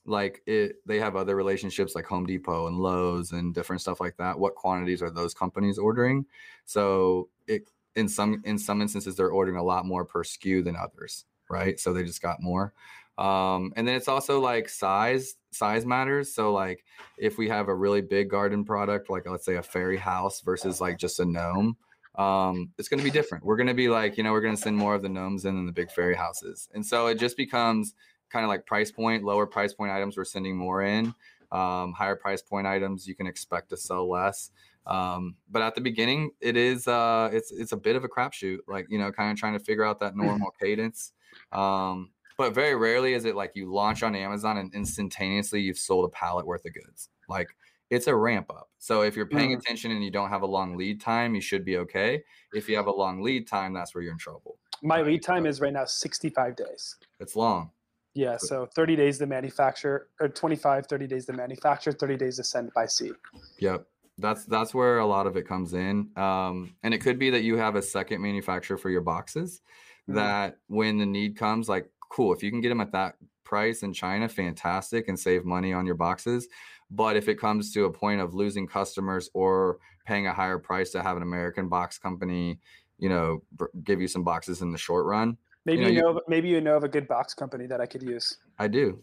like 0.04 0.42
it 0.46 0.76
they 0.86 0.98
have 0.98 1.16
other 1.16 1.36
relationships 1.36 1.94
like 1.94 2.04
home 2.04 2.26
depot 2.26 2.66
and 2.66 2.76
lowes 2.76 3.32
and 3.32 3.54
different 3.54 3.80
stuff 3.82 4.00
like 4.00 4.16
that. 4.16 4.38
What 4.38 4.54
quantities 4.54 5.02
are 5.02 5.10
those 5.10 5.34
companies 5.34 5.78
ordering? 5.78 6.26
So 6.64 7.28
it 7.46 7.68
in 7.96 8.08
some 8.08 8.42
in 8.44 8.58
some 8.58 8.80
instances 8.80 9.16
they're 9.16 9.30
ordering 9.30 9.56
a 9.56 9.62
lot 9.62 9.86
more 9.86 10.04
per 10.04 10.22
SKU 10.22 10.64
than 10.64 10.76
others 10.76 11.24
right? 11.52 11.78
So 11.78 11.92
they 11.92 12.02
just 12.02 12.22
got 12.22 12.42
more. 12.42 12.72
Um 13.18 13.72
and 13.76 13.86
then 13.86 13.94
it's 13.94 14.08
also 14.08 14.40
like 14.40 14.68
size 14.68 15.34
size 15.50 15.84
matters. 15.84 16.34
So 16.34 16.52
like 16.52 16.84
if 17.18 17.36
we 17.38 17.48
have 17.50 17.68
a 17.68 17.74
really 17.74 18.00
big 18.00 18.30
garden 18.30 18.64
product 18.64 19.10
like 19.10 19.28
let's 19.28 19.44
say 19.44 19.56
a 19.56 19.62
fairy 19.62 19.98
house 19.98 20.40
versus 20.40 20.80
like 20.80 20.98
just 20.98 21.20
a 21.20 21.24
gnome 21.24 21.76
um 22.16 22.70
it's 22.78 22.88
going 22.88 22.98
to 22.98 23.04
be 23.04 23.10
different. 23.10 23.44
We're 23.44 23.56
going 23.56 23.68
to 23.68 23.74
be 23.74 23.88
like 23.88 24.16
you 24.16 24.24
know 24.24 24.32
we're 24.32 24.40
going 24.40 24.56
to 24.56 24.60
send 24.60 24.76
more 24.76 24.94
of 24.94 25.02
the 25.02 25.08
gnomes 25.08 25.44
in 25.44 25.54
than 25.54 25.66
the 25.66 25.72
big 25.72 25.90
fairy 25.90 26.14
houses. 26.14 26.68
And 26.74 26.84
so 26.84 27.06
it 27.06 27.18
just 27.18 27.36
becomes 27.36 27.94
kind 28.30 28.44
of 28.44 28.48
like 28.48 28.66
price 28.66 28.90
point 28.90 29.22
lower 29.22 29.46
price 29.46 29.74
point 29.74 29.92
items 29.92 30.16
we're 30.16 30.24
sending 30.24 30.56
more 30.56 30.82
in. 30.82 31.14
Um, 31.52 31.92
higher 31.92 32.16
price 32.16 32.40
point 32.40 32.66
items 32.66 33.06
you 33.06 33.14
can 33.14 33.26
expect 33.26 33.68
to 33.70 33.76
sell 33.76 34.08
less 34.08 34.50
um, 34.86 35.36
but 35.48 35.62
at 35.62 35.74
the 35.74 35.80
beginning 35.80 36.30
it 36.40 36.56
is 36.56 36.88
uh, 36.88 37.30
it's 37.32 37.52
it's 37.52 37.72
a 37.72 37.76
bit 37.76 37.96
of 37.96 38.04
a 38.04 38.08
crapshoot 38.08 38.58
like 38.66 38.86
you 38.88 38.98
know 38.98 39.12
kind 39.12 39.30
of 39.30 39.38
trying 39.38 39.52
to 39.52 39.64
figure 39.64 39.84
out 39.84 40.00
that 40.00 40.16
normal 40.16 40.50
cadence 40.60 41.12
um, 41.52 42.12
but 42.36 42.54
very 42.54 42.74
rarely 42.74 43.14
is 43.14 43.24
it 43.24 43.36
like 43.36 43.52
you 43.54 43.72
launch 43.72 44.02
on 44.02 44.14
amazon 44.14 44.56
and 44.58 44.74
instantaneously 44.74 45.60
you've 45.60 45.78
sold 45.78 46.04
a 46.04 46.08
pallet 46.08 46.46
worth 46.46 46.64
of 46.64 46.72
goods 46.74 47.10
like 47.28 47.56
it's 47.90 48.06
a 48.06 48.14
ramp 48.16 48.50
up 48.50 48.70
so 48.78 49.02
if 49.02 49.14
you're 49.16 49.26
paying 49.26 49.52
Mhm. 49.52 49.58
attention 49.58 49.90
and 49.90 50.02
you 50.04 50.10
don't 50.10 50.30
have 50.30 50.42
a 50.42 50.46
long 50.46 50.76
lead 50.76 51.00
time 51.00 51.34
you 51.34 51.40
should 51.40 51.64
be 51.64 51.76
okay 51.76 52.22
if 52.52 52.68
you 52.68 52.76
have 52.76 52.86
a 52.86 52.92
long 52.92 53.22
lead 53.22 53.46
time 53.46 53.72
that's 53.72 53.94
where 53.94 54.02
you're 54.02 54.12
in 54.12 54.18
trouble 54.18 54.58
My 54.82 55.00
Right. 55.00 55.06
lead 55.06 55.22
time 55.22 55.46
is 55.46 55.60
right 55.60 55.72
now 55.72 55.86
65 55.86 56.56
days. 56.56 56.96
it's 57.20 57.36
long 57.36 57.72
Yeah, 58.14 58.36
so 58.36 58.66
30 58.66 58.94
days 58.96 59.18
to 59.18 59.26
manufacture, 59.26 60.08
or 60.20 60.28
25, 60.28 60.86
30 60.86 61.06
days 61.06 61.26
to 61.26 61.32
manufacture, 61.32 61.92
30 61.92 62.16
days 62.16 62.36
to 62.36 62.44
send 62.44 62.72
by 62.74 62.86
sea. 62.86 63.12
Yep. 63.58 63.86
That's 64.22 64.44
that's 64.46 64.72
where 64.72 64.98
a 64.98 65.06
lot 65.06 65.26
of 65.26 65.36
it 65.36 65.46
comes 65.46 65.74
in. 65.74 66.10
Um, 66.16 66.74
and 66.82 66.94
it 66.94 66.98
could 66.98 67.18
be 67.18 67.30
that 67.30 67.42
you 67.42 67.56
have 67.56 67.74
a 67.74 67.82
second 67.82 68.22
manufacturer 68.22 68.78
for 68.78 68.88
your 68.88 69.00
boxes 69.00 69.60
Mhm. 70.08 70.14
that 70.14 70.58
when 70.68 70.98
the 70.98 71.06
need 71.06 71.36
comes, 71.36 71.68
like 71.68 71.90
cool, 72.08 72.32
if 72.32 72.42
you 72.42 72.50
can 72.50 72.60
get 72.60 72.68
them 72.68 72.80
at 72.80 72.92
that 72.92 73.16
price 73.44 73.82
in 73.82 73.92
China, 73.92 74.28
fantastic, 74.28 75.08
and 75.08 75.18
save 75.18 75.44
money 75.44 75.72
on 75.72 75.84
your 75.84 75.94
boxes. 75.94 76.48
But 76.90 77.16
if 77.16 77.28
it 77.28 77.36
comes 77.36 77.72
to 77.72 77.84
a 77.84 77.92
point 77.92 78.20
of 78.20 78.34
losing 78.34 78.66
customers 78.66 79.28
or 79.34 79.78
paying 80.06 80.26
a 80.26 80.32
higher 80.32 80.58
price 80.58 80.90
to 80.92 81.02
have 81.02 81.16
an 81.16 81.22
American 81.22 81.68
box 81.68 81.98
company, 81.98 82.58
you 82.98 83.08
know, 83.08 83.42
give 83.82 84.00
you 84.00 84.08
some 84.08 84.24
boxes 84.24 84.62
in 84.62 84.72
the 84.72 84.78
short 84.78 85.06
run. 85.06 85.36
Maybe 85.64 85.82
you 85.82 85.84
know, 85.86 85.92
you 85.92 86.02
know 86.02 86.20
maybe 86.28 86.48
you 86.48 86.60
know 86.60 86.76
of 86.76 86.84
a 86.84 86.88
good 86.88 87.08
box 87.08 87.34
company 87.34 87.66
that 87.66 87.80
I 87.80 87.86
could 87.86 88.02
use. 88.02 88.38
I 88.58 88.68
do. 88.68 89.02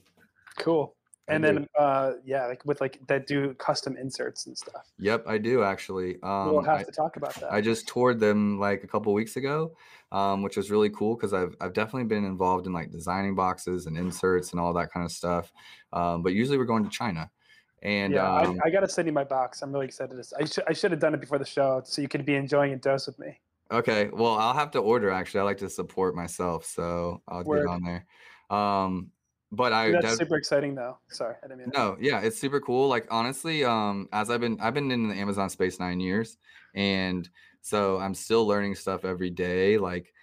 Cool 0.58 0.96
and 1.30 1.44
then 1.44 1.68
uh 1.78 2.14
yeah 2.26 2.46
like 2.48 2.64
with 2.66 2.82
like 2.82 3.00
that 3.08 3.28
do 3.28 3.54
custom 3.56 3.96
inserts 3.98 4.46
and 4.48 4.58
stuff 4.58 4.92
yep 4.98 5.24
i 5.28 5.38
do 5.38 5.64
actually 5.64 6.18
um 6.24 6.52
we'll 6.52 6.62
have 6.62 6.80
I, 6.80 6.84
to 6.84 6.92
talk 6.92 7.18
about 7.18 7.36
that 7.36 7.52
i 7.52 7.62
just 7.62 7.88
toured 7.88 8.20
them 8.20 8.60
like 8.60 8.84
a 8.84 8.88
couple 8.88 9.14
weeks 9.14 9.38
ago 9.38 9.72
um 10.12 10.42
which 10.42 10.58
was 10.58 10.72
really 10.72 10.90
cool 10.90 11.16
because 11.16 11.34
i've 11.34 11.56
i've 11.62 11.74
definitely 11.74 12.06
been 12.06 12.26
involved 12.26 12.68
in 12.68 12.74
like 12.74 12.92
designing 12.92 13.36
boxes 13.36 13.86
and 13.86 13.98
inserts 13.98 14.52
and 14.52 14.60
all 14.60 14.74
that 14.74 14.92
kind 14.92 15.06
of 15.06 15.12
stuff 15.12 15.52
um 15.94 16.24
but 16.24 16.34
usually 16.34 16.58
we're 16.58 16.66
going 16.66 16.84
to 16.84 16.90
china 16.90 17.30
and 17.82 18.14
yeah, 18.14 18.40
um, 18.40 18.60
I, 18.64 18.68
I, 18.68 18.72
gotta 18.72 18.90
send 18.90 19.08
you 19.08 19.14
my 19.14 19.24
box. 19.24 19.62
I'm 19.62 19.72
really 19.72 19.86
excited. 19.86 20.22
To, 20.22 20.36
I 20.38 20.44
should 20.46 20.64
I 20.68 20.74
should 20.74 20.92
have 20.92 21.00
done 21.00 21.14
it 21.14 21.22
before 21.22 21.38
the 21.38 21.46
show, 21.46 21.82
so 21.86 22.02
you 22.02 22.10
could 22.10 22.26
be 22.26 22.36
enjoying 22.36 22.74
a 22.74 22.76
dose 22.76 23.08
with 23.08 23.18
me. 23.20 23.40
Okay, 23.72 24.10
well, 24.12 24.34
I'll 24.34 24.54
have 24.54 24.72
to 24.72 24.80
order. 24.80 25.12
Actually, 25.12 25.42
I 25.42 25.44
like 25.44 25.60
to 25.60 25.70
support 25.70 26.16
myself, 26.16 26.66
so 26.66 27.22
I'll 27.28 27.44
Word. 27.44 27.66
get 27.66 27.68
on 27.68 27.84
there. 27.84 28.06
Um, 28.50 29.12
but 29.52 29.74
I 29.74 29.92
that's 29.92 30.18
super 30.18 30.38
exciting 30.38 30.76
though. 30.76 30.98
Sorry, 31.10 31.36
I 31.44 31.48
didn't 31.48 31.60
mean. 31.60 31.72
No, 31.74 31.98
yeah, 32.00 32.22
it's 32.22 32.40
super 32.40 32.60
cool. 32.60 32.88
Like 32.88 33.08
honestly, 33.10 33.64
um, 33.64 34.08
as 34.14 34.30
I've 34.30 34.42
been, 34.42 34.60
I've 34.62 34.74
been 34.74 34.92
in 34.92 35.08
the 35.10 35.16
Amazon 35.16 35.50
space 35.50 35.80
nine 35.80 36.00
years, 36.00 36.38
and 36.76 37.28
so 37.62 37.98
I'm 37.98 38.14
still 38.14 38.46
learning 38.46 38.76
stuff 38.76 39.06
every 39.06 39.30
day. 39.32 39.78
Like 39.78 40.14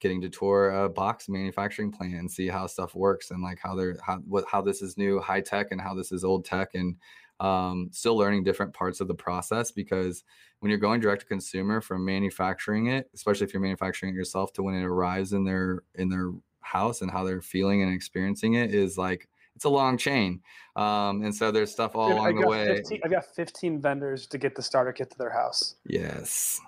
getting 0.00 0.20
to 0.20 0.28
tour 0.28 0.84
a 0.84 0.88
box 0.88 1.28
manufacturing 1.28 1.90
plant 1.90 2.14
and 2.14 2.30
see 2.30 2.48
how 2.48 2.66
stuff 2.66 2.94
works 2.94 3.30
and 3.30 3.42
like 3.42 3.58
how 3.58 3.74
they're 3.74 3.96
how 4.04 4.18
what 4.28 4.44
how 4.50 4.60
this 4.60 4.82
is 4.82 4.98
new 4.98 5.20
high 5.20 5.40
tech 5.40 5.68
and 5.70 5.80
how 5.80 5.94
this 5.94 6.12
is 6.12 6.24
old 6.24 6.44
tech 6.44 6.70
and 6.74 6.96
um, 7.40 7.88
still 7.92 8.16
learning 8.16 8.44
different 8.44 8.72
parts 8.72 9.00
of 9.00 9.08
the 9.08 9.14
process 9.14 9.70
because 9.70 10.24
when 10.60 10.70
you're 10.70 10.78
going 10.78 11.00
direct 11.00 11.20
to 11.20 11.26
consumer 11.26 11.80
from 11.80 12.04
manufacturing 12.04 12.86
it 12.86 13.10
especially 13.14 13.44
if 13.44 13.52
you're 13.52 13.62
manufacturing 13.62 14.12
it 14.12 14.16
yourself 14.16 14.52
to 14.52 14.62
when 14.62 14.74
it 14.74 14.84
arrives 14.84 15.32
in 15.32 15.44
their 15.44 15.82
in 15.96 16.08
their 16.08 16.30
house 16.66 17.02
and 17.02 17.10
how 17.10 17.24
they're 17.24 17.40
feeling 17.40 17.82
and 17.82 17.94
experiencing 17.94 18.54
it 18.54 18.74
is 18.74 18.98
like 18.98 19.28
it's 19.54 19.64
a 19.64 19.70
long 19.70 19.96
chain. 19.96 20.40
Um, 20.76 21.22
and 21.22 21.34
so 21.34 21.50
there's 21.50 21.72
stuff 21.72 21.96
all 21.96 22.12
along 22.12 22.40
the 22.40 22.46
way. 22.46 22.66
15, 22.66 23.00
I've 23.04 23.10
got 23.10 23.24
15 23.34 23.80
vendors 23.80 24.26
to 24.26 24.38
get 24.38 24.54
the 24.54 24.62
starter 24.62 24.92
kit 24.92 25.10
to 25.10 25.18
their 25.18 25.30
house. 25.30 25.76
Yes. 25.86 26.60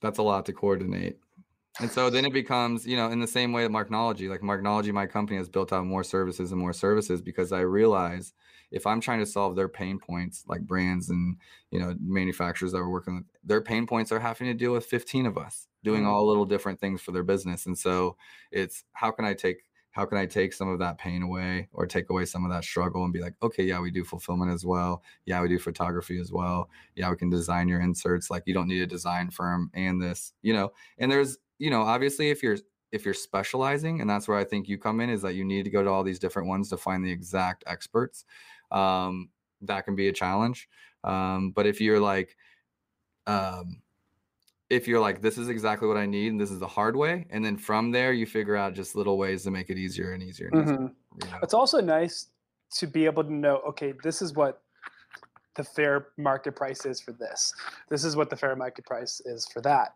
That's 0.00 0.18
a 0.18 0.22
lot 0.22 0.46
to 0.46 0.52
coordinate. 0.52 1.18
And 1.80 1.90
so 1.90 2.08
then 2.10 2.24
it 2.24 2.32
becomes, 2.32 2.86
you 2.86 2.96
know, 2.96 3.10
in 3.10 3.20
the 3.20 3.26
same 3.26 3.52
way 3.52 3.62
that 3.62 3.70
Marknology, 3.70 4.28
like 4.28 4.40
Marknology, 4.40 4.92
my 4.92 5.06
company 5.06 5.36
has 5.36 5.48
built 5.48 5.72
out 5.72 5.84
more 5.84 6.02
services 6.02 6.50
and 6.50 6.60
more 6.60 6.72
services 6.72 7.20
because 7.20 7.52
I 7.52 7.60
realize 7.60 8.32
if 8.70 8.86
I'm 8.86 9.00
trying 9.00 9.20
to 9.20 9.26
solve 9.26 9.56
their 9.56 9.68
pain 9.68 9.98
points, 9.98 10.44
like 10.46 10.60
brands 10.60 11.10
and 11.10 11.36
you 11.70 11.78
know 11.78 11.94
manufacturers 12.00 12.72
that 12.72 12.78
we're 12.78 12.90
working 12.90 13.16
with, 13.16 13.24
their 13.44 13.60
pain 13.60 13.86
points 13.86 14.12
are 14.12 14.20
having 14.20 14.46
to 14.48 14.54
deal 14.54 14.72
with 14.72 14.86
15 14.86 15.26
of 15.26 15.38
us 15.38 15.68
doing 15.84 16.02
mm-hmm. 16.02 16.10
all 16.10 16.26
little 16.26 16.44
different 16.44 16.80
things 16.80 17.00
for 17.00 17.12
their 17.12 17.22
business. 17.22 17.66
And 17.66 17.78
so 17.78 18.16
it's 18.50 18.84
how 18.92 19.10
can 19.10 19.24
I 19.24 19.34
take 19.34 19.58
how 19.92 20.04
can 20.04 20.18
I 20.18 20.26
take 20.26 20.52
some 20.52 20.68
of 20.68 20.78
that 20.78 20.98
pain 20.98 21.22
away 21.22 21.68
or 21.72 21.86
take 21.86 22.10
away 22.10 22.24
some 22.24 22.44
of 22.44 22.52
that 22.52 22.62
struggle 22.62 23.02
and 23.02 23.12
be 23.12 23.20
like, 23.20 23.34
okay, 23.42 23.64
yeah, 23.64 23.80
we 23.80 23.90
do 23.90 24.04
fulfillment 24.04 24.52
as 24.52 24.64
well. 24.64 25.02
Yeah, 25.24 25.40
we 25.42 25.48
do 25.48 25.58
photography 25.58 26.20
as 26.20 26.30
well. 26.30 26.70
Yeah, 26.94 27.10
we 27.10 27.16
can 27.16 27.30
design 27.30 27.66
your 27.66 27.80
inserts. 27.80 28.30
Like 28.30 28.44
you 28.46 28.54
don't 28.54 28.68
need 28.68 28.82
a 28.82 28.86
design 28.86 29.30
firm 29.30 29.70
and 29.74 30.00
this, 30.00 30.34
you 30.42 30.52
know, 30.52 30.72
and 30.98 31.10
there's, 31.10 31.38
you 31.58 31.70
know, 31.70 31.82
obviously 31.82 32.30
if 32.30 32.42
you're 32.44 32.58
if 32.90 33.04
you're 33.04 33.14
specializing, 33.14 34.00
and 34.00 34.08
that's 34.08 34.26
where 34.26 34.38
I 34.38 34.44
think 34.44 34.68
you 34.68 34.78
come 34.78 35.00
in, 35.00 35.10
is 35.10 35.22
that 35.22 35.34
you 35.34 35.44
need 35.44 35.64
to 35.64 35.70
go 35.70 35.82
to 35.82 35.90
all 35.90 36.02
these 36.02 36.18
different 36.18 36.48
ones 36.48 36.70
to 36.70 36.76
find 36.76 37.04
the 37.04 37.12
exact 37.12 37.64
experts. 37.66 38.24
Um, 38.70 39.30
that 39.62 39.84
can 39.84 39.96
be 39.96 40.08
a 40.08 40.12
challenge. 40.12 40.68
Um, 41.04 41.50
but 41.50 41.66
if 41.66 41.80
you're 41.80 42.00
like, 42.00 42.36
um, 43.26 43.82
if 44.70 44.86
you're 44.86 45.00
like, 45.00 45.22
this 45.22 45.38
is 45.38 45.48
exactly 45.48 45.88
what 45.88 45.96
I 45.96 46.06
need, 46.06 46.28
and 46.32 46.40
this 46.40 46.50
is 46.50 46.58
the 46.58 46.66
hard 46.66 46.94
way, 46.94 47.26
and 47.30 47.44
then 47.44 47.56
from 47.56 47.90
there 47.90 48.12
you 48.12 48.26
figure 48.26 48.56
out 48.56 48.74
just 48.74 48.94
little 48.94 49.16
ways 49.16 49.42
to 49.44 49.50
make 49.50 49.70
it 49.70 49.78
easier 49.78 50.12
and 50.12 50.22
easier. 50.22 50.50
And 50.52 50.66
mm-hmm. 50.66 50.86
You 51.24 51.30
know? 51.30 51.38
It's 51.42 51.54
also 51.54 51.80
nice 51.80 52.26
to 52.72 52.86
be 52.86 53.06
able 53.06 53.24
to 53.24 53.32
know, 53.32 53.56
okay, 53.68 53.94
this 54.02 54.20
is 54.20 54.34
what 54.34 54.62
the 55.56 55.64
fair 55.64 56.08
market 56.18 56.54
price 56.54 56.84
is 56.84 57.00
for 57.00 57.12
this. 57.12 57.54
This 57.88 58.04
is 58.04 58.14
what 58.14 58.30
the 58.30 58.36
fair 58.36 58.54
market 58.54 58.84
price 58.84 59.20
is 59.24 59.46
for 59.46 59.60
that, 59.62 59.94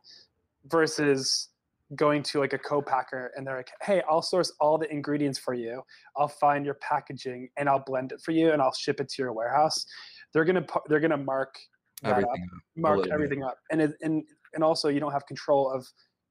versus 0.67 1.49
going 1.97 2.23
to 2.23 2.41
like 2.41 2.53
a 2.53 2.59
co-packer 2.59 3.33
and 3.37 3.47
they're 3.47 3.57
like, 3.57 3.71
hey, 3.83 4.03
I'll 4.09 4.23
source 4.23 4.53
all 4.61 4.79
the 4.79 4.91
ingredients 4.91 5.39
for 5.39 5.55
you. 5.55 5.83
I'll 6.17 6.29
find 6.29 6.65
your 6.65 6.75
packaging 6.75 7.49
and 7.57 7.69
I'll 7.69 7.85
blend 7.85 8.13
it 8.13 8.21
for 8.21 8.33
you 8.33 8.53
and 8.53 8.63
I'll 8.63 8.73
ship 8.73 9.01
it 9.01 9.09
to 9.11 9.23
your 9.23 9.33
warehouse. 9.33 9.85
They're 10.33 10.45
gonna 10.45 10.67
they're 10.89 11.01
gonna 11.01 11.17
mark 11.17 11.59
everything 12.05 12.31
up, 12.31 12.61
mark 12.77 13.07
everything 13.09 13.43
up, 13.43 13.59
and 13.71 13.83
it, 13.83 13.95
and 14.01 14.25
and 14.55 14.65
also 14.65 14.89
you 14.89 15.01
don't 15.01 15.13
have 15.13 15.27
control 15.27 15.71
of 15.71 15.87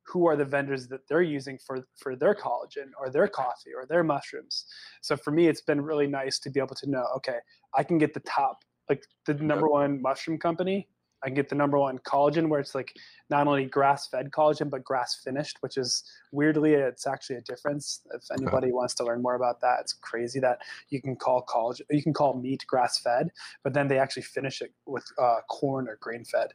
who 0.08 0.28
are 0.28 0.36
the 0.36 0.46
vendors 0.46 0.88
that 0.88 1.08
they're 1.08 1.22
using 1.22 1.60
for 1.66 1.86
for 1.96 2.16
their 2.16 2.34
collagen 2.34 2.90
or 3.00 3.10
their 3.10 3.28
coffee 3.28 3.72
or 3.76 3.86
their 3.86 4.04
mushrooms. 4.04 4.66
So 5.02 5.16
for 5.16 5.32
me, 5.32 5.48
it's 5.48 5.62
been 5.62 5.82
really 5.82 6.08
nice 6.08 6.40
to 6.40 6.50
be 6.50 6.60
able 6.60 6.76
to 6.76 6.90
know, 6.90 7.06
okay, 7.18 7.38
I 7.76 7.84
can 7.84 7.98
get 7.98 8.14
the 8.14 8.20
top, 8.22 8.64
like 8.90 9.04
the 9.26 9.36
number 9.36 9.68
one 9.68 10.02
mushroom 10.02 10.38
company. 10.38 10.88
I 11.24 11.28
can 11.28 11.36
get 11.36 11.50
the 11.50 11.56
number 11.56 11.78
one 11.78 12.00
collagen 12.00 12.50
where 12.50 12.60
it's 12.60 12.74
like 12.74 12.96
not 13.30 13.48
only 13.48 13.66
grass 13.66 14.08
fed 14.08 14.32
collagen 14.32 14.70
but 14.70 14.84
grass 14.84 15.20
finished, 15.24 15.58
which 15.62 15.78
is 15.78 16.04
weirdly 16.32 16.74
it's 16.74 17.06
actually 17.06 17.38
a 17.38 17.42
difference. 17.42 18.02
If 18.14 18.24
anybody 18.32 18.68
okay. 18.68 18.74
wants 18.74 18.96
to 18.96 19.04
learn 19.04 19.22
more 19.22 19.36
about 19.36 19.62
that, 19.62 19.82
it's 19.82 19.94
crazy 19.94 20.40
that 20.40 20.60
you 20.90 21.02
can 21.02 21.16
call 21.16 21.46
collagen, 21.46 21.82
you 21.90 22.04
can 22.04 22.14
call 22.14 22.40
meat 22.40 22.66
grass 22.68 23.00
fed, 23.00 23.30
but 23.64 23.74
then 23.74 23.88
they 23.88 24.00
actually 24.00 24.24
finish 24.24 24.62
it 24.62 24.74
with 24.86 25.06
uh, 25.22 25.38
corn 25.50 25.88
or 25.88 25.98
grain 26.02 26.26
fed 26.26 26.54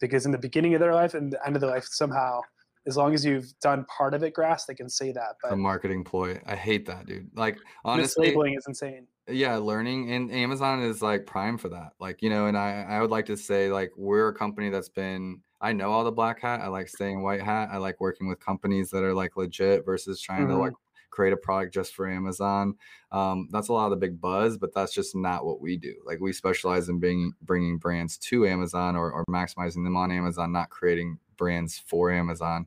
because 0.00 0.26
in 0.26 0.32
the 0.32 0.38
beginning 0.38 0.74
of 0.74 0.80
their 0.80 0.94
life 0.94 1.14
and 1.14 1.32
the 1.32 1.46
end 1.46 1.56
of 1.56 1.60
their 1.60 1.70
life, 1.70 1.84
somehow, 1.84 2.40
as 2.86 2.96
long 2.96 3.14
as 3.14 3.24
you've 3.24 3.52
done 3.60 3.84
part 3.84 4.14
of 4.14 4.22
it 4.22 4.34
grass, 4.34 4.64
they 4.66 4.74
can 4.74 4.88
say 4.88 5.12
that. 5.12 5.36
But 5.42 5.52
a 5.52 5.56
marketing 5.56 6.04
ploy. 6.04 6.40
I 6.46 6.56
hate 6.56 6.86
that, 6.86 7.06
dude. 7.06 7.30
Like 7.34 7.58
honestly, 7.84 8.28
labeling 8.28 8.54
is 8.54 8.64
insane. 8.66 9.06
Yeah, 9.28 9.56
learning 9.56 10.10
and 10.10 10.32
Amazon 10.32 10.82
is 10.82 11.00
like 11.00 11.26
prime 11.26 11.56
for 11.56 11.68
that. 11.68 11.92
Like 12.00 12.22
you 12.22 12.30
know, 12.30 12.46
and 12.46 12.58
I 12.58 12.82
I 12.88 13.00
would 13.00 13.10
like 13.10 13.26
to 13.26 13.36
say 13.36 13.70
like 13.70 13.92
we're 13.96 14.28
a 14.28 14.34
company 14.34 14.68
that's 14.68 14.88
been. 14.88 15.40
I 15.60 15.72
know 15.72 15.92
all 15.92 16.02
the 16.02 16.10
black 16.10 16.40
hat. 16.40 16.60
I 16.60 16.66
like 16.66 16.88
staying 16.88 17.22
white 17.22 17.40
hat. 17.40 17.68
I 17.70 17.76
like 17.76 18.00
working 18.00 18.26
with 18.26 18.40
companies 18.40 18.90
that 18.90 19.04
are 19.04 19.14
like 19.14 19.36
legit 19.36 19.84
versus 19.84 20.20
trying 20.20 20.40
mm-hmm. 20.40 20.56
to 20.56 20.58
like 20.58 20.72
create 21.12 21.32
a 21.32 21.36
product 21.36 21.72
just 21.72 21.94
for 21.94 22.10
Amazon. 22.10 22.74
Um, 23.12 23.48
that's 23.52 23.68
a 23.68 23.72
lot 23.72 23.84
of 23.84 23.90
the 23.92 23.96
big 23.96 24.20
buzz, 24.20 24.58
but 24.58 24.74
that's 24.74 24.92
just 24.92 25.14
not 25.14 25.44
what 25.44 25.60
we 25.60 25.76
do. 25.76 25.94
Like 26.04 26.18
we 26.18 26.32
specialize 26.32 26.88
in 26.88 26.98
being 26.98 27.32
bringing 27.42 27.78
brands 27.78 28.18
to 28.18 28.44
Amazon 28.44 28.96
or, 28.96 29.12
or 29.12 29.24
maximizing 29.26 29.84
them 29.84 29.96
on 29.96 30.10
Amazon, 30.10 30.50
not 30.50 30.70
creating 30.70 31.18
brands 31.36 31.78
for 31.86 32.10
Amazon. 32.10 32.66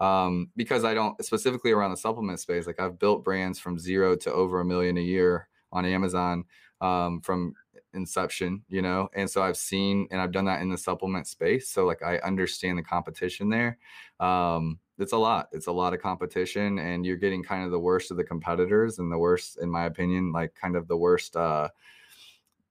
Um, 0.00 0.50
because 0.56 0.84
I 0.84 0.92
don't 0.92 1.24
specifically 1.24 1.70
around 1.70 1.92
the 1.92 1.96
supplement 1.96 2.40
space. 2.40 2.66
Like 2.66 2.80
I've 2.80 2.98
built 2.98 3.24
brands 3.24 3.58
from 3.58 3.78
zero 3.78 4.16
to 4.16 4.32
over 4.32 4.60
a 4.60 4.64
million 4.64 4.98
a 4.98 5.00
year 5.02 5.48
on 5.74 5.84
Amazon 5.84 6.44
um, 6.80 7.20
from 7.20 7.54
inception, 7.92 8.62
you 8.68 8.82
know, 8.82 9.08
and 9.14 9.28
so 9.28 9.42
I've 9.42 9.56
seen 9.56 10.08
and 10.10 10.20
I've 10.20 10.32
done 10.32 10.46
that 10.46 10.62
in 10.62 10.70
the 10.70 10.78
supplement 10.78 11.26
space. 11.26 11.68
So 11.68 11.84
like 11.84 12.02
I 12.02 12.16
understand 12.18 12.78
the 12.78 12.82
competition 12.82 13.50
there. 13.50 13.78
Um, 14.20 14.78
it's 14.98 15.12
a 15.12 15.18
lot. 15.18 15.48
It's 15.52 15.66
a 15.66 15.72
lot 15.72 15.92
of 15.92 16.00
competition, 16.00 16.78
and 16.78 17.04
you're 17.04 17.16
getting 17.16 17.42
kind 17.42 17.64
of 17.64 17.72
the 17.72 17.78
worst 17.78 18.12
of 18.12 18.16
the 18.16 18.24
competitors, 18.24 19.00
and 19.00 19.10
the 19.10 19.18
worst, 19.18 19.58
in 19.60 19.68
my 19.68 19.86
opinion, 19.86 20.32
like 20.32 20.54
kind 20.54 20.76
of 20.76 20.86
the 20.86 20.96
worst, 20.96 21.34
uh, 21.36 21.68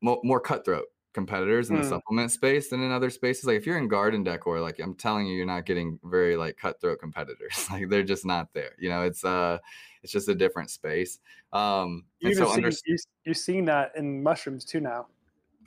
more, 0.02 0.22
more 0.24 0.39
cutthroat 0.39 0.86
competitors 1.13 1.69
in 1.69 1.76
the 1.76 1.84
mm. 1.84 1.89
supplement 1.89 2.32
space 2.32 2.69
than 2.69 2.82
in 2.82 2.91
other 2.91 3.10
spaces. 3.10 3.45
Like 3.45 3.58
if 3.58 3.65
you're 3.65 3.78
in 3.78 3.88
garden 3.88 4.23
decor, 4.23 4.60
like 4.60 4.80
I'm 4.80 4.95
telling 4.95 5.28
you, 5.28 5.36
you're 5.36 5.45
not 5.45 5.65
getting 5.65 5.99
very 6.04 6.36
like 6.36 6.58
cutthroat 6.58 6.99
competitors. 6.99 7.67
like 7.71 7.89
they're 7.89 8.04
just 8.04 8.26
not 8.26 8.54
there. 8.54 8.71
You 8.80 8.89
know, 8.89 9.04
it's 9.04 9.23
uh, 9.23 9.60
it's 10.02 10.12
just 10.12 10.28
a 10.28 10.36
different 10.36 10.69
space. 10.69 11.19
Um, 11.52 12.06
you 12.19 12.34
so 12.34 12.52
under- 12.52 12.71
you, 12.86 12.97
you're 13.26 13.36
seeing 13.36 13.65
that 13.65 13.93
in 13.95 14.21
mushrooms 14.21 14.65
too 14.65 14.80
now. 14.80 15.08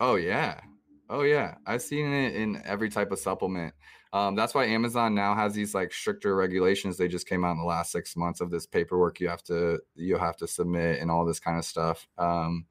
Oh 0.00 0.16
yeah, 0.16 0.60
oh 1.08 1.22
yeah. 1.22 1.54
I've 1.66 1.82
seen 1.82 2.12
it 2.12 2.34
in 2.34 2.62
every 2.64 2.90
type 2.90 3.12
of 3.12 3.18
supplement. 3.18 3.72
Um, 4.12 4.34
that's 4.34 4.54
why 4.54 4.64
Amazon 4.66 5.14
now 5.14 5.34
has 5.34 5.52
these 5.52 5.74
like 5.74 5.92
stricter 5.92 6.36
regulations. 6.36 6.96
They 6.96 7.08
just 7.08 7.28
came 7.28 7.44
out 7.44 7.52
in 7.52 7.58
the 7.58 7.64
last 7.64 7.92
six 7.92 8.16
months 8.16 8.40
of 8.40 8.50
this 8.50 8.66
paperwork 8.66 9.20
you 9.20 9.28
have 9.28 9.42
to 9.44 9.80
you 9.94 10.16
have 10.16 10.36
to 10.36 10.46
submit 10.46 11.00
and 11.00 11.10
all 11.10 11.24
this 11.24 11.40
kind 11.40 11.58
of 11.58 11.64
stuff 11.64 12.08
um, 12.18 12.66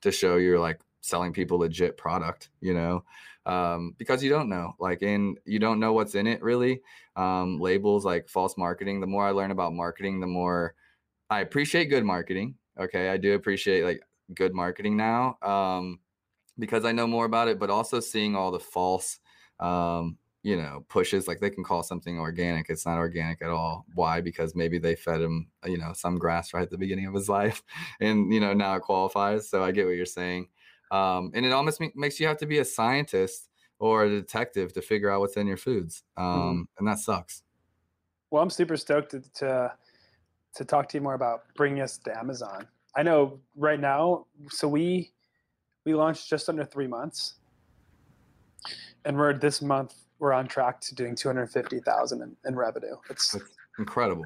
to 0.00 0.10
show 0.10 0.36
you're 0.36 0.58
like 0.58 0.80
selling 1.00 1.32
people 1.32 1.58
legit 1.58 1.96
product. 1.96 2.50
You 2.60 2.74
know, 2.74 3.04
um, 3.46 3.94
because 3.98 4.22
you 4.22 4.30
don't 4.30 4.48
know 4.48 4.74
like 4.78 5.02
and 5.02 5.38
you 5.44 5.58
don't 5.58 5.80
know 5.80 5.92
what's 5.92 6.14
in 6.14 6.26
it 6.26 6.42
really. 6.42 6.82
Um, 7.16 7.58
labels 7.58 8.04
like 8.04 8.28
false 8.28 8.56
marketing. 8.56 9.00
The 9.00 9.06
more 9.06 9.26
I 9.26 9.30
learn 9.30 9.50
about 9.50 9.72
marketing, 9.72 10.20
the 10.20 10.26
more 10.26 10.74
I 11.30 11.40
appreciate 11.40 11.86
good 11.86 12.04
marketing. 12.04 12.54
Okay, 12.78 13.08
I 13.08 13.16
do 13.16 13.34
appreciate 13.34 13.84
like 13.84 14.00
good 14.34 14.54
marketing 14.54 14.96
now 14.96 15.38
um, 15.42 15.98
because 16.58 16.84
I 16.84 16.92
know 16.92 17.06
more 17.06 17.24
about 17.24 17.48
it, 17.48 17.58
but 17.58 17.70
also 17.70 18.00
seeing 18.00 18.36
all 18.36 18.50
the 18.50 18.60
false 18.60 19.18
um, 19.58 20.18
you 20.42 20.56
know 20.56 20.84
pushes 20.88 21.26
like 21.26 21.40
they 21.40 21.50
can 21.50 21.64
call 21.64 21.82
something 21.82 22.18
organic 22.18 22.70
it's 22.70 22.86
not 22.86 22.96
organic 22.96 23.42
at 23.42 23.50
all 23.50 23.84
why 23.94 24.20
because 24.20 24.54
maybe 24.54 24.78
they 24.78 24.94
fed 24.94 25.20
him 25.20 25.48
you 25.66 25.76
know 25.76 25.92
some 25.92 26.16
grass 26.16 26.54
right 26.54 26.62
at 26.62 26.70
the 26.70 26.78
beginning 26.78 27.06
of 27.06 27.14
his 27.14 27.28
life 27.40 27.62
and 28.00 28.32
you 28.32 28.40
know 28.40 28.54
now 28.54 28.76
it 28.76 28.82
qualifies 28.82 29.48
so 29.48 29.62
i 29.64 29.72
get 29.72 29.84
what 29.84 29.96
you're 29.96 30.06
saying 30.06 30.46
um, 30.90 31.30
and 31.34 31.44
it 31.44 31.52
almost 31.52 31.80
makes 31.94 32.18
you 32.18 32.26
have 32.26 32.38
to 32.38 32.46
be 32.46 32.58
a 32.58 32.64
scientist 32.64 33.48
or 33.78 34.04
a 34.04 34.10
detective 34.10 34.72
to 34.72 34.82
figure 34.82 35.10
out 35.10 35.20
what's 35.20 35.36
in 35.36 35.46
your 35.46 35.56
foods 35.56 36.02
mm-hmm. 36.18 36.40
um, 36.40 36.68
and 36.78 36.86
that 36.86 36.98
sucks 36.98 37.42
well 38.30 38.42
i'm 38.42 38.50
super 38.50 38.76
stoked 38.76 39.10
to, 39.10 39.20
to 39.34 39.72
to 40.54 40.64
talk 40.64 40.88
to 40.88 40.96
you 40.96 41.02
more 41.02 41.14
about 41.14 41.42
bringing 41.54 41.80
us 41.80 41.98
to 41.98 42.16
amazon 42.18 42.66
i 42.96 43.02
know 43.02 43.38
right 43.56 43.80
now 43.80 44.26
so 44.50 44.66
we 44.66 45.10
we 45.84 45.94
launched 45.94 46.28
just 46.28 46.48
under 46.48 46.64
three 46.64 46.86
months 46.86 47.34
and 49.04 49.16
we're 49.16 49.32
this 49.32 49.62
month 49.62 49.94
we're 50.18 50.32
on 50.32 50.46
track 50.46 50.80
to 50.80 50.94
doing 50.94 51.14
250,000 51.14 52.22
in, 52.22 52.36
in 52.46 52.56
revenue. 52.56 52.96
It's 53.08 53.32
That's 53.32 53.44
incredible. 53.78 54.24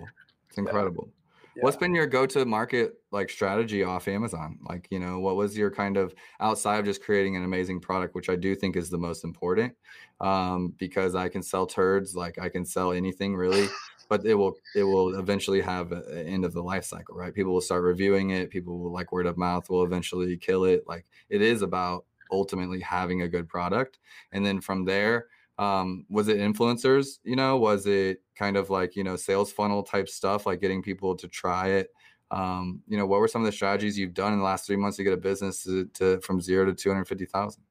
It's 0.49 0.59
incredible. 0.59 1.09
Yeah. 1.55 1.65
What's 1.65 1.77
been 1.77 1.95
your 1.95 2.07
go-to 2.07 2.45
market 2.47 2.95
like 3.11 3.29
strategy 3.29 3.83
off 3.83 4.09
Amazon? 4.09 4.59
Like, 4.67 4.89
you 4.91 4.99
know, 4.99 5.19
what 5.21 5.37
was 5.37 5.57
your 5.57 5.71
kind 5.71 5.97
of 5.97 6.15
outside 6.41 6.79
of 6.79 6.87
just 6.87 7.03
creating 7.03 7.37
an 7.37 7.45
amazing 7.45 7.81
product, 7.81 8.15
which 8.15 8.31
I 8.31 8.37
do 8.37 8.55
think 8.55 8.75
is 8.77 8.89
the 8.89 8.99
most 8.99 9.23
important, 9.23 9.75
um, 10.21 10.75
because 10.79 11.15
I 11.15 11.29
can 11.29 11.43
sell 11.43 11.67
turds, 11.67 12.17
like 12.17 12.39
I 12.39 12.49
can 12.49 12.65
sell 12.65 12.93
anything 12.93 13.37
really, 13.37 13.69
but 14.09 14.25
it 14.25 14.35
will 14.35 14.55
it 14.75 14.85
will 14.85 15.19
eventually 15.19 15.61
have 15.61 15.93
an 15.93 16.27
end 16.27 16.45
of 16.45 16.55
the 16.55 16.63
life 16.63 16.85
cycle, 16.85 17.17
right? 17.17 17.35
People 17.35 17.53
will 17.53 17.61
start 17.61 17.83
reviewing 17.83 18.31
it. 18.31 18.51
People 18.51 18.79
will 18.79 18.93
like 18.93 19.13
word 19.13 19.27
of 19.27 19.37
mouth 19.37 19.69
will 19.69 19.85
eventually 19.85 20.37
kill 20.39 20.65
it. 20.65 20.85
Like 20.87 21.05
it 21.29 21.43
is 21.43 21.61
about 21.61 22.07
ultimately 22.31 22.81
having 22.81 23.23
a 23.23 23.29
good 23.29 23.47
product, 23.47 23.99
and 24.33 24.45
then 24.45 24.61
from 24.61 24.87
there 24.87 25.27
um 25.63 26.07
was 26.09 26.29
it 26.29 26.39
influencers 26.39 27.19
you 27.25 27.37
know? 27.37 27.57
Was 27.57 27.87
it 27.87 28.23
kind 28.37 28.57
of 28.57 28.71
like 28.71 28.97
you 28.97 29.05
know 29.05 29.17
sales 29.17 29.53
funnel 29.53 29.83
type 29.83 30.09
stuff 30.09 30.47
like 30.47 30.61
getting 30.61 30.83
people 30.83 31.15
to 31.17 31.29
try 31.29 31.69
it? 31.69 31.89
Um 32.31 32.83
you 32.87 32.97
know 32.97 33.07
what 33.07 33.21
were 33.21 33.29
some 33.29 33.43
of 33.43 33.47
the 33.47 33.53
strategies 33.53 33.99
you've 33.99 34.15
done 34.15 34.33
in 34.33 34.39
the 34.39 34.45
last 34.45 34.67
three 34.67 34.77
months 34.77 34.97
to 34.97 35.05
get 35.05 35.13
a 35.13 35.19
business 35.19 35.63
to, 35.65 35.87
to 35.95 36.21
from 36.21 36.41
zero 36.41 36.65
to 36.65 36.75
250000 36.75 37.63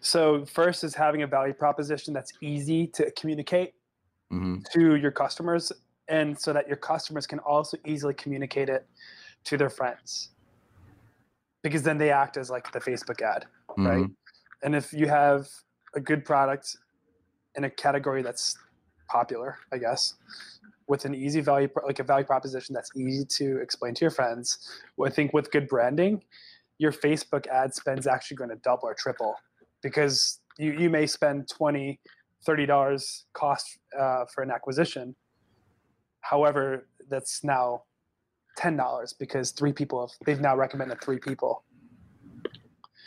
so 0.00 0.44
first 0.44 0.84
is 0.84 0.94
having 0.94 1.22
a 1.22 1.26
value 1.26 1.54
proposition 1.54 2.12
that's 2.12 2.32
easy 2.40 2.86
to 2.88 3.10
communicate 3.12 3.74
mm-hmm. 4.32 4.58
to 4.72 4.96
your 4.96 5.10
customers 5.10 5.72
and 6.08 6.38
so 6.38 6.52
that 6.52 6.68
your 6.68 6.76
customers 6.76 7.26
can 7.26 7.38
also 7.40 7.76
easily 7.84 8.14
communicate 8.14 8.68
it 8.68 8.86
to 9.44 9.56
their 9.56 9.70
friends. 9.70 10.30
Because 11.62 11.82
then 11.82 11.98
they 11.98 12.10
act 12.10 12.36
as 12.36 12.50
like 12.50 12.70
the 12.70 12.80
facebook 12.80 13.22
ad 13.22 13.46
mm-hmm. 13.70 13.86
right 13.86 14.06
and 14.62 14.74
if 14.74 14.92
you 14.92 15.08
have 15.08 15.48
a 15.94 16.00
good 16.00 16.24
product 16.24 16.76
in 17.56 17.64
a 17.64 17.70
category 17.70 18.22
that's 18.22 18.56
popular, 19.08 19.58
I 19.72 19.78
guess, 19.78 20.14
with 20.88 21.04
an 21.04 21.14
easy 21.14 21.40
value, 21.40 21.68
like 21.84 21.98
a 21.98 22.04
value 22.04 22.26
proposition 22.26 22.74
that's 22.74 22.90
easy 22.96 23.24
to 23.24 23.58
explain 23.60 23.94
to 23.94 24.00
your 24.02 24.10
friends. 24.10 24.58
I 25.04 25.10
think 25.10 25.32
with 25.32 25.50
good 25.50 25.68
branding, 25.68 26.22
your 26.78 26.92
Facebook 26.92 27.46
ad 27.48 27.74
spend 27.74 27.98
is 27.98 28.06
actually 28.06 28.36
going 28.36 28.50
to 28.50 28.56
double 28.56 28.88
or 28.88 28.94
triple 28.94 29.34
because 29.82 30.40
you, 30.58 30.72
you 30.72 30.90
may 30.90 31.06
spend 31.06 31.48
20 31.48 32.00
$30 32.46 33.24
cost 33.32 33.78
uh, 33.98 34.24
for 34.32 34.42
an 34.42 34.50
acquisition. 34.50 35.14
However, 36.20 36.86
that's 37.08 37.42
now 37.44 37.82
$10 38.58 39.14
because 39.18 39.52
three 39.52 39.72
people 39.72 40.00
have, 40.00 40.10
they've 40.24 40.40
now 40.40 40.56
recommended 40.56 41.00
three 41.00 41.18
people. 41.18 41.64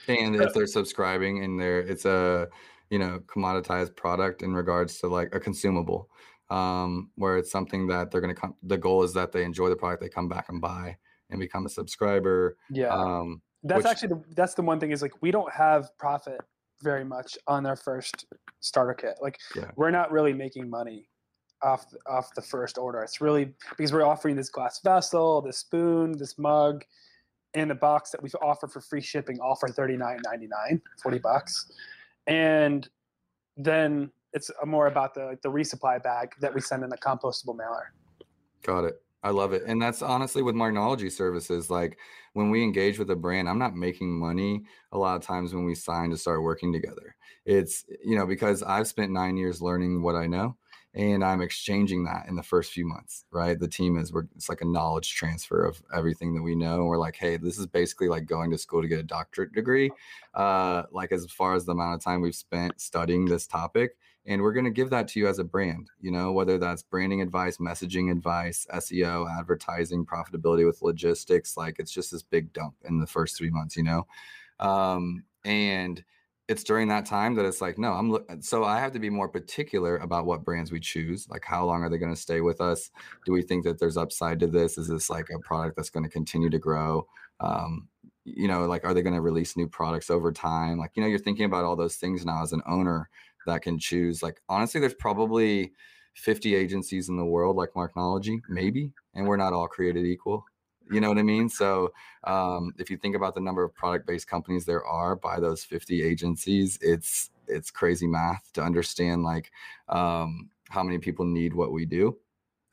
And 0.07 0.35
if 0.35 0.53
they're 0.53 0.67
subscribing 0.67 1.43
and 1.43 1.59
they're, 1.59 1.81
it's 1.81 2.05
a, 2.05 2.47
you 2.89 2.99
know 2.99 3.19
commoditized 3.27 3.95
product 3.95 4.41
in 4.41 4.53
regards 4.53 4.99
to 4.99 5.07
like 5.07 5.33
a 5.33 5.39
consumable 5.39 6.09
um, 6.49 7.11
where 7.15 7.37
it's 7.37 7.51
something 7.51 7.87
that 7.87 8.09
they're 8.09 8.21
going 8.21 8.33
to 8.33 8.39
come 8.39 8.55
the 8.63 8.77
goal 8.77 9.03
is 9.03 9.13
that 9.13 9.31
they 9.31 9.43
enjoy 9.43 9.69
the 9.69 9.75
product 9.75 10.01
they 10.01 10.09
come 10.09 10.27
back 10.27 10.49
and 10.49 10.61
buy 10.61 10.95
and 11.29 11.39
become 11.39 11.65
a 11.65 11.69
subscriber 11.69 12.57
yeah. 12.71 12.87
um, 12.87 13.41
that's 13.63 13.83
which, 13.83 13.91
actually 13.91 14.07
the 14.09 14.23
that's 14.35 14.53
the 14.53 14.61
one 14.61 14.79
thing 14.79 14.91
is 14.91 15.01
like 15.01 15.21
we 15.21 15.31
don't 15.31 15.51
have 15.51 15.95
profit 15.97 16.39
very 16.81 17.03
much 17.03 17.37
on 17.47 17.65
our 17.65 17.75
first 17.75 18.25
starter 18.59 18.93
kit. 18.93 19.15
Like 19.21 19.39
yeah. 19.55 19.71
we're 19.75 19.91
not 19.91 20.11
really 20.11 20.33
making 20.33 20.69
money 20.69 21.09
off 21.61 21.85
off 22.07 22.33
the 22.35 22.41
first 22.41 22.77
order. 22.77 23.01
It's 23.03 23.21
really 23.21 23.53
because 23.77 23.91
we're 23.91 24.05
offering 24.05 24.35
this 24.35 24.49
glass 24.49 24.79
vessel 24.81 25.41
this 25.41 25.57
spoon 25.57 26.17
this 26.17 26.37
mug 26.37 26.83
and 27.55 27.71
a 27.71 27.75
box 27.75 28.11
that 28.11 28.21
we 28.21 28.29
offer 28.41 28.67
for 28.67 28.79
free 28.79 29.01
shipping 29.01 29.39
all 29.39 29.55
for 29.55 29.69
39.99 29.69 30.79
40 31.01 31.17
bucks 31.17 31.71
and 32.29 32.87
then 33.57 34.11
it's 34.31 34.49
more 34.65 34.87
about 34.87 35.13
the 35.13 35.37
the 35.43 35.49
resupply 35.49 36.01
bag 36.01 36.29
that 36.39 36.53
we 36.53 36.61
send 36.61 36.83
in 36.83 36.93
a 36.93 36.97
compostable 36.97 37.57
mailer. 37.57 37.91
Got 38.63 38.85
it. 38.85 39.01
I 39.21 39.31
love 39.31 39.51
it. 39.51 39.63
And 39.65 39.81
that's 39.81 40.01
honestly 40.01 40.41
with 40.41 40.55
Marknology 40.55 41.11
services. 41.11 41.69
Like 41.69 41.97
when 42.33 42.51
we 42.51 42.63
engage 42.63 42.99
with 42.99 43.09
a 43.09 43.15
brand, 43.15 43.49
I'm 43.49 43.59
not 43.59 43.75
making 43.75 44.17
money 44.17 44.63
a 44.93 44.97
lot 44.97 45.17
of 45.17 45.23
times 45.23 45.53
when 45.53 45.65
we 45.65 45.75
sign 45.75 46.09
to 46.11 46.17
start 46.17 46.41
working 46.41 46.71
together. 46.71 47.15
It's, 47.45 47.83
you 48.03 48.15
know, 48.15 48.25
because 48.25 48.63
I've 48.63 48.87
spent 48.87 49.11
nine 49.11 49.35
years 49.35 49.61
learning 49.61 50.03
what 50.03 50.15
I 50.15 50.27
know 50.27 50.55
and 50.95 51.23
I'm 51.23 51.41
exchanging 51.41 52.03
that 52.05 52.25
in 52.27 52.35
the 52.35 52.43
first 52.43 52.71
few 52.71 52.85
months, 52.85 53.25
right? 53.31 53.59
The 53.59 53.67
team 53.67 53.97
is 53.97 54.11
we're 54.11 54.27
it's 54.35 54.49
like 54.49 54.61
a 54.61 54.65
knowledge 54.65 55.13
transfer 55.13 55.63
of 55.63 55.81
everything 55.93 56.33
that 56.33 56.41
we 56.41 56.55
know. 56.55 56.85
We're 56.85 56.97
like, 56.97 57.15
hey, 57.15 57.37
this 57.37 57.59
is 57.59 57.67
basically 57.67 58.09
like 58.09 58.25
going 58.25 58.49
to 58.51 58.57
school 58.57 58.81
to 58.81 58.87
get 58.87 58.99
a 58.99 59.03
doctorate 59.03 59.53
degree. 59.53 59.91
Uh, 60.33 60.83
like 60.91 61.11
as 61.11 61.25
far 61.31 61.53
as 61.53 61.65
the 61.65 61.73
amount 61.73 61.95
of 61.95 62.03
time 62.03 62.21
we've 62.21 62.33
spent 62.33 62.81
studying 62.81 63.25
this 63.25 63.45
topic, 63.45 63.97
and 64.25 64.41
we're 64.41 64.53
going 64.53 64.65
to 64.65 64.71
give 64.71 64.89
that 64.89 65.07
to 65.09 65.19
you 65.19 65.27
as 65.27 65.37
a 65.37 65.43
brand. 65.43 65.91
You 66.01 66.09
know, 66.11 66.31
whether 66.31 66.57
that's 66.57 66.81
branding 66.81 67.21
advice, 67.21 67.57
messaging 67.57 68.11
advice, 68.11 68.65
SEO, 68.73 69.29
advertising, 69.39 70.07
profitability 70.07 70.65
with 70.65 70.81
logistics. 70.81 71.55
Like 71.55 71.77
it's 71.77 71.91
just 71.91 72.11
this 72.11 72.23
big 72.23 72.51
dump 72.51 72.73
in 72.83 72.99
the 72.99 73.07
first 73.07 73.37
three 73.37 73.51
months. 73.51 73.77
You 73.77 73.83
know, 73.83 74.07
um, 74.59 75.23
and 75.45 76.03
it's 76.49 76.63
during 76.63 76.87
that 76.87 77.05
time 77.05 77.35
that 77.35 77.45
it's 77.45 77.61
like 77.61 77.77
no 77.77 77.93
i'm 77.93 78.41
so 78.41 78.63
i 78.65 78.79
have 78.79 78.91
to 78.91 78.99
be 78.99 79.09
more 79.09 79.29
particular 79.29 79.97
about 79.97 80.25
what 80.25 80.43
brands 80.43 80.71
we 80.71 80.79
choose 80.79 81.29
like 81.29 81.45
how 81.45 81.63
long 81.63 81.83
are 81.83 81.89
they 81.89 81.97
going 81.97 82.13
to 82.13 82.19
stay 82.19 82.41
with 82.41 82.61
us? 82.61 82.91
Do 83.25 83.31
we 83.31 83.41
think 83.41 83.63
that 83.63 83.79
there's 83.79 83.97
upside 83.97 84.39
to 84.39 84.47
this? 84.47 84.77
Is 84.77 84.87
this 84.87 85.09
like 85.09 85.27
a 85.33 85.39
product 85.39 85.75
that's 85.75 85.89
going 85.89 86.03
to 86.03 86.09
continue 86.09 86.49
to 86.49 86.59
grow? 86.59 87.07
Um, 87.39 87.87
you 88.25 88.47
know 88.47 88.65
like 88.65 88.83
are 88.83 88.93
they 88.93 89.01
going 89.01 89.15
to 89.15 89.21
release 89.21 89.57
new 89.57 89.67
products 89.67 90.09
over 90.09 90.31
time? 90.31 90.77
Like 90.77 90.91
you 90.95 91.01
know 91.01 91.07
you're 91.07 91.19
thinking 91.19 91.45
about 91.45 91.65
all 91.65 91.75
those 91.75 91.95
things 91.95 92.25
now 92.25 92.43
as 92.43 92.53
an 92.53 92.61
owner 92.67 93.09
that 93.45 93.61
can 93.61 93.79
choose 93.79 94.21
like 94.21 94.41
honestly 94.49 94.79
there's 94.79 94.93
probably 94.93 95.71
50 96.15 96.53
agencies 96.53 97.09
in 97.09 97.15
the 97.15 97.25
world 97.25 97.55
like 97.55 97.69
marknology 97.75 98.41
maybe 98.49 98.91
and 99.15 99.25
we're 99.25 99.37
not 99.37 99.53
all 99.53 99.67
created 99.67 100.05
equal 100.05 100.45
you 100.89 101.01
know 101.01 101.09
what 101.09 101.17
I 101.17 101.23
mean? 101.23 101.49
So 101.49 101.93
um, 102.23 102.73
if 102.77 102.89
you 102.89 102.97
think 102.97 103.15
about 103.15 103.35
the 103.35 103.41
number 103.41 103.63
of 103.63 103.73
product-based 103.73 104.27
companies 104.27 104.65
there 104.65 104.85
are 104.85 105.15
by 105.15 105.39
those 105.39 105.63
50 105.63 106.03
agencies, 106.03 106.77
it's 106.81 107.29
it's 107.47 107.71
crazy 107.71 108.07
math 108.07 108.47
to 108.53 108.61
understand 108.61 109.23
like 109.23 109.51
um, 109.87 110.49
how 110.69 110.83
many 110.83 110.99
people 110.99 111.25
need 111.25 111.53
what 111.53 111.71
we 111.71 111.85
do. 111.85 112.17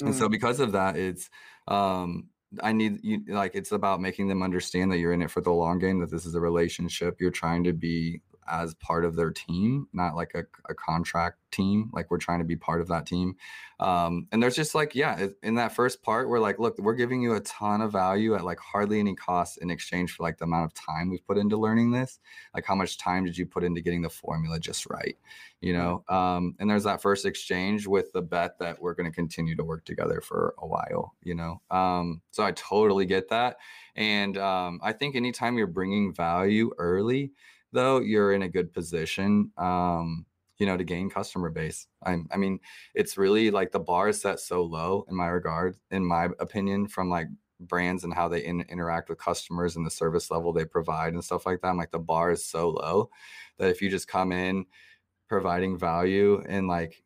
Mm. 0.02 0.08
And 0.08 0.14
so 0.14 0.28
mm. 0.28 0.30
because 0.30 0.60
of 0.60 0.72
that, 0.72 0.96
it's 0.96 1.30
um, 1.68 2.28
I 2.62 2.72
need 2.72 3.00
you 3.02 3.22
like 3.28 3.54
it's 3.54 3.72
about 3.72 4.00
making 4.00 4.28
them 4.28 4.42
understand 4.42 4.92
that 4.92 4.98
you're 4.98 5.12
in 5.12 5.22
it 5.22 5.30
for 5.30 5.40
the 5.40 5.52
long 5.52 5.78
game, 5.78 6.00
that 6.00 6.10
this 6.10 6.26
is 6.26 6.34
a 6.34 6.40
relationship. 6.40 7.20
You're 7.20 7.30
trying 7.30 7.64
to 7.64 7.72
be 7.72 8.20
as 8.48 8.74
part 8.74 9.04
of 9.04 9.16
their 9.16 9.30
team, 9.30 9.88
not 9.92 10.14
like 10.14 10.32
a, 10.34 10.44
a 10.68 10.74
contract 10.74 11.38
team. 11.50 11.90
Like 11.92 12.10
we're 12.10 12.18
trying 12.18 12.40
to 12.40 12.44
be 12.44 12.56
part 12.56 12.80
of 12.80 12.88
that 12.88 13.06
team. 13.06 13.36
Um, 13.78 14.26
and 14.32 14.42
there's 14.42 14.56
just 14.56 14.74
like, 14.74 14.94
yeah, 14.94 15.28
in 15.42 15.56
that 15.56 15.72
first 15.72 16.02
part, 16.02 16.28
we're 16.28 16.40
like, 16.40 16.58
look, 16.58 16.78
we're 16.78 16.94
giving 16.94 17.22
you 17.22 17.34
a 17.34 17.40
ton 17.40 17.80
of 17.80 17.92
value 17.92 18.34
at 18.34 18.44
like 18.44 18.58
hardly 18.58 19.00
any 19.00 19.14
cost 19.14 19.58
in 19.58 19.70
exchange 19.70 20.12
for 20.12 20.22
like 20.22 20.38
the 20.38 20.44
amount 20.44 20.64
of 20.64 20.74
time 20.74 21.10
we've 21.10 21.26
put 21.26 21.38
into 21.38 21.56
learning 21.56 21.90
this. 21.90 22.18
Like 22.54 22.64
how 22.64 22.74
much 22.74 22.98
time 22.98 23.24
did 23.24 23.36
you 23.36 23.46
put 23.46 23.64
into 23.64 23.80
getting 23.80 24.02
the 24.02 24.10
formula 24.10 24.58
just 24.58 24.86
right? 24.88 25.16
You 25.60 25.72
know, 25.72 26.04
um, 26.08 26.54
and 26.58 26.70
there's 26.70 26.84
that 26.84 27.02
first 27.02 27.24
exchange 27.26 27.86
with 27.86 28.12
the 28.12 28.22
bet 28.22 28.58
that 28.58 28.80
we're 28.80 28.94
going 28.94 29.10
to 29.10 29.14
continue 29.14 29.56
to 29.56 29.64
work 29.64 29.84
together 29.84 30.20
for 30.20 30.54
a 30.58 30.66
while, 30.66 31.14
you 31.22 31.34
know? 31.34 31.60
Um, 31.70 32.22
so 32.30 32.44
I 32.44 32.52
totally 32.52 33.06
get 33.06 33.30
that. 33.30 33.56
And 33.94 34.36
um, 34.36 34.80
I 34.82 34.92
think 34.92 35.16
anytime 35.16 35.56
you're 35.56 35.66
bringing 35.66 36.12
value 36.12 36.70
early, 36.76 37.32
though, 37.76 38.00
you're 38.00 38.32
in 38.32 38.42
a 38.42 38.48
good 38.48 38.72
position, 38.72 39.52
um, 39.56 40.26
you 40.58 40.66
know, 40.66 40.76
to 40.76 40.84
gain 40.84 41.10
customer 41.10 41.50
base. 41.50 41.86
I, 42.04 42.16
I 42.32 42.36
mean, 42.36 42.58
it's 42.94 43.16
really 43.16 43.50
like 43.50 43.70
the 43.70 43.78
bar 43.78 44.08
is 44.08 44.20
set 44.20 44.40
so 44.40 44.64
low 44.64 45.04
in 45.08 45.14
my 45.14 45.28
regard, 45.28 45.76
in 45.90 46.04
my 46.04 46.30
opinion, 46.40 46.88
from 46.88 47.08
like 47.08 47.28
brands 47.60 48.04
and 48.04 48.12
how 48.12 48.28
they 48.28 48.44
in, 48.44 48.62
interact 48.62 49.08
with 49.08 49.18
customers 49.18 49.76
and 49.76 49.86
the 49.86 49.90
service 49.90 50.30
level 50.30 50.52
they 50.52 50.64
provide 50.64 51.14
and 51.14 51.24
stuff 51.24 51.46
like 51.46 51.60
that. 51.60 51.68
I'm 51.68 51.76
like 51.76 51.90
the 51.90 51.98
bar 51.98 52.32
is 52.32 52.44
so 52.44 52.70
low 52.70 53.10
that 53.58 53.70
if 53.70 53.80
you 53.80 53.88
just 53.88 54.08
come 54.08 54.32
in 54.32 54.66
providing 55.28 55.78
value 55.78 56.42
and 56.48 56.68
like 56.68 57.02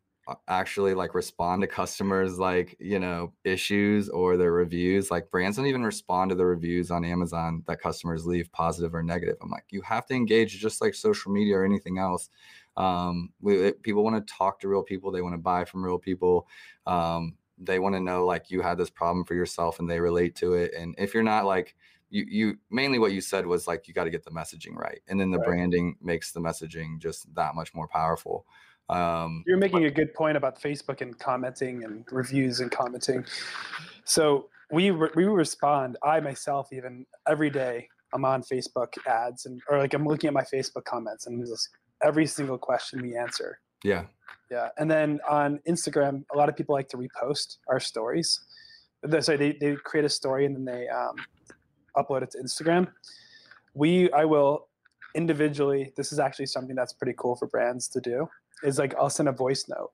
actually 0.47 0.95
like 0.95 1.15
respond 1.15 1.61
to 1.61 1.67
customers 1.67 2.39
like 2.39 2.77
you 2.79 2.99
know 2.99 3.33
issues 3.43 4.09
or 4.11 4.37
their 4.37 4.53
reviews 4.53 5.11
like 5.11 5.31
brands 5.31 5.57
don't 5.57 5.67
even 5.67 5.83
respond 5.83 6.29
to 6.29 6.35
the 6.37 6.45
reviews 6.45 6.91
on 6.91 7.05
amazon 7.05 7.65
that 7.67 7.81
customers 7.81 8.27
leave 8.27 8.53
positive 8.53 8.95
or 8.95 9.03
negative 9.03 9.37
i'm 9.43 9.51
like 9.51 9.65
you 9.71 9.81
have 9.83 10.07
to 10.07 10.15
engage 10.15 10.59
just 10.61 10.81
like 10.81 10.95
social 10.95 11.33
media 11.33 11.57
or 11.57 11.65
anything 11.65 11.99
else 11.99 12.29
Um, 12.77 13.31
we, 13.41 13.73
people 13.73 14.05
want 14.05 14.27
to 14.27 14.33
talk 14.33 14.61
to 14.61 14.69
real 14.69 14.83
people. 14.83 15.11
They 15.11 15.23
want 15.23 15.35
to 15.35 15.39
buy 15.39 15.65
from 15.65 15.85
real 15.85 15.99
people. 15.99 16.47
Um, 16.87 17.37
they 17.59 17.79
want 17.79 17.95
to 17.95 18.01
know 18.01 18.25
like 18.25 18.51
you 18.51 18.63
had 18.63 18.79
this 18.79 18.91
problem 18.91 19.25
for 19.25 19.35
yourself 19.35 19.81
and 19.81 19.91
they 19.91 20.01
relate 20.01 20.35
to 20.37 20.55
it. 20.55 20.73
And 20.75 20.95
if 20.99 21.13
you're 21.13 21.23
not 21.23 21.45
like 21.45 21.77
you, 22.09 22.25
you 22.29 22.59
mainly 22.71 22.99
what 22.99 23.13
you 23.13 23.21
said 23.21 23.47
was 23.47 23.67
like 23.67 23.87
you 23.87 23.95
got 23.95 24.05
to 24.05 24.11
get 24.11 24.25
the 24.25 24.31
messaging 24.31 24.75
right, 24.77 25.01
and 25.09 25.21
then 25.21 25.31
the 25.31 25.39
right. 25.39 25.47
branding 25.47 25.97
makes 26.01 26.33
the 26.33 26.41
messaging 26.41 26.99
just 26.99 27.33
that 27.35 27.55
much 27.55 27.75
more 27.75 27.89
powerful. 27.89 28.47
Um, 28.91 29.45
You're 29.47 29.57
making 29.57 29.85
a 29.85 29.91
good 29.91 30.13
point 30.15 30.37
about 30.37 30.61
Facebook 30.61 31.01
and 31.01 31.17
commenting 31.19 31.85
and 31.85 32.05
reviews 32.11 32.61
and 32.61 32.71
commenting. 32.71 33.25
So 34.05 34.49
we 34.73 34.91
re- 34.91 35.11
we 35.15 35.25
respond. 35.25 35.97
I 36.03 36.19
myself 36.21 36.73
even 36.73 37.07
every 37.29 37.51
day 37.51 37.89
I'm 38.13 38.25
on 38.25 38.43
Facebook 38.43 38.95
ads 39.07 39.47
and 39.47 39.61
or 39.69 39.79
like 39.79 39.95
I'm 39.95 40.05
looking 40.05 40.29
at 40.29 40.35
my 40.35 40.43
Facebook 40.43 40.85
comments 40.85 41.27
and 41.27 41.45
just 41.47 41.69
every 42.03 42.27
single 42.27 42.59
question 42.59 43.01
we 43.01 43.17
answer. 43.17 43.61
Yeah. 43.85 44.05
Yeah. 44.51 44.69
And 44.79 44.91
then 44.91 45.21
on 45.29 45.61
Instagram, 45.69 46.25
a 46.35 46.37
lot 46.37 46.49
of 46.49 46.57
people 46.57 46.75
like 46.75 46.89
to 46.89 46.97
repost 46.97 47.59
our 47.69 47.79
stories. 47.79 48.41
Sorry, 49.21 49.39
they, 49.39 49.53
they 49.53 49.77
create 49.77 50.05
a 50.05 50.09
story 50.09 50.45
and 50.45 50.55
then 50.57 50.65
they 50.65 50.89
um, 50.89 51.15
upload 51.97 52.23
it 52.23 52.33
to 52.33 52.39
Instagram. 52.39 52.89
We 53.75 54.11
I 54.13 54.25
will 54.25 54.67
individually. 55.15 55.93
This 55.97 56.13
is 56.13 56.19
actually 56.19 56.47
something 56.47 56.75
that's 56.75 56.93
pretty 56.93 57.15
cool 57.17 57.37
for 57.37 57.47
brands 57.47 57.89
to 57.89 58.01
do. 58.01 58.29
Is 58.63 58.79
like 58.79 58.95
I'll 58.97 59.11
send 59.11 59.29
a 59.29 59.33
voice 59.33 59.67
note. 59.69 59.91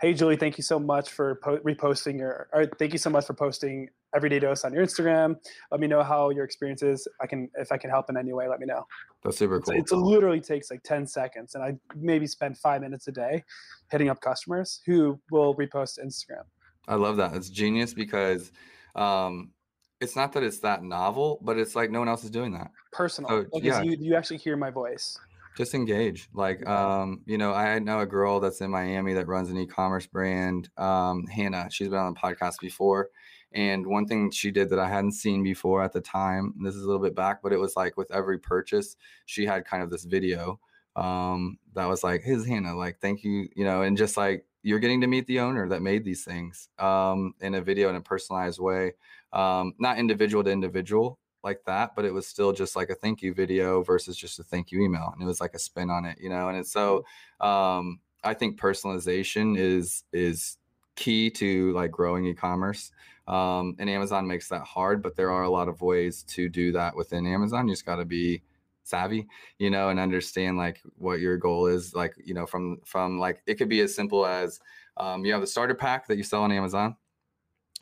Hey 0.00 0.14
Julie, 0.14 0.36
thank 0.36 0.58
you 0.58 0.64
so 0.64 0.78
much 0.78 1.10
for 1.10 1.36
po- 1.36 1.58
reposting 1.58 2.18
your. 2.18 2.48
Or 2.52 2.66
thank 2.78 2.92
you 2.92 2.98
so 2.98 3.08
much 3.08 3.26
for 3.26 3.34
posting 3.34 3.88
everyday 4.14 4.38
dose 4.38 4.64
on 4.64 4.72
your 4.72 4.84
Instagram. 4.84 5.36
Let 5.70 5.80
me 5.80 5.86
know 5.86 6.02
how 6.02 6.30
your 6.30 6.44
experience 6.44 6.82
is. 6.82 7.06
I 7.20 7.26
can 7.26 7.48
if 7.56 7.72
I 7.72 7.76
can 7.76 7.88
help 7.88 8.10
in 8.10 8.16
any 8.16 8.32
way. 8.32 8.48
Let 8.48 8.60
me 8.60 8.66
know. 8.66 8.84
That's 9.22 9.38
super 9.38 9.60
cool. 9.60 9.74
It 9.74 9.90
literally 9.92 10.40
takes 10.40 10.70
like 10.70 10.82
ten 10.82 11.06
seconds, 11.06 11.54
and 11.54 11.62
I 11.64 11.76
maybe 11.96 12.26
spend 12.26 12.58
five 12.58 12.82
minutes 12.82 13.08
a 13.08 13.12
day 13.12 13.44
hitting 13.90 14.08
up 14.08 14.20
customers 14.20 14.80
who 14.86 15.20
will 15.30 15.54
repost 15.54 15.98
Instagram. 16.04 16.44
I 16.88 16.96
love 16.96 17.16
that. 17.18 17.34
It's 17.34 17.48
genius 17.48 17.94
because 17.94 18.50
um, 18.96 19.52
it's 20.00 20.16
not 20.16 20.32
that 20.32 20.42
it's 20.42 20.58
that 20.60 20.82
novel, 20.82 21.38
but 21.42 21.58
it's 21.58 21.76
like 21.76 21.90
no 21.90 22.00
one 22.00 22.08
else 22.08 22.24
is 22.24 22.30
doing 22.30 22.52
that. 22.52 22.70
Personal. 22.90 23.30
So, 23.30 23.46
like 23.52 23.62
yeah. 23.62 23.82
you, 23.82 23.96
you 23.98 24.16
actually 24.16 24.38
hear 24.38 24.56
my 24.56 24.70
voice. 24.70 25.16
Just 25.54 25.74
engage. 25.74 26.28
Like, 26.32 26.66
um, 26.66 27.22
you 27.26 27.36
know, 27.36 27.52
I 27.52 27.78
know 27.78 28.00
a 28.00 28.06
girl 28.06 28.40
that's 28.40 28.62
in 28.62 28.70
Miami 28.70 29.12
that 29.14 29.28
runs 29.28 29.50
an 29.50 29.58
e-commerce 29.58 30.06
brand. 30.06 30.70
Um, 30.78 31.26
Hannah, 31.26 31.68
she's 31.70 31.88
been 31.88 31.98
on 31.98 32.14
the 32.14 32.20
podcast 32.20 32.58
before. 32.60 33.10
And 33.52 33.86
one 33.86 34.06
thing 34.06 34.30
she 34.30 34.50
did 34.50 34.70
that 34.70 34.78
I 34.78 34.88
hadn't 34.88 35.12
seen 35.12 35.42
before 35.42 35.82
at 35.82 35.92
the 35.92 36.00
time, 36.00 36.54
this 36.62 36.74
is 36.74 36.84
a 36.84 36.86
little 36.86 37.02
bit 37.02 37.14
back, 37.14 37.42
but 37.42 37.52
it 37.52 37.58
was 37.58 37.76
like 37.76 37.98
with 37.98 38.10
every 38.10 38.38
purchase, 38.38 38.96
she 39.26 39.44
had 39.44 39.66
kind 39.66 39.82
of 39.82 39.90
this 39.90 40.04
video 40.04 40.58
um, 40.96 41.58
that 41.74 41.86
was 41.86 42.02
like, 42.02 42.22
"His 42.22 42.46
Hannah, 42.46 42.74
like, 42.74 42.98
thank 43.00 43.22
you, 43.22 43.48
you 43.54 43.64
know, 43.64 43.82
and 43.82 43.96
just 43.96 44.16
like 44.16 44.46
you're 44.62 44.78
getting 44.78 45.02
to 45.02 45.06
meet 45.06 45.26
the 45.26 45.40
owner 45.40 45.68
that 45.68 45.82
made 45.82 46.04
these 46.04 46.24
things 46.24 46.68
um, 46.78 47.34
in 47.40 47.54
a 47.54 47.60
video 47.60 47.90
in 47.90 47.96
a 47.96 48.00
personalized 48.00 48.60
way 48.60 48.92
um, 49.32 49.74
not 49.78 49.98
individual 49.98 50.44
to 50.44 50.50
individual 50.50 51.18
like 51.44 51.64
that, 51.66 51.94
but 51.96 52.04
it 52.04 52.12
was 52.12 52.26
still 52.26 52.52
just 52.52 52.76
like 52.76 52.90
a 52.90 52.94
thank 52.94 53.22
you 53.22 53.34
video 53.34 53.82
versus 53.82 54.16
just 54.16 54.38
a 54.38 54.42
thank 54.42 54.70
you 54.70 54.82
email. 54.82 55.10
And 55.12 55.22
it 55.22 55.26
was 55.26 55.40
like 55.40 55.54
a 55.54 55.58
spin 55.58 55.90
on 55.90 56.04
it, 56.04 56.18
you 56.20 56.28
know? 56.28 56.48
And 56.48 56.56
it's 56.56 56.72
so, 56.72 57.04
um, 57.40 58.00
I 58.24 58.34
think 58.34 58.58
personalization 58.58 59.58
is, 59.58 60.04
is 60.12 60.58
key 60.94 61.30
to 61.30 61.72
like 61.72 61.90
growing 61.90 62.26
e-commerce. 62.26 62.92
Um, 63.26 63.76
and 63.78 63.88
Amazon 63.88 64.26
makes 64.26 64.48
that 64.48 64.62
hard, 64.62 65.02
but 65.02 65.16
there 65.16 65.30
are 65.30 65.42
a 65.42 65.50
lot 65.50 65.68
of 65.68 65.80
ways 65.80 66.22
to 66.24 66.48
do 66.48 66.72
that 66.72 66.96
within 66.96 67.26
Amazon. 67.26 67.68
You 67.68 67.74
just 67.74 67.86
got 67.86 67.96
to 67.96 68.04
be 68.04 68.42
savvy, 68.84 69.26
you 69.58 69.70
know, 69.70 69.88
and 69.88 69.98
understand 69.98 70.56
like 70.56 70.80
what 70.96 71.20
your 71.20 71.36
goal 71.36 71.66
is. 71.66 71.94
Like, 71.94 72.14
you 72.24 72.34
know, 72.34 72.46
from, 72.46 72.78
from 72.84 73.18
like, 73.18 73.42
it 73.46 73.54
could 73.54 73.68
be 73.68 73.80
as 73.80 73.94
simple 73.94 74.26
as, 74.26 74.60
um, 74.96 75.24
you 75.24 75.32
have 75.32 75.40
the 75.40 75.46
starter 75.46 75.74
pack 75.74 76.06
that 76.08 76.16
you 76.16 76.22
sell 76.22 76.42
on 76.42 76.52
Amazon 76.52 76.96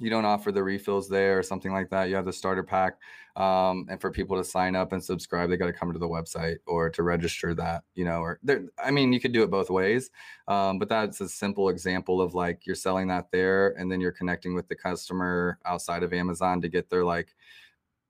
you 0.01 0.09
don't 0.09 0.25
offer 0.25 0.51
the 0.51 0.65
refills 0.65 1.09
there 1.09 1.39
or 1.39 1.43
something 1.43 1.73
like 1.73 1.91
that. 1.91 2.09
You 2.09 2.17
have 2.17 2.25
the 2.25 2.33
starter 2.33 2.63
pack. 2.63 2.97
Um, 3.41 3.87
and 3.89 3.99
for 3.99 4.11
people 4.11 4.37
to 4.37 4.45
sign 4.45 4.77
up 4.77 4.93
and 4.93 5.03
subscribe, 5.03 5.49
they 5.49 5.57
got 5.57 5.65
to 5.65 5.73
come 5.73 5.95
to 5.95 5.99
the 5.99 6.07
website 6.07 6.59
or 6.67 6.91
to 6.91 7.03
register 7.03 7.55
that, 7.55 7.85
you 7.95 8.05
know, 8.05 8.21
or 8.21 8.39
there, 8.43 8.65
I 8.79 8.91
mean, 8.91 9.15
you 9.15 9.21
could 9.21 9.33
do 9.33 9.43
it 9.43 9.51
both 9.51 9.71
ways. 9.71 10.11
Um, 10.47 10.79
but 10.79 10.91
that's 10.91 11.23
a 11.23 11.29
simple 11.29 11.71
example 11.71 12.21
of 12.21 12.35
like 12.35 12.67
you're 12.67 12.77
selling 12.77 13.09
that 13.09 13.31
there 13.33 13.69
and 13.79 13.91
then 13.91 13.99
you're 13.99 14.13
connecting 14.13 14.55
with 14.55 14.69
the 14.69 14.75
customer 14.75 15.59
outside 15.65 16.03
of 16.03 16.13
Amazon 16.13 16.61
to 16.61 16.69
get 16.69 16.91
their 16.91 17.03
like 17.03 17.35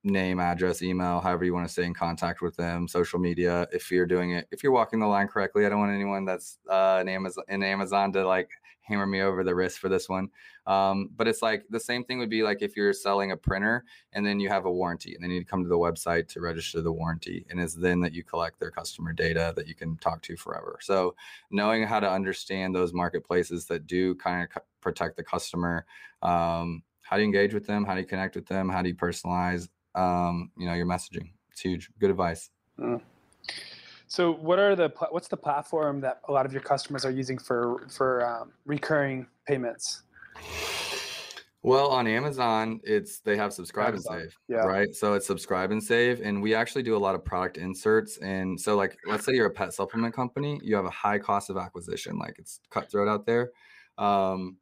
name, 0.02 0.40
address, 0.40 0.82
email, 0.82 1.20
however 1.20 1.44
you 1.44 1.52
want 1.52 1.66
to 1.66 1.72
stay 1.72 1.84
in 1.84 1.94
contact 1.94 2.40
with 2.40 2.56
them, 2.56 2.88
social 2.88 3.18
media. 3.18 3.66
If 3.72 3.90
you're 3.90 4.06
doing 4.06 4.32
it, 4.32 4.48
if 4.50 4.62
you're 4.62 4.72
walking 4.72 5.00
the 5.00 5.06
line 5.06 5.28
correctly, 5.28 5.66
I 5.66 5.68
don't 5.68 5.80
want 5.80 5.92
anyone 5.92 6.24
that's 6.24 6.58
uh, 6.68 6.98
in 7.00 7.08
Amazon 7.08 7.44
in 7.48 7.62
Amazon 7.62 8.12
to 8.12 8.26
like 8.26 8.50
hammer 8.90 9.06
me 9.06 9.20
over 9.20 9.44
the 9.44 9.54
wrist 9.54 9.78
for 9.78 9.88
this 9.88 10.08
one. 10.08 10.28
Um, 10.66 11.10
but 11.16 11.28
it's 11.28 11.42
like 11.42 11.64
the 11.70 11.80
same 11.80 12.04
thing 12.04 12.18
would 12.18 12.30
be 12.30 12.42
like 12.42 12.60
if 12.60 12.76
you're 12.76 12.92
selling 12.92 13.30
a 13.30 13.36
printer 13.36 13.84
and 14.12 14.26
then 14.26 14.40
you 14.40 14.48
have 14.48 14.64
a 14.64 14.72
warranty 14.72 15.14
and 15.14 15.28
need 15.28 15.38
to 15.38 15.44
come 15.44 15.62
to 15.62 15.68
the 15.68 15.78
website 15.78 16.28
to 16.28 16.40
register 16.40 16.82
the 16.82 16.92
warranty. 16.92 17.46
And 17.50 17.60
it's 17.60 17.74
then 17.74 18.00
that 18.00 18.12
you 18.12 18.24
collect 18.24 18.58
their 18.58 18.70
customer 18.70 19.12
data 19.12 19.52
that 19.56 19.68
you 19.68 19.74
can 19.74 19.96
talk 19.98 20.22
to 20.22 20.36
forever. 20.36 20.78
So 20.82 21.14
knowing 21.50 21.84
how 21.84 22.00
to 22.00 22.10
understand 22.10 22.74
those 22.74 22.92
marketplaces 22.92 23.66
that 23.66 23.86
do 23.86 24.14
kind 24.16 24.42
of 24.42 24.62
protect 24.80 25.16
the 25.16 25.24
customer, 25.24 25.86
um, 26.22 26.82
how 27.02 27.16
do 27.16 27.22
you 27.22 27.26
engage 27.26 27.54
with 27.54 27.66
them? 27.66 27.84
How 27.84 27.94
do 27.94 28.00
you 28.00 28.06
connect 28.06 28.36
with 28.36 28.46
them? 28.46 28.68
How 28.68 28.82
do 28.82 28.88
you 28.88 28.94
personalize, 28.94 29.68
um, 29.94 30.50
you 30.56 30.66
know, 30.66 30.74
your 30.74 30.86
messaging? 30.86 31.30
It's 31.50 31.60
huge. 31.60 31.90
Good 31.98 32.10
advice. 32.10 32.50
Mm. 32.78 33.00
So, 34.06 34.32
what 34.32 34.58
are 34.58 34.74
the 34.74 34.92
what's 35.10 35.28
the 35.28 35.36
platform 35.36 36.00
that 36.00 36.20
a 36.28 36.32
lot 36.32 36.46
of 36.46 36.52
your 36.52 36.62
customers 36.62 37.04
are 37.04 37.10
using 37.10 37.38
for 37.38 37.86
for 37.88 38.26
um, 38.26 38.52
recurring 38.64 39.26
payments? 39.46 40.02
Well, 41.62 41.88
on 41.88 42.06
Amazon, 42.06 42.80
it's 42.84 43.20
they 43.20 43.36
have 43.36 43.52
subscribe 43.52 43.88
Amazon. 43.88 44.14
and 44.14 44.22
save, 44.22 44.38
yeah. 44.48 44.56
right? 44.60 44.94
So 44.94 45.12
it's 45.12 45.26
subscribe 45.26 45.72
and 45.72 45.82
save, 45.82 46.22
and 46.22 46.42
we 46.42 46.54
actually 46.54 46.82
do 46.82 46.96
a 46.96 46.98
lot 46.98 47.14
of 47.14 47.22
product 47.22 47.58
inserts. 47.58 48.16
And 48.18 48.58
so, 48.58 48.76
like, 48.76 48.96
let's 49.06 49.26
say 49.26 49.34
you're 49.34 49.46
a 49.46 49.50
pet 49.50 49.74
supplement 49.74 50.14
company, 50.14 50.58
you 50.62 50.74
have 50.74 50.86
a 50.86 50.90
high 50.90 51.18
cost 51.18 51.50
of 51.50 51.58
acquisition, 51.58 52.18
like 52.18 52.36
it's 52.38 52.60
cutthroat 52.70 53.08
out 53.08 53.26
there. 53.26 53.50
Um, 53.98 54.56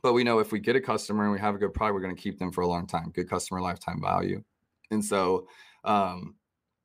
but 0.00 0.12
we 0.12 0.22
know 0.22 0.38
if 0.38 0.52
we 0.52 0.60
get 0.60 0.76
a 0.76 0.80
customer 0.80 1.24
and 1.24 1.32
we 1.32 1.40
have 1.40 1.56
a 1.56 1.58
good 1.58 1.74
product, 1.74 1.94
we're 1.94 2.02
going 2.02 2.14
to 2.14 2.22
keep 2.22 2.38
them 2.38 2.52
for 2.52 2.60
a 2.60 2.68
long 2.68 2.86
time. 2.86 3.10
Good 3.10 3.28
customer 3.28 3.60
lifetime 3.60 4.00
value, 4.00 4.44
and 4.90 5.04
so 5.04 5.46
um, 5.84 6.34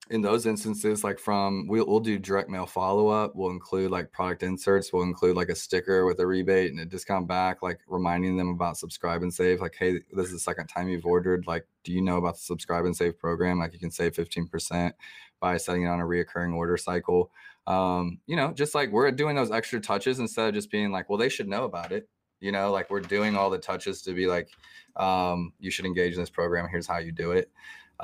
in 0.09 0.21
those 0.21 0.45
instances, 0.45 1.03
like 1.03 1.17
from 1.17 1.65
we'll, 1.67 1.87
we'll 1.87 1.99
do 1.99 2.19
direct 2.19 2.49
mail 2.49 2.65
follow 2.65 3.07
up. 3.07 3.35
We'll 3.35 3.51
include 3.51 3.89
like 3.89 4.11
product 4.11 4.43
inserts. 4.43 4.91
We'll 4.91 5.03
include 5.03 5.35
like 5.37 5.49
a 5.49 5.55
sticker 5.55 6.05
with 6.05 6.19
a 6.19 6.27
rebate 6.27 6.71
and 6.71 6.79
a 6.81 6.85
discount 6.85 7.27
back, 7.27 7.61
like 7.61 7.79
reminding 7.87 8.35
them 8.35 8.49
about 8.49 8.77
subscribe 8.77 9.23
and 9.23 9.33
save. 9.33 9.61
Like, 9.61 9.75
hey, 9.77 10.01
this 10.11 10.27
is 10.27 10.33
the 10.33 10.39
second 10.39 10.67
time 10.67 10.89
you've 10.89 11.05
ordered. 11.05 11.47
Like, 11.47 11.65
do 11.83 11.93
you 11.93 12.01
know 12.01 12.17
about 12.17 12.35
the 12.35 12.41
subscribe 12.41 12.85
and 12.85 12.95
save 12.95 13.17
program? 13.17 13.59
Like, 13.59 13.73
you 13.73 13.79
can 13.79 13.91
save 13.91 14.13
15% 14.13 14.91
by 15.39 15.57
setting 15.57 15.83
it 15.83 15.87
on 15.87 16.01
a 16.01 16.05
reoccurring 16.05 16.53
order 16.53 16.77
cycle. 16.77 17.31
Um, 17.65 18.19
you 18.27 18.35
know, 18.35 18.51
just 18.51 18.75
like 18.75 18.91
we're 18.91 19.09
doing 19.11 19.37
those 19.37 19.51
extra 19.51 19.79
touches 19.79 20.19
instead 20.19 20.49
of 20.49 20.53
just 20.53 20.69
being 20.69 20.91
like, 20.91 21.09
well, 21.09 21.17
they 21.17 21.29
should 21.29 21.47
know 21.47 21.63
about 21.63 21.93
it. 21.93 22.09
You 22.41 22.51
know, 22.51 22.71
like 22.71 22.89
we're 22.89 22.99
doing 22.99 23.37
all 23.37 23.49
the 23.49 23.57
touches 23.57 24.01
to 24.01 24.13
be 24.13 24.27
like, 24.27 24.49
um, 24.97 25.53
you 25.59 25.71
should 25.71 25.85
engage 25.85 26.13
in 26.13 26.19
this 26.19 26.29
program. 26.29 26.67
Here's 26.69 26.87
how 26.87 26.97
you 26.97 27.13
do 27.13 27.31
it. 27.31 27.49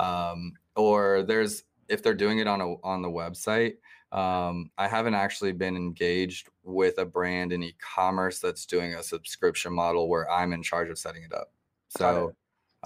Um, 0.02 0.52
or 0.76 1.22
there's 1.22 1.64
if 1.88 2.02
they're 2.02 2.14
doing 2.14 2.38
it 2.38 2.46
on 2.46 2.60
a 2.60 2.74
on 2.84 3.02
the 3.02 3.08
website 3.08 3.74
um, 4.12 4.70
i 4.78 4.88
haven't 4.88 5.14
actually 5.14 5.52
been 5.52 5.76
engaged 5.76 6.48
with 6.62 6.98
a 6.98 7.04
brand 7.04 7.52
in 7.52 7.62
e-commerce 7.62 8.38
that's 8.38 8.66
doing 8.66 8.94
a 8.94 9.02
subscription 9.02 9.72
model 9.72 10.08
where 10.08 10.30
i'm 10.30 10.52
in 10.52 10.62
charge 10.62 10.88
of 10.88 10.98
setting 10.98 11.22
it 11.22 11.32
up. 11.32 11.52
So 11.88 12.32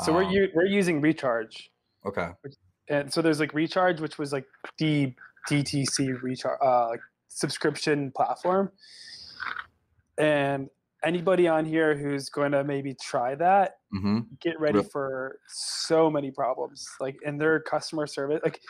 so 0.03 0.11
um, 0.11 0.17
we're 0.17 0.31
u- 0.31 0.51
we're 0.55 0.67
using 0.67 1.01
recharge. 1.01 1.71
Okay. 2.05 2.31
And 2.89 3.12
so 3.12 3.23
there's 3.23 3.41
like 3.41 3.55
recharge 3.55 4.01
which 4.01 4.19
was 4.19 4.33
like 4.33 4.47
the 4.79 5.15
dtc 5.49 6.23
recharge 6.23 6.59
uh, 6.62 6.97
subscription 7.29 8.12
platform. 8.17 8.71
And 10.19 10.69
anybody 11.05 11.47
on 11.47 11.65
here 11.65 11.97
who's 11.97 12.29
going 12.29 12.53
to 12.53 12.65
maybe 12.65 12.95
try 12.95 13.35
that 13.35 13.77
mm-hmm. 13.95 14.21
get 14.41 14.59
ready 14.59 14.83
for 14.83 15.39
so 15.49 16.11
many 16.11 16.31
problems 16.31 16.87
like 17.01 17.17
in 17.25 17.39
their 17.39 17.61
customer 17.61 18.07
service 18.07 18.41
like 18.45 18.61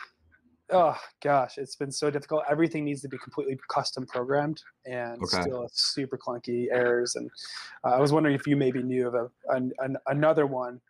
oh 0.71 0.97
gosh, 1.21 1.57
it's 1.57 1.75
been 1.75 1.91
so 1.91 2.09
difficult. 2.09 2.43
Everything 2.49 2.85
needs 2.85 3.01
to 3.01 3.07
be 3.07 3.17
completely 3.17 3.57
custom 3.69 4.05
programmed 4.05 4.61
and 4.85 5.21
okay. 5.23 5.41
still 5.41 5.67
super 5.71 6.17
clunky 6.17 6.67
errors. 6.71 7.15
And 7.15 7.29
uh, 7.83 7.91
I 7.91 7.99
was 7.99 8.11
wondering 8.11 8.35
if 8.35 8.47
you 8.47 8.55
maybe 8.55 8.81
knew 8.81 9.07
of 9.07 9.13
a, 9.13 9.29
an, 9.49 9.71
an, 9.79 9.97
another 10.07 10.45
one 10.45 10.81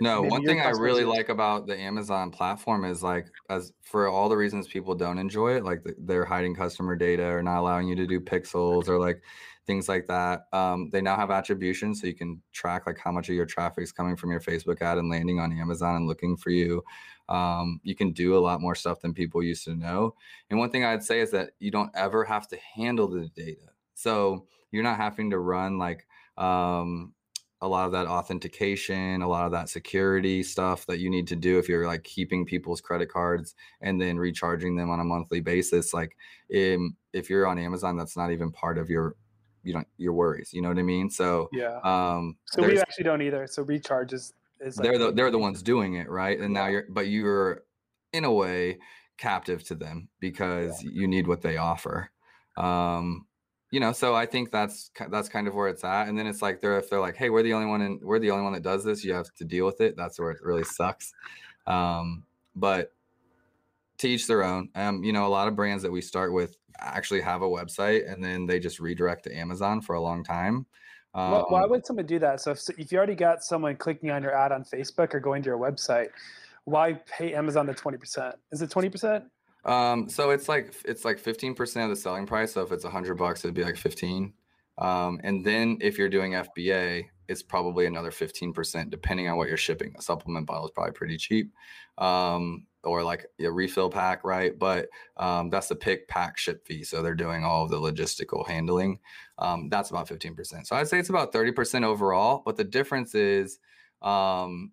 no, 0.00 0.22
one 0.22 0.44
thing 0.44 0.60
I 0.60 0.70
really 0.70 1.04
like 1.04 1.28
about 1.28 1.66
the 1.66 1.78
Amazon 1.78 2.30
platform 2.30 2.84
is 2.84 3.02
like, 3.02 3.26
as 3.50 3.72
for 3.82 4.08
all 4.08 4.28
the 4.28 4.36
reasons 4.36 4.66
people 4.68 4.94
don't 4.94 5.18
enjoy 5.18 5.56
it, 5.56 5.64
like 5.64 5.82
they're 5.98 6.24
hiding 6.24 6.54
customer 6.54 6.96
data 6.96 7.24
or 7.24 7.42
not 7.42 7.58
allowing 7.60 7.88
you 7.88 7.96
to 7.96 8.06
do 8.06 8.20
pixels 8.20 8.88
or 8.88 8.98
like 8.98 9.22
things 9.66 9.88
like 9.88 10.06
that. 10.06 10.46
Um, 10.52 10.88
they 10.90 11.00
now 11.00 11.16
have 11.16 11.30
attribution, 11.30 11.94
so 11.94 12.06
you 12.06 12.14
can 12.14 12.40
track 12.52 12.86
like 12.86 12.98
how 12.98 13.12
much 13.12 13.28
of 13.28 13.34
your 13.34 13.46
traffic 13.46 13.84
is 13.84 13.92
coming 13.92 14.16
from 14.16 14.30
your 14.30 14.40
Facebook 14.40 14.80
ad 14.80 14.98
and 14.98 15.10
landing 15.10 15.38
on 15.38 15.52
Amazon 15.52 15.96
and 15.96 16.06
looking 16.06 16.36
for 16.36 16.50
you. 16.50 16.82
Um, 17.28 17.80
you 17.82 17.94
can 17.94 18.12
do 18.12 18.36
a 18.36 18.40
lot 18.40 18.60
more 18.60 18.74
stuff 18.74 19.00
than 19.00 19.14
people 19.14 19.42
used 19.42 19.64
to 19.64 19.74
know. 19.74 20.14
And 20.50 20.58
one 20.58 20.70
thing 20.70 20.84
I'd 20.84 21.04
say 21.04 21.20
is 21.20 21.30
that 21.32 21.50
you 21.58 21.70
don't 21.70 21.90
ever 21.94 22.24
have 22.24 22.48
to 22.48 22.58
handle 22.74 23.08
the 23.08 23.28
data. 23.28 23.70
So 23.94 24.46
you're 24.70 24.82
not 24.82 24.96
having 24.96 25.30
to 25.30 25.38
run 25.38 25.78
like 25.78 26.06
um, 26.36 27.12
a 27.62 27.68
lot 27.68 27.86
of 27.86 27.92
that 27.92 28.06
authentication, 28.06 29.22
a 29.22 29.28
lot 29.28 29.46
of 29.46 29.52
that 29.52 29.68
security 29.68 30.42
stuff 30.42 30.84
that 30.86 30.98
you 30.98 31.08
need 31.08 31.28
to 31.28 31.36
do 31.36 31.58
if 31.58 31.68
you're 31.68 31.86
like 31.86 32.02
keeping 32.02 32.44
people's 32.44 32.80
credit 32.80 33.08
cards 33.08 33.54
and 33.80 34.00
then 34.00 34.18
recharging 34.18 34.76
them 34.76 34.90
on 34.90 35.00
a 35.00 35.04
monthly 35.04 35.40
basis. 35.40 35.94
Like, 35.94 36.16
in, 36.50 36.94
if 37.12 37.30
you're 37.30 37.46
on 37.46 37.58
Amazon, 37.58 37.96
that's 37.96 38.16
not 38.16 38.32
even 38.32 38.50
part 38.50 38.76
of 38.78 38.90
your 38.90 39.14
you 39.62 39.72
don't 39.72 39.86
your 39.96 40.12
worries. 40.12 40.52
You 40.52 40.60
know 40.60 40.68
what 40.68 40.78
I 40.78 40.82
mean? 40.82 41.08
So 41.08 41.48
yeah. 41.52 41.78
Um, 41.84 42.36
so 42.46 42.66
we 42.66 42.80
actually 42.80 43.04
don't 43.04 43.22
either. 43.22 43.46
So 43.46 43.62
recharge 43.62 44.12
is, 44.12 44.32
is 44.60 44.76
like, 44.76 44.84
they're 44.84 44.98
the 44.98 45.12
they're 45.12 45.30
the 45.30 45.38
ones 45.38 45.62
doing 45.62 45.94
it, 45.94 46.10
right? 46.10 46.38
And 46.38 46.52
now 46.52 46.66
you're 46.66 46.86
but 46.90 47.06
you're 47.06 47.62
in 48.12 48.24
a 48.24 48.32
way 48.32 48.78
captive 49.18 49.62
to 49.64 49.76
them 49.76 50.08
because 50.18 50.82
yeah. 50.82 50.90
you 50.92 51.06
need 51.06 51.28
what 51.28 51.42
they 51.42 51.58
offer. 51.58 52.10
Um, 52.56 53.26
you 53.72 53.80
know, 53.80 53.90
so 53.90 54.14
I 54.14 54.26
think 54.26 54.52
that's 54.52 54.90
that's 55.08 55.28
kind 55.30 55.48
of 55.48 55.54
where 55.54 55.66
it's 55.66 55.82
at. 55.82 56.06
And 56.06 56.16
then 56.16 56.26
it's 56.26 56.42
like 56.42 56.60
they're 56.60 56.78
if 56.78 56.90
they're 56.90 57.00
like, 57.00 57.16
hey, 57.16 57.30
we're 57.30 57.42
the 57.42 57.54
only 57.54 57.66
one 57.66 57.80
and 57.80 58.00
we're 58.02 58.18
the 58.18 58.30
only 58.30 58.44
one 58.44 58.52
that 58.52 58.62
does 58.62 58.84
this, 58.84 59.02
you 59.02 59.14
have 59.14 59.32
to 59.34 59.44
deal 59.44 59.64
with 59.64 59.80
it. 59.80 59.96
That's 59.96 60.20
where 60.20 60.30
it 60.30 60.42
really 60.42 60.62
sucks. 60.62 61.12
Um, 61.66 62.22
but 62.54 62.92
to 63.98 64.08
each 64.08 64.26
their 64.26 64.44
own. 64.44 64.68
Um, 64.74 65.02
you 65.02 65.12
know, 65.12 65.26
a 65.26 65.28
lot 65.28 65.48
of 65.48 65.56
brands 65.56 65.82
that 65.84 65.90
we 65.90 66.02
start 66.02 66.34
with 66.34 66.56
actually 66.80 67.22
have 67.22 67.42
a 67.42 67.48
website 67.48 68.12
and 68.12 68.22
then 68.22 68.46
they 68.46 68.58
just 68.58 68.78
redirect 68.78 69.24
to 69.24 69.34
Amazon 69.34 69.80
for 69.80 69.94
a 69.94 70.00
long 70.00 70.22
time. 70.22 70.66
Um, 71.14 71.44
why 71.48 71.64
would 71.64 71.86
someone 71.86 72.06
do 72.06 72.18
that? 72.18 72.40
So 72.40 72.50
if, 72.50 72.68
if 72.78 72.92
you 72.92 72.98
already 72.98 73.14
got 73.14 73.42
someone 73.42 73.76
clicking 73.76 74.10
on 74.10 74.22
your 74.22 74.34
ad 74.34 74.52
on 74.52 74.64
Facebook 74.64 75.14
or 75.14 75.20
going 75.20 75.42
to 75.42 75.46
your 75.46 75.58
website, 75.58 76.08
why 76.64 76.94
pay 77.06 77.32
Amazon 77.32 77.66
the 77.66 77.74
20%? 77.74 78.34
Is 78.50 78.60
it 78.60 78.70
20%? 78.70 79.24
Um, 79.64 80.08
so 80.08 80.30
it's 80.30 80.48
like 80.48 80.74
it's 80.84 81.04
like 81.04 81.22
15% 81.22 81.84
of 81.84 81.90
the 81.90 81.96
selling 81.96 82.26
price. 82.26 82.52
So 82.52 82.62
if 82.62 82.72
it's 82.72 82.84
100 82.84 83.14
bucks, 83.14 83.44
it'd 83.44 83.54
be 83.54 83.64
like 83.64 83.76
15. 83.76 84.32
Um, 84.78 85.20
and 85.22 85.44
then 85.44 85.78
if 85.80 85.98
you're 85.98 86.08
doing 86.08 86.32
FBA, 86.32 87.04
it's 87.28 87.42
probably 87.42 87.86
another 87.86 88.10
15% 88.10 88.90
depending 88.90 89.28
on 89.28 89.36
what 89.36 89.48
you're 89.48 89.56
shipping. 89.56 89.94
A 89.98 90.02
supplement 90.02 90.46
bottle 90.46 90.66
is 90.66 90.72
probably 90.72 90.92
pretty 90.92 91.16
cheap. 91.16 91.52
Um, 91.98 92.66
or 92.84 93.02
like 93.02 93.26
a 93.40 93.50
refill 93.50 93.88
pack, 93.88 94.24
right? 94.24 94.58
But 94.58 94.88
um, 95.16 95.50
that's 95.50 95.68
the 95.68 95.76
pick, 95.76 96.08
pack, 96.08 96.36
ship 96.36 96.66
fee. 96.66 96.82
So 96.82 97.00
they're 97.00 97.14
doing 97.14 97.44
all 97.44 97.64
of 97.64 97.70
the 97.70 97.78
logistical 97.78 98.46
handling. 98.46 98.98
Um, 99.38 99.68
that's 99.68 99.90
about 99.90 100.08
15%. 100.08 100.66
So 100.66 100.74
I'd 100.74 100.88
say 100.88 100.98
it's 100.98 101.08
about 101.08 101.32
30% 101.32 101.84
overall. 101.84 102.42
But 102.44 102.56
the 102.56 102.64
difference 102.64 103.14
is 103.14 103.60
um, 104.00 104.72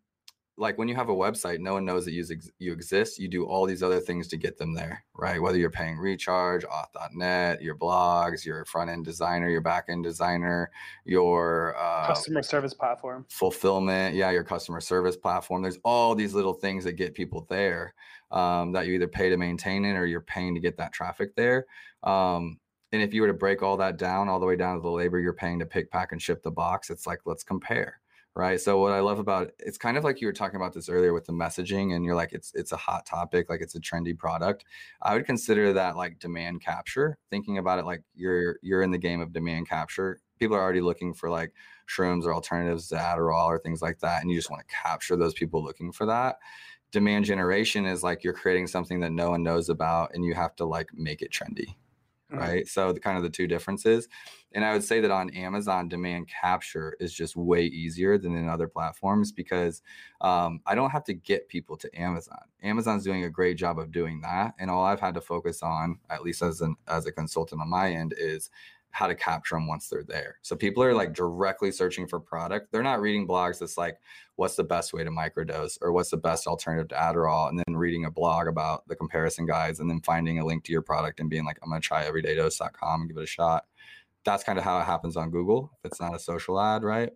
like 0.59 0.77
when 0.77 0.87
you 0.87 0.95
have 0.95 1.09
a 1.09 1.15
website, 1.15 1.59
no 1.59 1.73
one 1.73 1.85
knows 1.85 2.05
that 2.05 2.11
you, 2.11 2.25
ex- 2.29 2.51
you 2.59 2.73
exist. 2.73 3.17
You 3.17 3.29
do 3.29 3.45
all 3.45 3.65
these 3.65 3.81
other 3.81 3.99
things 3.99 4.27
to 4.27 4.37
get 4.37 4.57
them 4.57 4.73
there, 4.73 5.03
right? 5.15 5.41
Whether 5.41 5.57
you're 5.57 5.69
paying 5.69 5.97
recharge, 5.97 6.65
auth.net, 6.65 7.61
your 7.61 7.75
blogs, 7.75 8.45
your 8.45 8.65
front 8.65 8.89
end 8.89 9.05
designer, 9.05 9.49
your 9.49 9.61
back 9.61 9.85
end 9.89 10.03
designer, 10.03 10.69
your 11.05 11.75
uh, 11.79 12.07
customer 12.07 12.43
service 12.43 12.73
platform, 12.73 13.25
fulfillment, 13.29 14.15
yeah, 14.15 14.31
your 14.31 14.43
customer 14.43 14.81
service 14.81 15.15
platform. 15.15 15.61
There's 15.61 15.79
all 15.83 16.13
these 16.13 16.33
little 16.33 16.53
things 16.53 16.83
that 16.83 16.93
get 16.93 17.13
people 17.13 17.47
there 17.49 17.93
um, 18.31 18.73
that 18.73 18.85
you 18.85 18.93
either 18.93 19.07
pay 19.07 19.29
to 19.29 19.37
maintain 19.37 19.85
it 19.85 19.93
or 19.93 20.05
you're 20.05 20.21
paying 20.21 20.53
to 20.55 20.59
get 20.59 20.77
that 20.77 20.91
traffic 20.91 21.35
there. 21.35 21.65
Um, 22.03 22.59
and 22.91 23.01
if 23.01 23.13
you 23.13 23.21
were 23.21 23.27
to 23.27 23.33
break 23.33 23.63
all 23.63 23.77
that 23.77 23.97
down, 23.97 24.27
all 24.27 24.39
the 24.39 24.45
way 24.45 24.55
down 24.55 24.75
to 24.75 24.81
the 24.81 24.89
labor 24.89 25.19
you're 25.19 25.33
paying 25.33 25.59
to 25.59 25.65
pick, 25.65 25.89
pack, 25.89 26.11
and 26.11 26.21
ship 26.21 26.43
the 26.43 26.51
box, 26.51 26.89
it's 26.89 27.07
like 27.07 27.19
let's 27.25 27.43
compare 27.43 28.01
right 28.35 28.61
so 28.61 28.79
what 28.79 28.91
i 28.91 28.99
love 28.99 29.19
about 29.19 29.51
it's 29.59 29.77
kind 29.77 29.97
of 29.97 30.03
like 30.03 30.21
you 30.21 30.27
were 30.27 30.33
talking 30.33 30.55
about 30.55 30.73
this 30.73 30.89
earlier 30.89 31.13
with 31.13 31.25
the 31.25 31.33
messaging 31.33 31.95
and 31.95 32.05
you're 32.05 32.15
like 32.15 32.31
it's 32.31 32.51
it's 32.55 32.71
a 32.71 32.77
hot 32.77 33.05
topic 33.05 33.49
like 33.49 33.61
it's 33.61 33.75
a 33.75 33.79
trendy 33.79 34.17
product. 34.17 34.65
I 35.01 35.15
would 35.15 35.25
consider 35.25 35.73
that 35.73 35.97
like 35.97 36.19
demand 36.19 36.61
capture 36.61 37.17
thinking 37.29 37.57
about 37.57 37.79
it 37.79 37.85
like 37.85 38.03
you're 38.15 38.57
you're 38.61 38.81
in 38.81 38.91
the 38.91 38.97
game 38.97 39.21
of 39.21 39.33
demand 39.33 39.67
capture. 39.67 40.19
People 40.39 40.55
are 40.55 40.61
already 40.61 40.81
looking 40.81 41.13
for 41.13 41.29
like 41.29 41.53
shrooms 41.87 42.25
or 42.25 42.33
alternatives 42.33 42.87
to 42.89 42.95
adderall 42.95 43.47
or 43.47 43.59
things 43.59 43.81
like 43.81 43.99
that 43.99 44.21
and 44.21 44.29
you 44.29 44.37
just 44.37 44.51
want 44.51 44.65
to 44.67 44.75
capture 44.75 45.15
those 45.15 45.33
people 45.33 45.63
looking 45.63 45.91
for 45.91 46.05
that. 46.05 46.37
Demand 46.91 47.25
generation 47.25 47.85
is 47.85 48.03
like 48.03 48.23
you're 48.23 48.33
creating 48.33 48.67
something 48.67 48.99
that 48.99 49.11
no 49.11 49.31
one 49.31 49.43
knows 49.43 49.69
about 49.69 50.11
and 50.13 50.23
you 50.23 50.33
have 50.33 50.55
to 50.55 50.65
like 50.65 50.89
make 50.93 51.21
it 51.21 51.31
trendy 51.31 51.75
mm-hmm. 52.31 52.39
right? 52.39 52.67
So 52.67 52.91
the 52.91 52.99
kind 52.99 53.17
of 53.17 53.23
the 53.23 53.29
two 53.29 53.47
differences. 53.47 54.07
And 54.53 54.65
I 54.65 54.73
would 54.73 54.83
say 54.83 54.99
that 55.01 55.11
on 55.11 55.29
Amazon, 55.31 55.87
demand 55.87 56.27
capture 56.27 56.95
is 56.99 57.13
just 57.13 57.35
way 57.35 57.65
easier 57.65 58.17
than 58.17 58.35
in 58.35 58.49
other 58.49 58.67
platforms 58.67 59.31
because 59.31 59.83
um, 60.21 60.61
I 60.65 60.73
don't 60.73 60.89
have 60.89 61.03
to 61.05 61.13
get 61.13 61.47
people 61.49 61.77
to 61.77 61.99
Amazon. 61.99 62.41
Amazon's 62.63 63.03
doing 63.03 63.25
a 63.25 63.29
great 63.29 63.57
job 63.57 63.77
of 63.77 63.91
doing 63.91 64.21
that, 64.21 64.55
and 64.59 64.71
all 64.71 64.83
I've 64.83 64.99
had 64.99 65.13
to 65.13 65.21
focus 65.21 65.61
on, 65.61 65.99
at 66.09 66.23
least 66.23 66.41
as 66.41 66.61
an 66.61 66.75
as 66.87 67.05
a 67.05 67.11
consultant 67.11 67.61
on 67.61 67.69
my 67.69 67.91
end, 67.91 68.15
is 68.17 68.49
how 68.91 69.07
to 69.07 69.15
capture 69.15 69.55
them 69.55 69.67
once 69.67 69.87
they're 69.87 70.03
there. 70.03 70.37
So 70.41 70.55
people 70.55 70.83
are 70.83 70.93
like 70.93 71.13
directly 71.13 71.71
searching 71.71 72.07
for 72.07 72.19
product. 72.19 72.71
They're 72.71 72.83
not 72.83 73.01
reading 73.01 73.27
blogs 73.27 73.59
that's 73.59 73.77
like, 73.77 73.97
what's 74.35 74.55
the 74.55 74.63
best 74.63 74.93
way 74.93 75.03
to 75.03 75.11
microdose 75.11 75.77
or 75.81 75.91
what's 75.91 76.09
the 76.09 76.17
best 76.17 76.47
alternative 76.47 76.87
to 76.89 76.95
Adderall, 76.95 77.49
and 77.49 77.59
then 77.59 77.75
reading 77.75 78.05
a 78.05 78.11
blog 78.11 78.47
about 78.47 78.87
the 78.87 78.95
comparison 78.95 79.45
guides 79.45 79.79
and 79.79 79.89
then 79.89 80.01
finding 80.01 80.39
a 80.39 80.45
link 80.45 80.63
to 80.63 80.71
your 80.71 80.81
product 80.81 81.19
and 81.19 81.29
being 81.29 81.45
like, 81.45 81.59
I'm 81.61 81.69
gonna 81.69 81.81
try 81.81 82.05
everydaydose.com 82.05 83.01
and 83.01 83.09
give 83.09 83.17
it 83.17 83.23
a 83.23 83.27
shot. 83.27 83.65
That's 84.25 84.43
kind 84.43 84.57
of 84.57 84.65
how 84.65 84.79
it 84.79 84.85
happens 84.85 85.15
on 85.15 85.31
Google. 85.31 85.71
If 85.77 85.91
it's 85.91 86.01
not 86.01 86.15
a 86.15 86.19
social 86.19 86.59
ad, 86.59 86.83
right? 86.83 87.11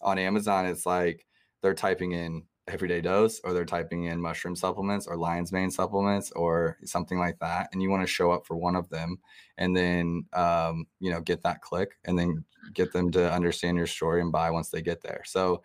On 0.00 0.18
Amazon, 0.18 0.66
it's 0.66 0.86
like 0.86 1.26
they're 1.62 1.74
typing 1.74 2.12
in 2.12 2.44
everyday 2.68 3.00
dose 3.00 3.40
or 3.44 3.52
they're 3.52 3.64
typing 3.64 4.04
in 4.04 4.20
mushroom 4.20 4.54
supplements 4.54 5.06
or 5.06 5.16
lion's 5.16 5.52
mane 5.52 5.70
supplements 5.70 6.30
or 6.32 6.76
something 6.84 7.18
like 7.18 7.38
that 7.38 7.68
and 7.72 7.82
you 7.82 7.90
want 7.90 8.02
to 8.02 8.06
show 8.06 8.30
up 8.30 8.46
for 8.46 8.56
one 8.56 8.76
of 8.76 8.88
them 8.90 9.18
and 9.56 9.76
then 9.76 10.24
um, 10.32 10.86
you 11.00 11.10
know 11.10 11.20
get 11.20 11.42
that 11.42 11.60
click 11.60 11.92
and 12.04 12.18
then 12.18 12.44
get 12.74 12.92
them 12.92 13.10
to 13.10 13.32
understand 13.32 13.76
your 13.76 13.86
story 13.86 14.20
and 14.20 14.32
buy 14.32 14.50
once 14.50 14.70
they 14.70 14.82
get 14.82 15.02
there. 15.02 15.22
So 15.24 15.62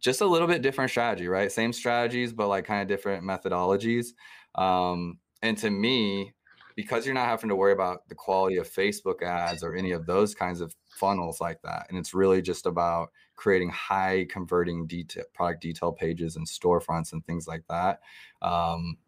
just 0.00 0.22
a 0.22 0.26
little 0.26 0.48
bit 0.48 0.62
different 0.62 0.90
strategy 0.90 1.28
right? 1.28 1.50
Same 1.50 1.72
strategies 1.72 2.32
but 2.32 2.48
like 2.48 2.64
kind 2.64 2.82
of 2.82 2.88
different 2.88 3.24
methodologies. 3.24 4.08
Um, 4.54 5.18
and 5.42 5.56
to 5.58 5.70
me 5.70 6.34
because 6.76 7.04
you're 7.04 7.14
not 7.14 7.26
having 7.26 7.50
to 7.50 7.56
worry 7.56 7.72
about 7.72 8.08
the 8.08 8.14
quality 8.14 8.56
of 8.56 8.70
facebook 8.70 9.22
ads 9.22 9.62
or 9.62 9.74
any 9.74 9.90
of 9.90 10.06
those 10.06 10.34
kinds 10.34 10.60
of 10.60 10.74
funnels 10.88 11.40
like 11.40 11.60
that 11.62 11.86
and 11.88 11.98
it's 11.98 12.14
really 12.14 12.40
just 12.40 12.64
about 12.64 13.10
creating 13.40 13.70
high 13.70 14.26
converting 14.28 14.86
detail 14.86 15.24
product 15.32 15.62
detail 15.62 15.90
pages 15.90 16.36
and 16.36 16.46
storefronts 16.46 17.14
and 17.14 17.24
things 17.24 17.48
like 17.48 17.64
that 17.70 18.00
um, 18.42 18.98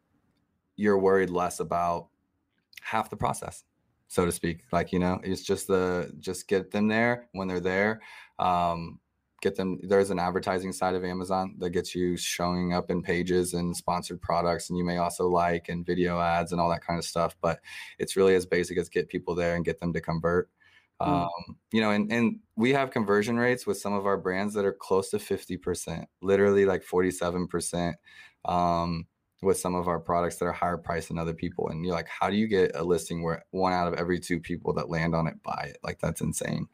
you're 0.75 0.99
worried 0.99 1.29
less 1.29 1.61
about 1.61 2.09
half 2.81 3.11
the 3.11 3.17
process 3.17 3.65
so 4.09 4.25
to 4.25 4.33
speak 4.33 4.63
like 4.73 4.91
you 4.91 4.99
know 4.99 5.21
it's 5.23 5.43
just 5.43 5.67
the 5.67 6.11
just 6.19 6.49
get 6.49 6.71
them 6.71 6.89
there 6.89 7.29
when 7.33 7.47
they're 7.47 7.61
there 7.61 8.01
um, 8.39 8.99
get 9.43 9.55
them 9.55 9.79
there's 9.83 10.09
an 10.09 10.19
advertising 10.19 10.73
side 10.73 10.95
of 10.95 11.05
amazon 11.05 11.55
that 11.59 11.71
gets 11.71 11.95
you 11.95 12.17
showing 12.17 12.73
up 12.73 12.91
in 12.91 13.03
pages 13.03 13.53
and 13.53 13.77
sponsored 13.77 14.21
products 14.23 14.71
and 14.71 14.79
you 14.79 14.85
may 14.85 14.97
also 14.97 15.29
like 15.29 15.69
and 15.69 15.85
video 15.85 16.19
ads 16.19 16.53
and 16.53 16.61
all 16.61 16.71
that 16.71 16.83
kind 16.83 16.99
of 16.99 17.05
stuff 17.05 17.37
but 17.43 17.61
it's 17.99 18.17
really 18.17 18.35
as 18.35 18.47
basic 18.47 18.79
as 18.79 18.89
get 18.89 19.11
people 19.11 19.35
there 19.35 19.57
and 19.57 19.65
get 19.65 19.79
them 19.79 19.93
to 19.93 20.01
convert. 20.01 20.49
Um, 21.03 21.57
you 21.73 21.81
know, 21.81 21.91
and, 21.91 22.13
and 22.13 22.39
we 22.57 22.73
have 22.73 22.91
conversion 22.91 23.37
rates 23.37 23.67
with 23.67 23.79
some 23.79 23.93
of 23.93 24.07
our 24.07 24.17
brands 24.17 24.55
that 24.55 24.65
are 24.65 24.73
close 24.73 25.11
to 25.11 25.19
50%, 25.19 26.05
literally 26.21 26.65
like 26.65 26.85
47%. 26.85 27.95
Um, 28.45 29.07
with 29.43 29.59
some 29.59 29.75
of 29.75 29.89
our 29.89 29.99
products 29.99 30.37
that 30.37 30.45
are 30.47 30.53
higher 30.53 30.79
priced 30.79 31.09
than 31.09 31.19
other 31.19 31.35
people. 31.35 31.69
And 31.69 31.85
you're 31.85 31.95
like, 31.95 32.09
how 32.09 32.31
do 32.31 32.37
you 32.37 32.47
get 32.47 32.77
a 32.77 32.85
listing 32.85 33.23
where 33.23 33.45
one 33.51 33.73
out 33.73 33.89
of 33.89 33.95
every 33.95 34.21
two 34.21 34.39
people 34.39 34.73
that 34.75 34.89
land 34.89 35.15
on 35.15 35.27
it 35.27 35.43
buy 35.43 35.71
it? 35.71 35.79
Like 35.83 35.99
that's 35.99 36.21
insane. 36.21 36.69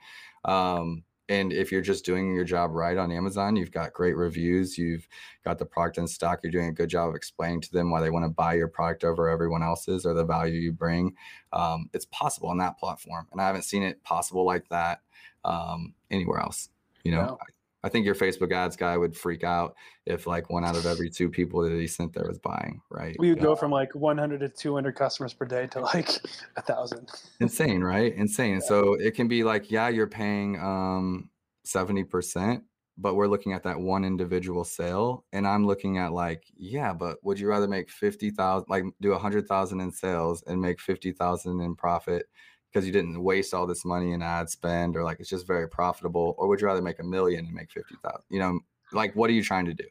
Um, 0.45 1.03
and 1.29 1.53
if 1.53 1.71
you're 1.71 1.83
just 1.83 2.05
doing 2.05 2.35
your 2.35 2.45
job 2.45 2.73
right 2.73 2.97
on 2.97 3.13
Amazon, 3.13 3.55
you've 3.55 3.71
got 3.71 3.93
great 3.93 4.17
reviews, 4.17 4.79
you've 4.79 5.07
got 5.45 5.59
the 5.59 5.67
product 5.67 5.99
in 5.99 6.07
stock, 6.07 6.41
you're 6.43 6.51
doing 6.53 6.69
a 6.69 6.73
good 6.73 6.89
job 6.89 7.11
of 7.11 7.15
explaining 7.15 7.61
to 7.63 7.73
them 7.73 7.91
why 7.91 8.01
they 8.01 8.11
want 8.11 8.25
to 8.25 8.31
buy 8.31 8.55
your 8.55 8.69
product 8.69 9.05
over 9.05 9.29
everyone 9.29 9.63
else's 9.63 10.07
or 10.07 10.15
the 10.15 10.25
value 10.25 10.59
you 10.59 10.73
bring. 10.73 11.15
Um, 11.53 11.91
it's 11.93 12.07
possible 12.07 12.49
on 12.49 12.59
that 12.59 12.79
platform. 12.79 13.27
And 13.33 13.41
I 13.41 13.47
haven't 13.47 13.65
seen 13.65 13.83
it 13.83 14.03
possible 14.05 14.45
like 14.45 14.69
that 14.71 15.03
um, 15.45 15.95
anywhere 16.11 16.41
else. 16.41 16.71
You 17.05 17.13
know, 17.13 17.23
no. 17.23 17.39
I 17.85 17.89
think 17.89 18.05
your 18.05 18.15
Facebook 18.15 18.53
ads 18.53 18.77
guy 18.77 18.97
would 18.97 19.17
freak 19.17 19.45
out 19.45 19.75
if 20.07 20.27
like 20.27 20.51
one 20.51 20.65
out 20.65 20.77
of 20.77 20.87
every 20.87 21.09
two 21.11 21.29
people 21.29 21.63
that 21.63 21.73
he 21.73 21.87
sent 21.87 22.13
there 22.13 22.27
was 22.27 22.39
buying, 22.39 22.81
right? 22.91 23.17
We 23.19 23.31
would 23.31 23.41
go 23.41 23.55
from 23.55 23.71
like 23.71 23.95
100 23.95 24.41
to 24.41 24.49
200 24.49 24.97
customers 24.97 25.33
per 25.33 25.45
day 25.45 25.67
to 25.69 25.81
like 25.81 26.11
a 26.57 26.63
thousand. 26.63 27.11
Insane, 27.41 27.83
right? 27.83 28.15
Insane. 28.15 28.55
Yeah. 28.55 28.69
So 28.69 28.95
it 28.95 29.15
can 29.15 29.29
be 29.29 29.45
like, 29.45 29.71
yeah, 29.71 29.89
you're 29.89 30.09
paying 30.09 30.59
um 30.59 31.31
70%, 31.67 32.63
but 32.99 33.15
we're 33.15 33.29
looking 33.29 33.53
at 33.53 33.63
that 33.63 33.79
one 33.79 34.05
individual 34.05 34.65
sale 34.65 35.25
and 35.33 35.47
i'm 35.47 35.67
looking 35.67 35.99
at 35.99 36.13
like 36.13 36.43
yeah 36.57 36.93
but 36.93 37.17
would 37.23 37.39
you 37.39 37.49
rather 37.49 37.69
make 37.69 37.89
50000 37.91 38.67
like 38.69 38.85
do 39.01 39.11
100000 39.13 39.81
in 39.81 39.93
sales 39.93 40.43
and 40.47 40.61
make 40.61 40.81
50000 40.81 41.61
in 41.61 41.77
profit 41.77 42.27
because 42.73 42.87
you 42.87 42.93
didn't 42.93 43.23
waste 43.23 43.55
all 43.55 43.67
this 43.67 43.85
money 43.85 44.13
in 44.13 44.23
ad 44.23 44.49
spend 44.49 44.97
or 44.97 45.05
like 45.05 45.21
it's 45.21 45.29
just 45.29 45.47
very 45.47 45.69
profitable 45.69 46.35
or 46.39 46.49
would 46.49 46.61
you 46.61 46.67
rather 46.67 46.83
make 46.83 46.99
a 46.99 47.05
million 47.05 47.47
and 47.47 47.55
make 47.55 47.71
50000 47.73 48.21
you 48.31 48.39
know 48.39 48.59
like 48.93 49.15
what 49.15 49.31
are 49.31 49.35
you 49.35 49.43
trying 49.43 49.67
to 49.67 49.75
do? 49.75 49.85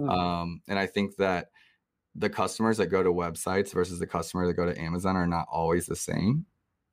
Mm-hmm. 0.00 0.10
um, 0.10 0.60
and 0.68 0.78
i 0.78 0.86
think 0.86 1.16
that 1.16 1.50
the 2.14 2.28
customers 2.28 2.76
that 2.78 2.86
go 2.86 3.02
to 3.02 3.12
websites 3.12 3.72
versus 3.72 3.98
the 3.98 4.06
customer 4.06 4.46
that 4.46 4.54
go 4.54 4.66
to 4.66 4.78
amazon 4.80 5.16
are 5.16 5.26
not 5.26 5.46
always 5.50 5.86
the 5.86 5.96
same. 5.96 6.46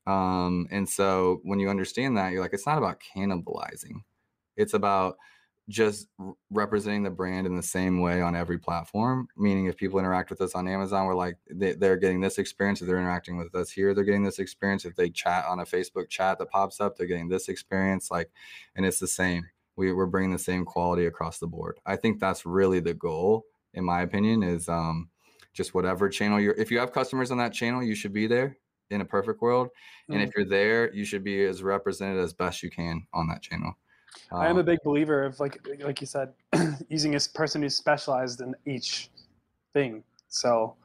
Um, 0.08 0.68
and 0.70 0.88
so 0.88 1.42
when 1.44 1.60
you 1.60 1.70
understand 1.70 2.16
that 2.18 2.32
you're 2.32 2.42
like 2.42 2.54
it's 2.54 2.68
not 2.68 2.78
about 2.78 3.02
cannibalizing. 3.16 4.04
It's 4.56 4.74
about 4.74 5.18
just 5.68 6.08
representing 6.52 7.04
the 7.04 7.10
brand 7.10 7.48
in 7.48 7.56
the 7.56 7.64
same 7.64 8.00
way 8.00 8.22
on 8.22 8.36
every 8.36 8.58
platform. 8.58 9.28
Meaning, 9.36 9.66
if 9.66 9.78
people 9.78 10.00
interact 10.00 10.30
with 10.30 10.42
us 10.42 10.54
on 10.54 10.68
Amazon, 10.68 11.06
we're 11.06 11.16
like 11.16 11.38
they, 11.50 11.72
are 11.88 11.98
getting 11.98 12.22
this 12.22 12.38
experience. 12.38 12.82
If 12.82 12.88
they're 12.88 13.00
interacting 13.00 13.38
with 13.38 13.54
us 13.56 13.72
here, 13.72 13.94
they're 13.94 14.04
getting 14.04 14.24
this 14.24 14.40
experience. 14.40 14.86
If 14.86 14.96
they 14.96 15.10
chat 15.10 15.46
on 15.46 15.60
a 15.60 15.66
Facebook 15.66 16.10
chat 16.10 16.38
that 16.40 16.52
pops 16.52 16.80
up, 16.80 16.98
they're 16.98 17.08
getting 17.08 17.30
this 17.30 17.50
experience. 17.50 18.12
Like, 18.12 18.30
and 18.76 18.86
it's 18.86 19.00
the 19.00 19.08
same. 19.08 19.46
We, 19.76 19.92
we're 19.92 20.06
bringing 20.06 20.32
the 20.32 20.40
same 20.40 20.66
quality 20.66 21.06
across 21.06 21.40
the 21.40 21.48
board. 21.48 21.80
I 21.86 21.96
think 21.96 22.20
that's 22.20 22.46
really 22.46 22.80
the 22.80 22.94
goal, 22.94 23.46
in 23.74 23.84
my 23.84 24.04
opinion, 24.04 24.42
is 24.44 24.70
um, 24.70 25.10
just 25.54 25.74
whatever 25.74 26.10
channel 26.10 26.40
you're. 26.40 26.54
If 26.54 26.72
you 26.72 26.80
have 26.80 26.94
customers 26.94 27.32
on 27.32 27.40
that 27.40 27.54
channel, 27.54 27.84
you 27.84 27.96
should 27.96 28.14
be 28.14 28.28
there 28.28 28.58
in 28.92 29.02
a 29.02 29.06
perfect 29.06 29.42
world. 29.42 29.68
Mm-hmm. 29.68 30.14
And 30.14 30.22
if 30.22 30.30
mm. 30.30 30.34
you're 30.38 30.46
there, 30.46 30.94
you 30.94 31.06
should 31.06 31.24
be 31.24 31.44
as 31.44 31.64
represented 31.64 32.24
as 32.24 32.34
best 32.34 32.62
you 32.62 32.70
can 32.70 33.06
on 33.14 33.28
that 33.28 33.42
channel. 33.42 33.74
I 34.32 34.48
am 34.48 34.58
a 34.58 34.64
big 34.64 34.80
believer 34.84 35.24
of 35.24 35.40
like 35.40 35.66
like 35.84 36.02
you 36.02 36.08
said, 36.08 36.34
using 36.90 37.16
a 37.16 37.20
person 37.34 37.62
who's 37.62 37.76
specialized 37.76 38.42
in 38.42 38.56
each 38.66 39.10
thing. 39.74 40.04
So, 40.28 40.76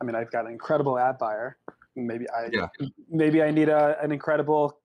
I 0.00 0.04
mean, 0.04 0.14
I've 0.14 0.30
got 0.30 0.46
an 0.46 0.52
incredible 0.52 0.98
ad 0.98 1.18
buyer. 1.18 1.58
Maybe 1.96 2.28
I 2.30 2.48
yeah. 2.52 2.68
maybe 3.10 3.42
I 3.42 3.50
need 3.50 3.68
a, 3.68 3.96
an 4.02 4.12
incredible 4.12 4.78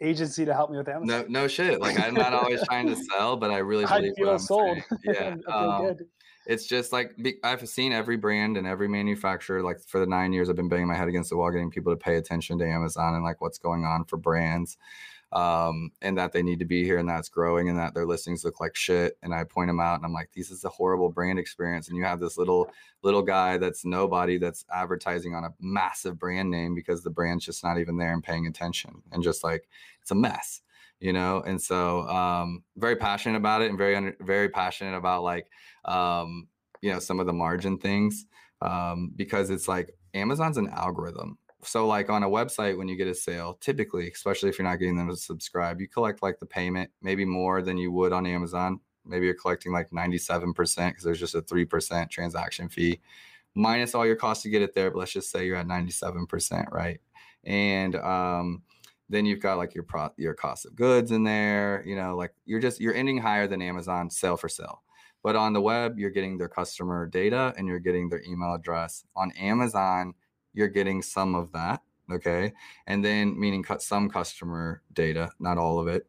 agency 0.00 0.44
to 0.44 0.52
help 0.52 0.70
me 0.70 0.78
with 0.78 0.88
Amazon. 0.88 1.06
No, 1.06 1.42
no 1.42 1.48
shit. 1.48 1.80
Like 1.80 1.98
I'm 1.98 2.14
not 2.14 2.32
always 2.32 2.62
trying 2.64 2.86
to 2.88 2.96
sell, 2.96 3.36
but 3.36 3.50
I 3.50 3.58
really 3.58 3.84
believe 3.86 4.12
I 4.12 4.20
feel 4.20 4.38
sold. 4.38 4.78
Saying. 5.04 5.42
Yeah. 5.48 5.54
um, 5.54 5.96
it's 6.44 6.66
just 6.66 6.92
like 6.92 7.16
I've 7.44 7.68
seen 7.68 7.92
every 7.92 8.16
brand 8.16 8.56
and 8.56 8.66
every 8.66 8.88
manufacturer. 8.88 9.62
Like 9.62 9.78
for 9.80 10.00
the 10.00 10.06
nine 10.06 10.32
years 10.32 10.50
I've 10.50 10.56
been 10.56 10.68
banging 10.68 10.88
my 10.88 10.96
head 10.96 11.08
against 11.08 11.30
the 11.30 11.36
wall, 11.36 11.50
getting 11.50 11.70
people 11.70 11.92
to 11.92 11.96
pay 11.96 12.16
attention 12.16 12.58
to 12.58 12.66
Amazon 12.66 13.14
and 13.14 13.22
like 13.22 13.40
what's 13.40 13.58
going 13.58 13.84
on 13.84 14.04
for 14.04 14.16
brands 14.16 14.76
um, 15.32 15.90
and 16.02 16.16
that 16.18 16.32
they 16.32 16.42
need 16.42 16.58
to 16.58 16.64
be 16.64 16.84
here 16.84 16.98
and 16.98 17.08
that's 17.08 17.28
growing 17.28 17.68
and 17.68 17.78
that 17.78 17.94
their 17.94 18.06
listings 18.06 18.44
look 18.44 18.60
like 18.60 18.76
shit. 18.76 19.16
And 19.22 19.34
I 19.34 19.44
point 19.44 19.68
them 19.68 19.80
out 19.80 19.96
and 19.96 20.04
I'm 20.04 20.12
like, 20.12 20.30
this 20.34 20.50
is 20.50 20.64
a 20.64 20.68
horrible 20.68 21.08
brand 21.08 21.38
experience. 21.38 21.88
And 21.88 21.96
you 21.96 22.04
have 22.04 22.20
this 22.20 22.36
little 22.36 22.70
little 23.02 23.22
guy 23.22 23.58
that's 23.58 23.84
nobody 23.84 24.38
that's 24.38 24.64
advertising 24.72 25.34
on 25.34 25.44
a 25.44 25.54
massive 25.60 26.18
brand 26.18 26.50
name 26.50 26.74
because 26.74 27.02
the 27.02 27.10
brand's 27.10 27.44
just 27.44 27.64
not 27.64 27.78
even 27.78 27.96
there 27.96 28.12
and 28.12 28.22
paying 28.22 28.46
attention 28.46 29.02
and 29.10 29.22
just 29.22 29.42
like 29.42 29.68
it's 30.00 30.10
a 30.10 30.14
mess 30.14 30.62
you 31.00 31.12
know 31.12 31.42
and 31.44 31.60
so 31.60 32.02
um 32.08 32.62
very 32.76 32.96
passionate 32.96 33.36
about 33.36 33.60
it 33.60 33.68
and 33.68 33.76
very 33.76 34.14
very 34.20 34.48
passionate 34.48 34.96
about 34.96 35.24
like 35.24 35.48
um 35.84 36.46
you 36.80 36.92
know 36.92 37.00
some 37.00 37.18
of 37.18 37.26
the 37.26 37.32
margin 37.32 37.76
things 37.76 38.26
um 38.60 39.10
because 39.16 39.50
it's 39.50 39.66
like 39.66 39.96
amazon's 40.14 40.58
an 40.58 40.68
algorithm 40.68 41.36
so 41.64 41.86
like 41.86 42.10
on 42.10 42.24
a 42.24 42.28
website 42.28 42.76
when 42.76 42.88
you 42.88 42.96
get 42.96 43.06
a 43.06 43.14
sale 43.14 43.56
typically 43.60 44.10
especially 44.10 44.48
if 44.48 44.58
you're 44.58 44.68
not 44.68 44.78
getting 44.78 44.96
them 44.96 45.08
to 45.08 45.16
subscribe 45.16 45.80
you 45.80 45.88
collect 45.88 46.22
like 46.22 46.38
the 46.40 46.46
payment 46.46 46.90
maybe 47.02 47.24
more 47.24 47.62
than 47.62 47.76
you 47.76 47.92
would 47.92 48.12
on 48.12 48.26
amazon. 48.26 48.80
Maybe 49.04 49.26
you're 49.26 49.34
collecting 49.34 49.72
like 49.72 49.90
97% 49.90 50.54
because 50.54 51.02
there's 51.02 51.18
just 51.18 51.34
a 51.34 51.42
3% 51.42 52.08
transaction 52.10 52.68
fee 52.68 53.00
minus 53.54 53.94
all 53.94 54.06
your 54.06 54.16
costs 54.16 54.42
to 54.44 54.48
get 54.48 54.62
it 54.62 54.74
there 54.74 54.90
but 54.90 54.98
let's 54.98 55.12
just 55.12 55.30
say 55.30 55.44
you're 55.44 55.56
at 55.56 55.66
97% 55.66 56.70
right? 56.70 57.00
And 57.44 57.96
um, 57.96 58.62
then 59.08 59.26
you've 59.26 59.40
got 59.40 59.58
like 59.58 59.74
your 59.74 59.84
pro 59.84 60.10
your 60.16 60.34
cost 60.34 60.66
of 60.66 60.76
goods 60.76 61.10
in 61.10 61.24
there 61.24 61.82
you 61.84 61.96
know 61.96 62.16
like 62.16 62.32
you're 62.44 62.60
just 62.60 62.80
you're 62.80 62.94
ending 62.94 63.18
higher 63.18 63.46
than 63.46 63.60
amazon 63.60 64.08
sale 64.08 64.36
for 64.36 64.48
sale. 64.48 64.82
But 65.22 65.36
on 65.36 65.52
the 65.52 65.60
web 65.60 65.98
you're 65.98 66.10
getting 66.10 66.38
their 66.38 66.48
customer 66.48 67.06
data 67.06 67.54
and 67.56 67.66
you're 67.66 67.80
getting 67.80 68.08
their 68.08 68.22
email 68.22 68.54
address. 68.54 69.04
On 69.16 69.32
amazon 69.32 70.14
you're 70.52 70.68
getting 70.68 71.02
some 71.02 71.34
of 71.34 71.52
that. 71.52 71.82
Okay. 72.10 72.52
And 72.86 73.04
then 73.04 73.38
meaning 73.38 73.62
cut 73.62 73.82
some 73.82 74.08
customer 74.08 74.82
data, 74.92 75.30
not 75.38 75.58
all 75.58 75.78
of 75.78 75.88
it, 75.88 76.06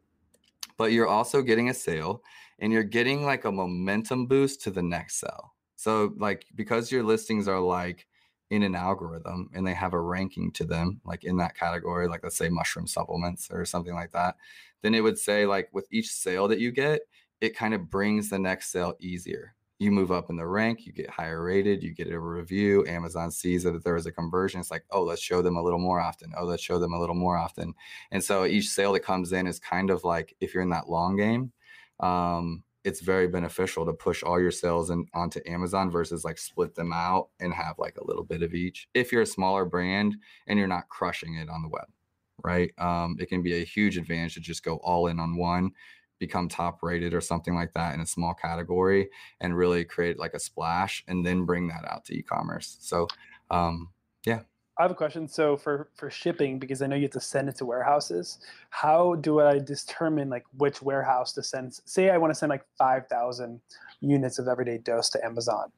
but 0.76 0.92
you're 0.92 1.08
also 1.08 1.40
getting 1.40 1.70
a 1.70 1.74
sale 1.74 2.22
and 2.58 2.72
you're 2.72 2.82
getting 2.82 3.24
like 3.24 3.44
a 3.44 3.52
momentum 3.52 4.26
boost 4.26 4.60
to 4.62 4.70
the 4.70 4.82
next 4.82 5.20
sale. 5.20 5.54
So, 5.76 6.14
like, 6.16 6.46
because 6.54 6.90
your 6.90 7.02
listings 7.02 7.48
are 7.48 7.60
like 7.60 8.06
in 8.50 8.62
an 8.62 8.74
algorithm 8.74 9.50
and 9.54 9.66
they 9.66 9.74
have 9.74 9.92
a 9.92 10.00
ranking 10.00 10.50
to 10.52 10.64
them, 10.64 11.00
like 11.04 11.24
in 11.24 11.36
that 11.38 11.56
category, 11.56 12.08
like 12.08 12.22
let's 12.22 12.36
say 12.36 12.48
mushroom 12.48 12.86
supplements 12.86 13.48
or 13.50 13.64
something 13.64 13.94
like 13.94 14.12
that, 14.12 14.36
then 14.82 14.94
it 14.94 15.00
would 15.00 15.18
say, 15.18 15.46
like, 15.46 15.68
with 15.72 15.86
each 15.90 16.10
sale 16.12 16.46
that 16.48 16.60
you 16.60 16.70
get, 16.70 17.02
it 17.40 17.56
kind 17.56 17.74
of 17.74 17.90
brings 17.90 18.30
the 18.30 18.38
next 18.38 18.70
sale 18.70 18.94
easier 19.00 19.54
you 19.84 19.92
move 19.92 20.10
up 20.10 20.30
in 20.30 20.36
the 20.36 20.46
rank, 20.46 20.86
you 20.86 20.92
get 20.92 21.08
higher 21.08 21.42
rated, 21.42 21.82
you 21.82 21.94
get 21.94 22.10
a 22.10 22.18
review. 22.18 22.84
Amazon 22.86 23.30
sees 23.30 23.62
that 23.62 23.84
there 23.84 23.96
is 23.96 24.06
a 24.06 24.12
conversion. 24.12 24.58
It's 24.58 24.70
like, 24.70 24.84
oh, 24.90 25.02
let's 25.02 25.22
show 25.22 25.42
them 25.42 25.56
a 25.56 25.62
little 25.62 25.78
more 25.78 26.00
often. 26.00 26.32
Oh, 26.36 26.44
let's 26.44 26.62
show 26.62 26.78
them 26.78 26.92
a 26.92 26.98
little 26.98 27.14
more 27.14 27.36
often. 27.36 27.74
And 28.10 28.22
so 28.22 28.44
each 28.46 28.68
sale 28.68 28.92
that 28.94 29.00
comes 29.00 29.32
in 29.32 29.46
is 29.46 29.60
kind 29.60 29.90
of 29.90 30.02
like 30.02 30.34
if 30.40 30.54
you're 30.54 30.62
in 30.62 30.70
that 30.70 30.88
long 30.88 31.16
game, 31.16 31.52
um, 32.00 32.64
it's 32.84 33.00
very 33.00 33.28
beneficial 33.28 33.86
to 33.86 33.92
push 33.92 34.22
all 34.22 34.40
your 34.40 34.50
sales 34.50 34.90
in, 34.90 35.06
onto 35.14 35.40
Amazon 35.46 35.90
versus 35.90 36.24
like 36.24 36.38
split 36.38 36.74
them 36.74 36.92
out 36.92 37.28
and 37.40 37.52
have 37.54 37.78
like 37.78 37.96
a 37.96 38.06
little 38.06 38.24
bit 38.24 38.42
of 38.42 38.54
each. 38.54 38.88
If 38.94 39.12
you're 39.12 39.22
a 39.22 39.26
smaller 39.26 39.64
brand 39.64 40.16
and 40.46 40.58
you're 40.58 40.68
not 40.68 40.88
crushing 40.88 41.36
it 41.36 41.48
on 41.48 41.62
the 41.62 41.68
web, 41.68 41.86
right? 42.42 42.70
Um, 42.78 43.16
it 43.18 43.28
can 43.28 43.42
be 43.42 43.60
a 43.60 43.64
huge 43.64 43.96
advantage 43.96 44.34
to 44.34 44.40
just 44.40 44.64
go 44.64 44.76
all 44.76 45.06
in 45.06 45.18
on 45.18 45.36
one 45.36 45.72
become 46.26 46.48
top 46.48 46.82
rated 46.82 47.12
or 47.14 47.20
something 47.20 47.54
like 47.54 47.72
that 47.74 47.94
in 47.94 48.00
a 48.00 48.06
small 48.06 48.34
category 48.34 49.08
and 49.40 49.56
really 49.56 49.84
create 49.84 50.18
like 50.18 50.34
a 50.34 50.40
splash 50.48 51.04
and 51.08 51.24
then 51.26 51.44
bring 51.44 51.68
that 51.68 51.84
out 51.90 52.04
to 52.04 52.14
e-commerce 52.14 52.76
so 52.80 53.06
um, 53.50 53.88
yeah 54.26 54.40
I 54.76 54.82
have 54.82 54.90
a 54.90 54.94
question. 54.94 55.28
So 55.28 55.56
for 55.56 55.88
for 55.94 56.10
shipping, 56.10 56.58
because 56.58 56.82
I 56.82 56.88
know 56.88 56.96
you 56.96 57.02
have 57.02 57.12
to 57.12 57.20
send 57.20 57.48
it 57.48 57.56
to 57.56 57.64
warehouses, 57.64 58.38
how 58.70 59.14
do 59.14 59.40
I 59.40 59.60
determine 59.60 60.28
like 60.28 60.44
which 60.56 60.82
warehouse 60.82 61.32
to 61.34 61.44
send? 61.44 61.80
Say 61.84 62.10
I 62.10 62.18
want 62.18 62.32
to 62.32 62.34
send 62.34 62.50
like 62.50 62.64
five 62.76 63.06
thousand 63.06 63.60
units 64.00 64.40
of 64.40 64.48
everyday 64.48 64.78
dose 64.78 65.10
to 65.10 65.24
Amazon. 65.24 65.70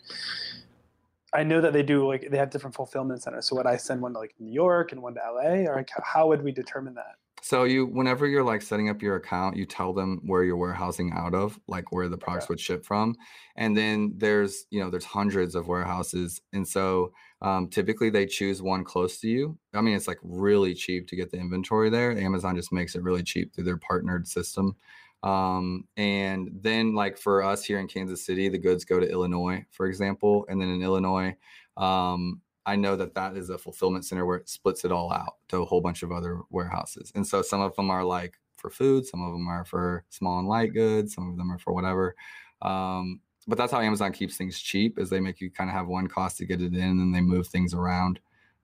I 1.34 1.42
know 1.42 1.60
that 1.60 1.74
they 1.74 1.82
do 1.82 2.06
like 2.06 2.30
they 2.30 2.38
have 2.38 2.48
different 2.48 2.74
fulfillment 2.74 3.22
centers. 3.22 3.46
So 3.46 3.56
would 3.56 3.66
I 3.66 3.76
send 3.76 4.00
one 4.00 4.14
to 4.14 4.18
like 4.18 4.34
New 4.38 4.52
York 4.52 4.92
and 4.92 5.02
one 5.02 5.14
to 5.14 5.20
LA, 5.20 5.70
or 5.70 5.76
like 5.76 5.90
how 6.02 6.28
would 6.28 6.42
we 6.42 6.52
determine 6.52 6.94
that? 6.94 7.16
So 7.42 7.64
you, 7.64 7.86
whenever 7.86 8.26
you're 8.26 8.42
like 8.42 8.62
setting 8.62 8.88
up 8.88 9.02
your 9.02 9.16
account, 9.16 9.56
you 9.56 9.66
tell 9.66 9.92
them 9.92 10.20
where 10.24 10.42
you're 10.42 10.56
warehousing 10.56 11.12
out 11.12 11.34
of, 11.34 11.60
like 11.68 11.92
where 11.92 12.08
the 12.08 12.16
products 12.18 12.48
would 12.48 12.58
ship 12.58 12.84
from, 12.84 13.14
and 13.56 13.76
then 13.76 14.14
there's 14.16 14.64
you 14.70 14.80
know 14.80 14.90
there's 14.90 15.04
hundreds 15.04 15.54
of 15.54 15.68
warehouses, 15.68 16.40
and 16.52 16.66
so 16.66 17.12
um, 17.42 17.68
typically 17.68 18.10
they 18.10 18.26
choose 18.26 18.62
one 18.62 18.84
close 18.84 19.18
to 19.20 19.28
you. 19.28 19.58
I 19.74 19.80
mean, 19.80 19.94
it's 19.94 20.08
like 20.08 20.18
really 20.22 20.74
cheap 20.74 21.06
to 21.08 21.16
get 21.16 21.30
the 21.30 21.38
inventory 21.38 21.90
there. 21.90 22.18
Amazon 22.18 22.56
just 22.56 22.72
makes 22.72 22.94
it 22.94 23.02
really 23.02 23.22
cheap 23.22 23.54
through 23.54 23.64
their 23.64 23.76
partnered 23.76 24.26
system. 24.26 24.74
Um, 25.22 25.84
and 25.96 26.50
then 26.52 26.94
like 26.94 27.18
for 27.18 27.42
us 27.42 27.64
here 27.64 27.78
in 27.78 27.88
Kansas 27.88 28.24
City, 28.24 28.48
the 28.48 28.58
goods 28.58 28.84
go 28.84 29.00
to 29.00 29.10
Illinois, 29.10 29.64
for 29.70 29.86
example, 29.86 30.46
and 30.48 30.60
then 30.60 30.68
in 30.68 30.82
Illinois, 30.82 31.36
um, 31.76 32.40
I 32.66 32.76
know 32.76 32.96
that 32.96 33.14
that 33.14 33.36
is 33.36 33.48
a 33.48 33.56
fulfillment 33.56 34.04
center 34.04 34.26
where 34.26 34.36
it 34.36 34.48
splits 34.48 34.84
it 34.84 34.92
all 34.92 35.12
out 35.12 35.36
to 35.48 35.58
a 35.58 35.64
whole 35.64 35.80
bunch 35.80 36.02
of 36.02 36.10
other 36.10 36.40
warehouses. 36.50 37.12
And 37.14 37.26
so 37.26 37.40
some 37.40 37.60
of 37.60 37.74
them 37.76 37.90
are 37.90 38.04
like 38.04 38.34
for 38.56 38.70
food, 38.70 39.06
some 39.06 39.22
of 39.22 39.32
them 39.32 39.46
are 39.48 39.64
for 39.64 40.04
small 40.10 40.40
and 40.40 40.48
light 40.48 40.74
goods, 40.74 41.14
some 41.14 41.30
of 41.30 41.36
them 41.36 41.50
are 41.52 41.58
for 41.58 41.72
whatever. 41.72 42.16
Um, 42.62 43.20
but 43.46 43.56
that's 43.56 43.70
how 43.70 43.80
Amazon 43.80 44.12
keeps 44.12 44.36
things 44.36 44.58
cheap 44.58 44.98
is 44.98 45.08
they 45.08 45.20
make 45.20 45.40
you 45.40 45.50
kind 45.50 45.70
of 45.70 45.76
have 45.76 45.86
one 45.86 46.08
cost 46.08 46.38
to 46.38 46.44
get 46.44 46.60
it 46.60 46.74
in 46.74 46.82
and 46.82 47.00
then 47.00 47.12
they 47.12 47.20
move 47.20 47.46
things 47.46 47.72
around. 47.72 48.18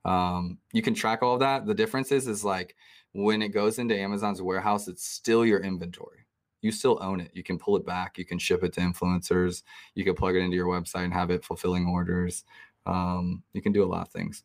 Um, 0.05 0.59
you 0.73 0.83
can 0.83 0.95
track 0.95 1.23
all 1.23 1.35
of 1.35 1.41
that. 1.41 1.67
The 1.67 1.75
difference 1.75 2.11
is, 2.11 2.27
is 2.27 2.45
like 2.45 2.75
when 3.13 3.41
it 3.41 3.51
goes 3.51 3.79
into 3.79 3.97
Amazon's 3.97 4.43
warehouse, 4.43 4.89
it's 4.89 5.07
still 5.07 5.47
your 5.47 5.61
inventory. 5.61 6.27
You 6.63 6.73
still 6.73 6.99
own 7.01 7.21
it. 7.21 7.31
You 7.35 7.43
can 7.43 7.59
pull 7.59 7.77
it 7.77 7.85
back. 7.85 8.19
You 8.19 8.25
can 8.25 8.39
ship 8.39 8.65
it 8.65 8.73
to 8.75 8.81
influencers. 8.81 9.63
You 9.95 10.05
can 10.05 10.15
plug 10.15 10.37
it 10.37 10.41
into 10.41 10.57
your 10.57 10.67
website 10.67 11.05
and 11.05 11.13
have 11.13 11.31
it 11.31 11.45
fulfilling 11.45 11.87
orders. 11.87 12.45
Um, 12.87 13.43
you 13.53 13.63
can 13.63 13.73
do 13.73 13.85
a 13.85 13.87
lot 13.87 14.03
of 14.03 14.09
things. 14.09 14.45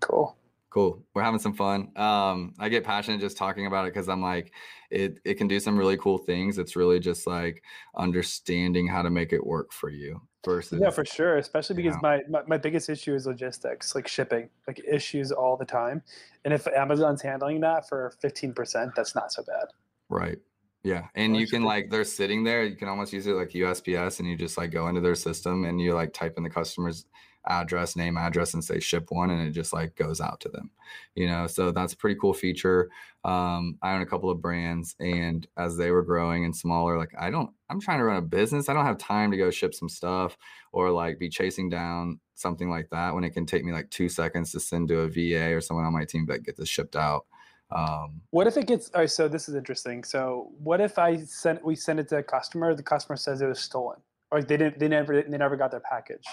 Cool. 0.00 0.36
Cool. 0.70 1.02
We're 1.14 1.22
having 1.22 1.40
some 1.40 1.54
fun. 1.54 1.90
Um, 1.96 2.54
I 2.58 2.68
get 2.68 2.84
passionate 2.84 3.20
just 3.20 3.36
talking 3.36 3.66
about 3.66 3.86
it 3.86 3.92
because 3.92 4.08
I'm 4.08 4.22
like, 4.22 4.52
it 4.90 5.18
it 5.24 5.34
can 5.34 5.48
do 5.48 5.58
some 5.58 5.76
really 5.76 5.96
cool 5.96 6.18
things. 6.18 6.58
It's 6.58 6.76
really 6.76 7.00
just 7.00 7.26
like 7.26 7.64
understanding 7.96 8.86
how 8.86 9.02
to 9.02 9.10
make 9.10 9.32
it 9.32 9.44
work 9.44 9.72
for 9.72 9.90
you 9.90 10.20
versus 10.44 10.80
yeah 10.80 10.90
for 10.90 11.04
sure 11.04 11.36
especially 11.36 11.76
because 11.76 11.96
my, 12.00 12.20
my, 12.28 12.40
my 12.46 12.56
biggest 12.56 12.88
issue 12.88 13.14
is 13.14 13.26
logistics 13.26 13.94
like 13.94 14.08
shipping 14.08 14.48
like 14.66 14.80
issues 14.90 15.32
all 15.32 15.56
the 15.56 15.64
time 15.64 16.02
and 16.44 16.54
if 16.54 16.66
amazon's 16.68 17.20
handling 17.20 17.60
that 17.60 17.88
for 17.88 18.12
15% 18.22 18.94
that's 18.94 19.14
not 19.14 19.32
so 19.32 19.42
bad 19.42 19.66
right 20.08 20.38
Yeah, 20.82 21.08
and 21.14 21.36
you 21.36 21.46
can 21.46 21.62
like 21.62 21.90
they're 21.90 22.04
sitting 22.04 22.42
there. 22.44 22.64
You 22.64 22.76
can 22.76 22.88
almost 22.88 23.12
use 23.12 23.26
it 23.26 23.34
like 23.34 23.54
USPS, 23.54 24.18
and 24.18 24.28
you 24.28 24.36
just 24.36 24.56
like 24.56 24.70
go 24.70 24.88
into 24.88 25.00
their 25.02 25.14
system 25.14 25.64
and 25.64 25.80
you 25.80 25.94
like 25.94 26.12
type 26.14 26.34
in 26.38 26.42
the 26.42 26.50
customer's 26.50 27.04
address, 27.46 27.96
name, 27.96 28.16
address, 28.16 28.54
and 28.54 28.64
say 28.64 28.80
ship 28.80 29.06
one, 29.10 29.30
and 29.30 29.46
it 29.46 29.52
just 29.52 29.72
like 29.72 29.94
goes 29.94 30.20
out 30.20 30.40
to 30.40 30.48
them. 30.48 30.70
You 31.14 31.26
know, 31.26 31.46
so 31.46 31.70
that's 31.70 31.92
a 31.92 31.96
pretty 31.96 32.18
cool 32.18 32.32
feature. 32.32 32.90
Um, 33.24 33.76
I 33.82 33.94
own 33.94 34.00
a 34.00 34.06
couple 34.06 34.30
of 34.30 34.40
brands, 34.40 34.96
and 34.98 35.46
as 35.58 35.76
they 35.76 35.90
were 35.90 36.02
growing 36.02 36.46
and 36.46 36.56
smaller, 36.56 36.96
like 36.96 37.12
I 37.18 37.30
don't, 37.30 37.50
I'm 37.68 37.80
trying 37.80 37.98
to 37.98 38.04
run 38.04 38.16
a 38.16 38.22
business. 38.22 38.70
I 38.70 38.72
don't 38.72 38.86
have 38.86 38.98
time 38.98 39.30
to 39.32 39.36
go 39.36 39.50
ship 39.50 39.74
some 39.74 39.88
stuff 39.90 40.38
or 40.72 40.90
like 40.90 41.18
be 41.18 41.28
chasing 41.28 41.68
down 41.68 42.20
something 42.34 42.70
like 42.70 42.88
that 42.90 43.14
when 43.14 43.24
it 43.24 43.30
can 43.30 43.44
take 43.44 43.64
me 43.64 43.72
like 43.72 43.90
two 43.90 44.08
seconds 44.08 44.52
to 44.52 44.60
send 44.60 44.88
to 44.88 45.00
a 45.00 45.08
VA 45.08 45.54
or 45.54 45.60
someone 45.60 45.84
on 45.84 45.92
my 45.92 46.06
team 46.06 46.24
that 46.26 46.42
get 46.42 46.56
this 46.56 46.70
shipped 46.70 46.96
out. 46.96 47.26
Um, 47.72 48.20
What 48.30 48.46
if 48.46 48.56
it 48.56 48.66
gets? 48.66 48.90
All 48.94 49.02
right, 49.02 49.10
so 49.10 49.28
this 49.28 49.48
is 49.48 49.54
interesting. 49.54 50.04
So 50.04 50.50
what 50.58 50.80
if 50.80 50.98
I 50.98 51.18
sent 51.24 51.64
we 51.64 51.76
send 51.76 52.00
it 52.00 52.08
to 52.08 52.18
a 52.18 52.22
customer? 52.22 52.74
The 52.74 52.82
customer 52.82 53.16
says 53.16 53.40
it 53.40 53.46
was 53.46 53.60
stolen, 53.60 53.98
or 54.30 54.42
they 54.42 54.56
didn't. 54.56 54.78
They 54.78 54.88
never. 54.88 55.22
They 55.22 55.38
never 55.38 55.56
got 55.56 55.70
their 55.70 55.80
package. 55.80 56.24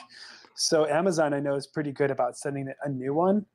So 0.56 0.88
Amazon, 0.88 1.34
I 1.34 1.40
know, 1.40 1.56
is 1.56 1.68
pretty 1.68 1.92
good 1.92 2.10
about 2.10 2.38
sending 2.38 2.74
a 2.84 2.90
new 2.90 3.14
one. 3.14 3.46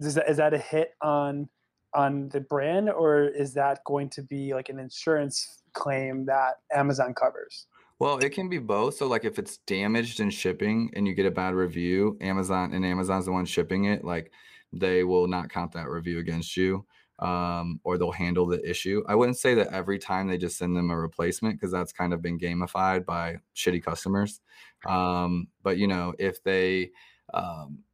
Is 0.00 0.14
that 0.14 0.28
is 0.28 0.36
that 0.36 0.52
a 0.52 0.58
hit 0.58 0.94
on 1.00 1.48
on 1.94 2.28
the 2.30 2.40
brand, 2.40 2.90
or 2.90 3.24
is 3.24 3.54
that 3.54 3.82
going 3.84 4.10
to 4.10 4.22
be 4.22 4.52
like 4.52 4.68
an 4.68 4.78
insurance 4.78 5.62
claim 5.72 6.26
that 6.26 6.56
Amazon 6.74 7.14
covers? 7.14 7.66
Well, 8.00 8.18
it 8.18 8.30
can 8.30 8.48
be 8.48 8.58
both. 8.58 8.96
So 8.96 9.06
like 9.06 9.24
if 9.24 9.38
it's 9.38 9.58
damaged 9.58 10.20
in 10.20 10.28
shipping 10.28 10.90
and 10.94 11.06
you 11.06 11.14
get 11.14 11.26
a 11.26 11.30
bad 11.30 11.54
review, 11.54 12.18
Amazon 12.20 12.74
and 12.74 12.84
Amazon's 12.84 13.26
the 13.26 13.32
one 13.32 13.46
shipping 13.46 13.84
it, 13.84 14.04
like 14.04 14.32
they 14.78 15.04
will 15.04 15.26
not 15.26 15.50
count 15.50 15.72
that 15.72 15.88
review 15.88 16.18
against 16.18 16.56
you. 16.56 16.84
Um, 17.20 17.80
or 17.84 17.96
they'll 17.96 18.10
handle 18.10 18.44
the 18.44 18.68
issue. 18.68 19.04
I 19.06 19.14
wouldn't 19.14 19.38
say 19.38 19.54
that 19.54 19.72
every 19.72 20.00
time 20.00 20.26
they 20.26 20.36
just 20.36 20.58
send 20.58 20.76
them 20.76 20.90
a 20.90 20.98
replacement 20.98 21.54
because 21.54 21.70
that's 21.70 21.92
kind 21.92 22.12
of 22.12 22.20
been 22.20 22.40
gamified 22.40 23.06
by 23.06 23.36
shitty 23.54 23.84
customers. 23.84 24.40
Um, 24.84 25.46
but 25.62 25.78
you 25.78 25.86
know, 25.86 26.12
if 26.18 26.42
they 26.42 26.90
um 27.32 27.84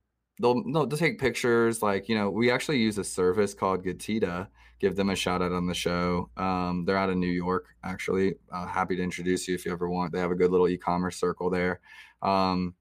they'll 0.41 0.62
they'll 0.72 0.89
take 0.89 1.18
pictures 1.18 1.83
like 1.83 2.09
you 2.09 2.14
know 2.14 2.31
we 2.31 2.51
actually 2.51 2.78
use 2.78 2.99
a 2.99 3.05
service 3.05 3.55
called 3.55 3.85
Getida 3.85 4.49
give 4.81 4.97
them 4.97 5.11
a 5.11 5.16
shout 5.16 5.43
out 5.43 5.53
on 5.53 5.66
the 5.66 5.74
show 5.74 6.31
um, 6.37 6.85
they're 6.85 6.97
out 6.97 7.11
of 7.11 7.16
new 7.16 7.26
york 7.26 7.66
actually 7.85 8.35
uh, 8.53 8.66
happy 8.66 8.97
to 8.97 9.03
introduce 9.03 9.47
you 9.47 9.55
if 9.55 9.64
you 9.64 9.72
ever 9.72 9.89
want 9.89 10.12
they 10.12 10.18
have 10.18 10.31
a 10.31 10.37
good 10.37 10.51
little 10.51 10.68
e-commerce 10.68 11.16
circle 11.16 11.51
there 11.51 11.81
um, 12.22 12.74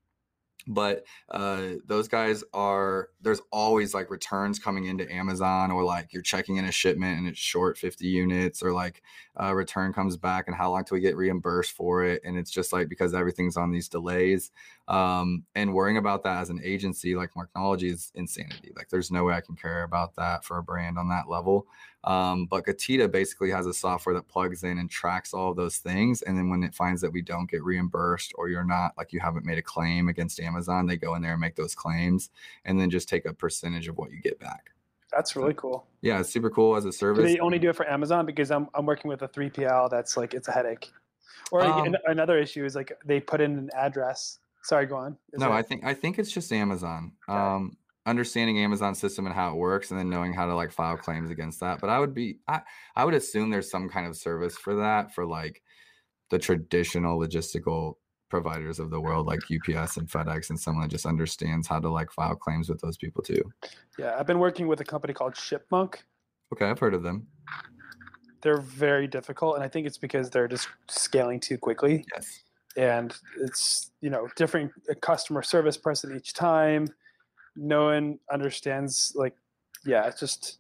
but 0.70 1.04
uh, 1.32 1.74
those 1.86 2.08
guys 2.08 2.44
are 2.54 3.10
there's 3.22 3.42
always 3.52 3.94
like 3.94 4.10
returns 4.10 4.60
coming 4.60 4.86
into 4.86 5.12
amazon 5.12 5.72
or 5.72 5.84
like 5.84 6.14
you're 6.14 6.22
checking 6.22 6.58
in 6.58 6.66
a 6.66 6.72
shipment 6.72 7.18
and 7.18 7.28
it's 7.28 7.40
short 7.40 7.78
50 7.78 8.08
units 8.08 8.62
or 8.62 8.72
like 8.72 9.02
a 9.40 9.56
return 9.56 9.94
comes 9.94 10.18
back 10.18 10.46
and 10.48 10.56
how 10.56 10.70
long 10.70 10.84
till 10.84 10.96
we 10.96 11.02
get 11.02 11.16
reimbursed 11.16 11.72
for 11.72 12.04
it? 12.04 12.22
And 12.26 12.38
it's 12.38 12.52
just 12.52 12.74
like 12.74 12.90
because 12.90 13.14
everything's 13.14 13.58
on 13.58 13.72
these 13.72 13.88
delays 13.88 14.52
um, 14.90 15.44
and 15.56 15.74
worrying 15.74 15.98
about 15.98 16.24
that 16.24 16.42
as 16.42 16.50
an 16.50 16.60
agency 16.64 17.16
like 17.16 17.30
marknology 17.34 17.92
is 17.92 18.12
insanity 18.16 18.72
like 18.76 18.90
there's 18.90 19.12
no 19.12 19.24
way 19.24 19.34
i 19.34 19.42
can 19.42 19.56
care 19.56 19.84
about 19.84 20.14
that 20.16 20.44
for 20.44 20.58
a 20.58 20.64
brand 20.64 20.98
on 20.98 21.08
that 21.08 21.30
level 21.30 21.66
um, 22.04 22.46
but 22.46 22.66
Getida 22.66 23.12
basically 23.12 23.52
has 23.52 23.66
a 23.66 23.74
software 23.74 24.16
that 24.16 24.28
plugs 24.28 24.64
in 24.64 24.78
and 24.78 24.90
tracks 24.90 25.34
all 25.34 25.52
of 25.52 25.58
those 25.58 25.78
things. 25.78 26.22
And 26.22 26.38
then 26.38 26.50
when 26.50 26.64
it 26.64 26.74
finds 26.74 27.02
that 27.02 27.12
we 27.12 27.22
don't 27.22 27.50
get 27.50 27.64
reimbursed 27.64 28.34
or 28.36 28.48
you're 28.48 28.64
not 28.64 28.94
like 28.98 29.12
you 29.12 29.20
haven't 29.20 29.46
made 29.46 29.58
a 29.58 29.62
claim 29.62 30.08
against 30.08 30.40
Amazon, 30.40 30.86
they 30.86 30.96
go 30.96 31.16
in 31.16 31.22
there 31.22 31.34
and 31.34 31.42
make 31.42 31.56
those 31.56 31.76
claims 31.76 32.30
and 32.66 32.80
then 32.80 32.90
just 32.90 33.10
take 33.10 33.26
a 33.26 33.34
percentage 33.34 33.88
of 33.88 33.98
what 33.98 34.12
you 34.12 34.22
get 34.22 34.40
back. 34.40 34.72
That's 35.12 35.36
really 35.36 35.56
cool. 35.56 35.88
Yeah, 36.02 36.20
it's 36.20 36.30
super 36.30 36.50
cool 36.50 36.76
as 36.76 36.86
a 36.86 36.90
Do 36.90 36.92
service. 36.94 37.26
they 37.26 37.40
only 37.40 37.60
do 37.60 37.70
it 37.70 37.76
for 37.76 37.90
Amazon? 37.90 38.26
Because 38.26 38.52
I'm 38.52 38.70
I'm 38.76 38.86
working 38.86 39.10
with 39.10 39.24
a 39.24 39.28
3PL 39.28 39.90
that's 39.90 40.16
like 40.16 40.34
it's 40.34 40.48
a 40.48 40.52
headache. 40.52 40.92
Or 41.52 41.64
Um, 41.64 41.96
another 42.06 42.38
issue 42.38 42.64
is 42.64 42.76
like 42.76 42.92
they 43.06 43.20
put 43.20 43.42
in 43.42 43.58
an 43.58 43.70
address. 43.76 44.40
Sorry, 44.64 44.86
go 44.86 44.98
on. 44.98 45.18
Is 45.34 45.40
no, 45.40 45.52
I 45.52 45.62
think 45.62 45.84
I 45.84 45.94
think 45.94 46.20
it's 46.20 46.32
just 46.32 46.52
Amazon. 46.52 47.14
Um, 47.28 47.78
understanding 48.06 48.60
Amazon 48.60 48.96
system 48.96 49.26
and 49.26 49.36
how 49.36 49.52
it 49.52 49.56
works, 49.56 49.92
and 49.92 50.00
then 50.00 50.10
knowing 50.10 50.34
how 50.34 50.46
to 50.46 50.56
like 50.56 50.72
file 50.72 50.98
claims 50.98 51.30
against 51.30 51.60
that. 51.60 51.80
But 51.80 51.90
I 51.90 52.00
would 52.00 52.14
be, 52.14 52.40
I 52.48 52.62
I 52.96 53.06
would 53.06 53.14
assume 53.14 53.50
there's 53.50 53.70
some 53.70 53.90
kind 53.90 54.08
of 54.08 54.18
service 54.18 54.58
for 54.58 54.76
that 54.76 55.14
for 55.14 55.26
like 55.26 55.62
the 56.30 56.40
traditional 56.40 57.20
logistical 57.20 57.96
providers 58.30 58.80
of 58.80 58.92
the 58.92 59.00
world, 59.02 59.26
like 59.26 59.40
UPS 59.40 59.98
and 59.98 60.08
FedEx, 60.08 60.50
and 60.50 60.60
someone 60.60 60.84
that 60.84 60.92
just 60.92 61.06
understands 61.06 61.68
how 61.68 61.80
to 61.80 61.90
like 61.90 62.12
file 62.12 62.36
claims 62.36 62.70
with 62.70 62.80
those 62.82 62.98
people 62.98 63.24
too. 63.24 63.42
yeah, 63.98 64.16
I've 64.20 64.28
been 64.28 64.40
working 64.40 64.68
with 64.68 64.82
a 64.82 64.86
company 64.86 65.14
called 65.14 65.34
Shipmonk. 65.34 65.96
Okay, 66.54 66.66
I've 66.66 66.80
heard 66.80 66.94
of 66.94 67.04
them. 67.04 67.28
They're 68.42 68.62
very 68.62 69.08
difficult, 69.08 69.56
and 69.56 69.64
I 69.64 69.68
think 69.68 69.86
it's 69.86 69.98
because 69.98 70.30
they're 70.30 70.48
just 70.48 70.70
scaling 70.88 71.40
too 71.40 71.58
quickly. 71.58 72.06
Yes. 72.14 72.44
And 72.80 73.14
it's 73.42 73.92
you 74.00 74.10
know 74.10 74.28
different 74.38 74.72
customer 75.02 75.42
service 75.44 75.76
person 75.76 76.16
each 76.16 76.34
time. 76.34 76.88
No 77.56 77.86
one 77.86 78.20
understands 78.32 79.12
like 79.16 79.36
yeah 79.86 80.08
it's 80.08 80.20
just 80.20 80.60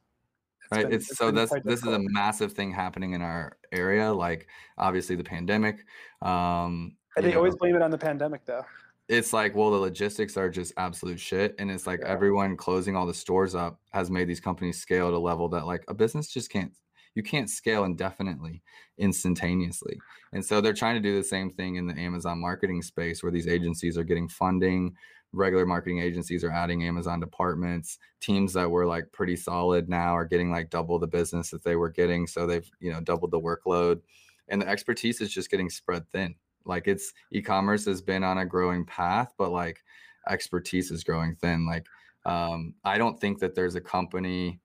right 0.72 0.84
been- 0.84 0.93
it's, 0.93 1.17
so 1.17 1.28
been 1.28 1.36
that's 1.36 1.53
this 1.63 1.80
is 1.80 1.88
a 1.88 1.99
massive 1.99 2.51
thing 2.53 2.72
happening 2.72 3.13
in 3.13 3.22
our 3.22 3.57
area 3.72 4.11
like 4.11 4.47
obviously 4.78 5.15
the 5.15 5.24
pandemic 5.24 5.86
um 6.22 6.95
and 7.15 7.26
they 7.26 7.32
know, 7.32 7.38
always 7.38 7.55
blame 7.55 7.76
it 7.76 7.82
on 7.82 7.91
the 7.91 7.97
pandemic 7.97 8.45
though. 8.45 8.65
It's 9.07 9.34
like 9.34 9.55
well 9.55 9.72
the 9.72 9.78
logistics 9.78 10.36
are 10.38 10.49
just 10.49 10.74
absolute 10.78 11.20
shit 11.20 11.55
and 11.57 11.72
it's 11.72 11.88
like 11.88 12.01
Yeah. 12.01 12.09
everyone 12.09 12.55
closing 12.57 12.95
all 12.95 13.05
the 13.05 13.13
stores 13.13 13.55
up 13.55 13.80
has 13.91 14.11
made 14.11 14.28
these 14.28 14.39
companies 14.41 14.78
scale 14.78 15.07
at 15.07 15.13
a 15.13 15.20
level 15.20 15.47
that 15.49 15.65
like 15.65 15.84
a 15.88 15.93
business 15.93 16.28
just 16.28 16.49
can't 16.51 16.72
you 17.16 17.24
can't 17.24 17.49
scale 17.49 17.84
indefinitely 17.84 18.62
instantaneously. 18.97 19.97
And 20.34 20.45
so 20.45 20.62
they're 20.62 20.74
trying 20.74 20.95
to 20.95 21.01
do 21.01 21.16
the 21.16 21.24
same 21.24 21.49
thing 21.49 21.76
in 21.76 21.88
the 21.88 21.99
amazon 21.99 22.39
marketing 22.39 22.82
space 22.82 23.24
where 23.24 23.32
these 23.32 23.47
agencies 23.47 23.97
are 23.97 24.03
getting 24.03 24.28
funding 24.28 24.95
regular 25.32 25.66
marketing 25.66 25.99
agencies 25.99 26.43
are 26.43 26.51
adding 26.51 26.84
amazon 26.84 27.20
departments 27.20 27.99
teams 28.20 28.51
that 28.53 28.70
were 28.70 28.86
like 28.86 29.12
pretty 29.12 29.36
solid 29.36 29.88
now 29.88 30.16
are 30.16 30.26
getting 30.26 30.49
like 30.51 30.70
double 30.72 30.97
the 30.97 31.07
business 31.07 31.51
that 31.51 31.64
they 31.64 31.76
were 31.76 31.89
getting 31.89 32.26
so 32.26 32.47
they've 32.47 32.70
you 32.80 32.91
know 32.91 33.01
doubled 33.01 33.32
the 33.32 33.39
workload. 33.39 34.01
And 34.51 34.62
the 34.62 34.68
expertise 34.68 35.22
is 35.22 35.32
just 35.32 35.51
getting 35.51 35.70
spread 35.70 36.10
thin. 36.10 36.34
Like 36.66 36.88
it's 36.88 37.14
e-commerce 37.32 37.86
has 37.86 38.01
been 38.01 38.24
on 38.24 38.39
a 38.39 38.45
growing 38.45 38.86
path 38.86 39.34
but 39.38 39.51
like 39.51 39.84
expertise 40.28 40.91
is 40.91 41.03
growing 41.03 41.36
thin. 41.36 41.66
Like 41.66 41.86
um 42.26 42.74
i 42.84 42.97
don't 42.97 43.18
think 43.18 43.39
that 43.39 43.55
there's 43.55 43.76
a 43.76 43.82
company 43.82 44.60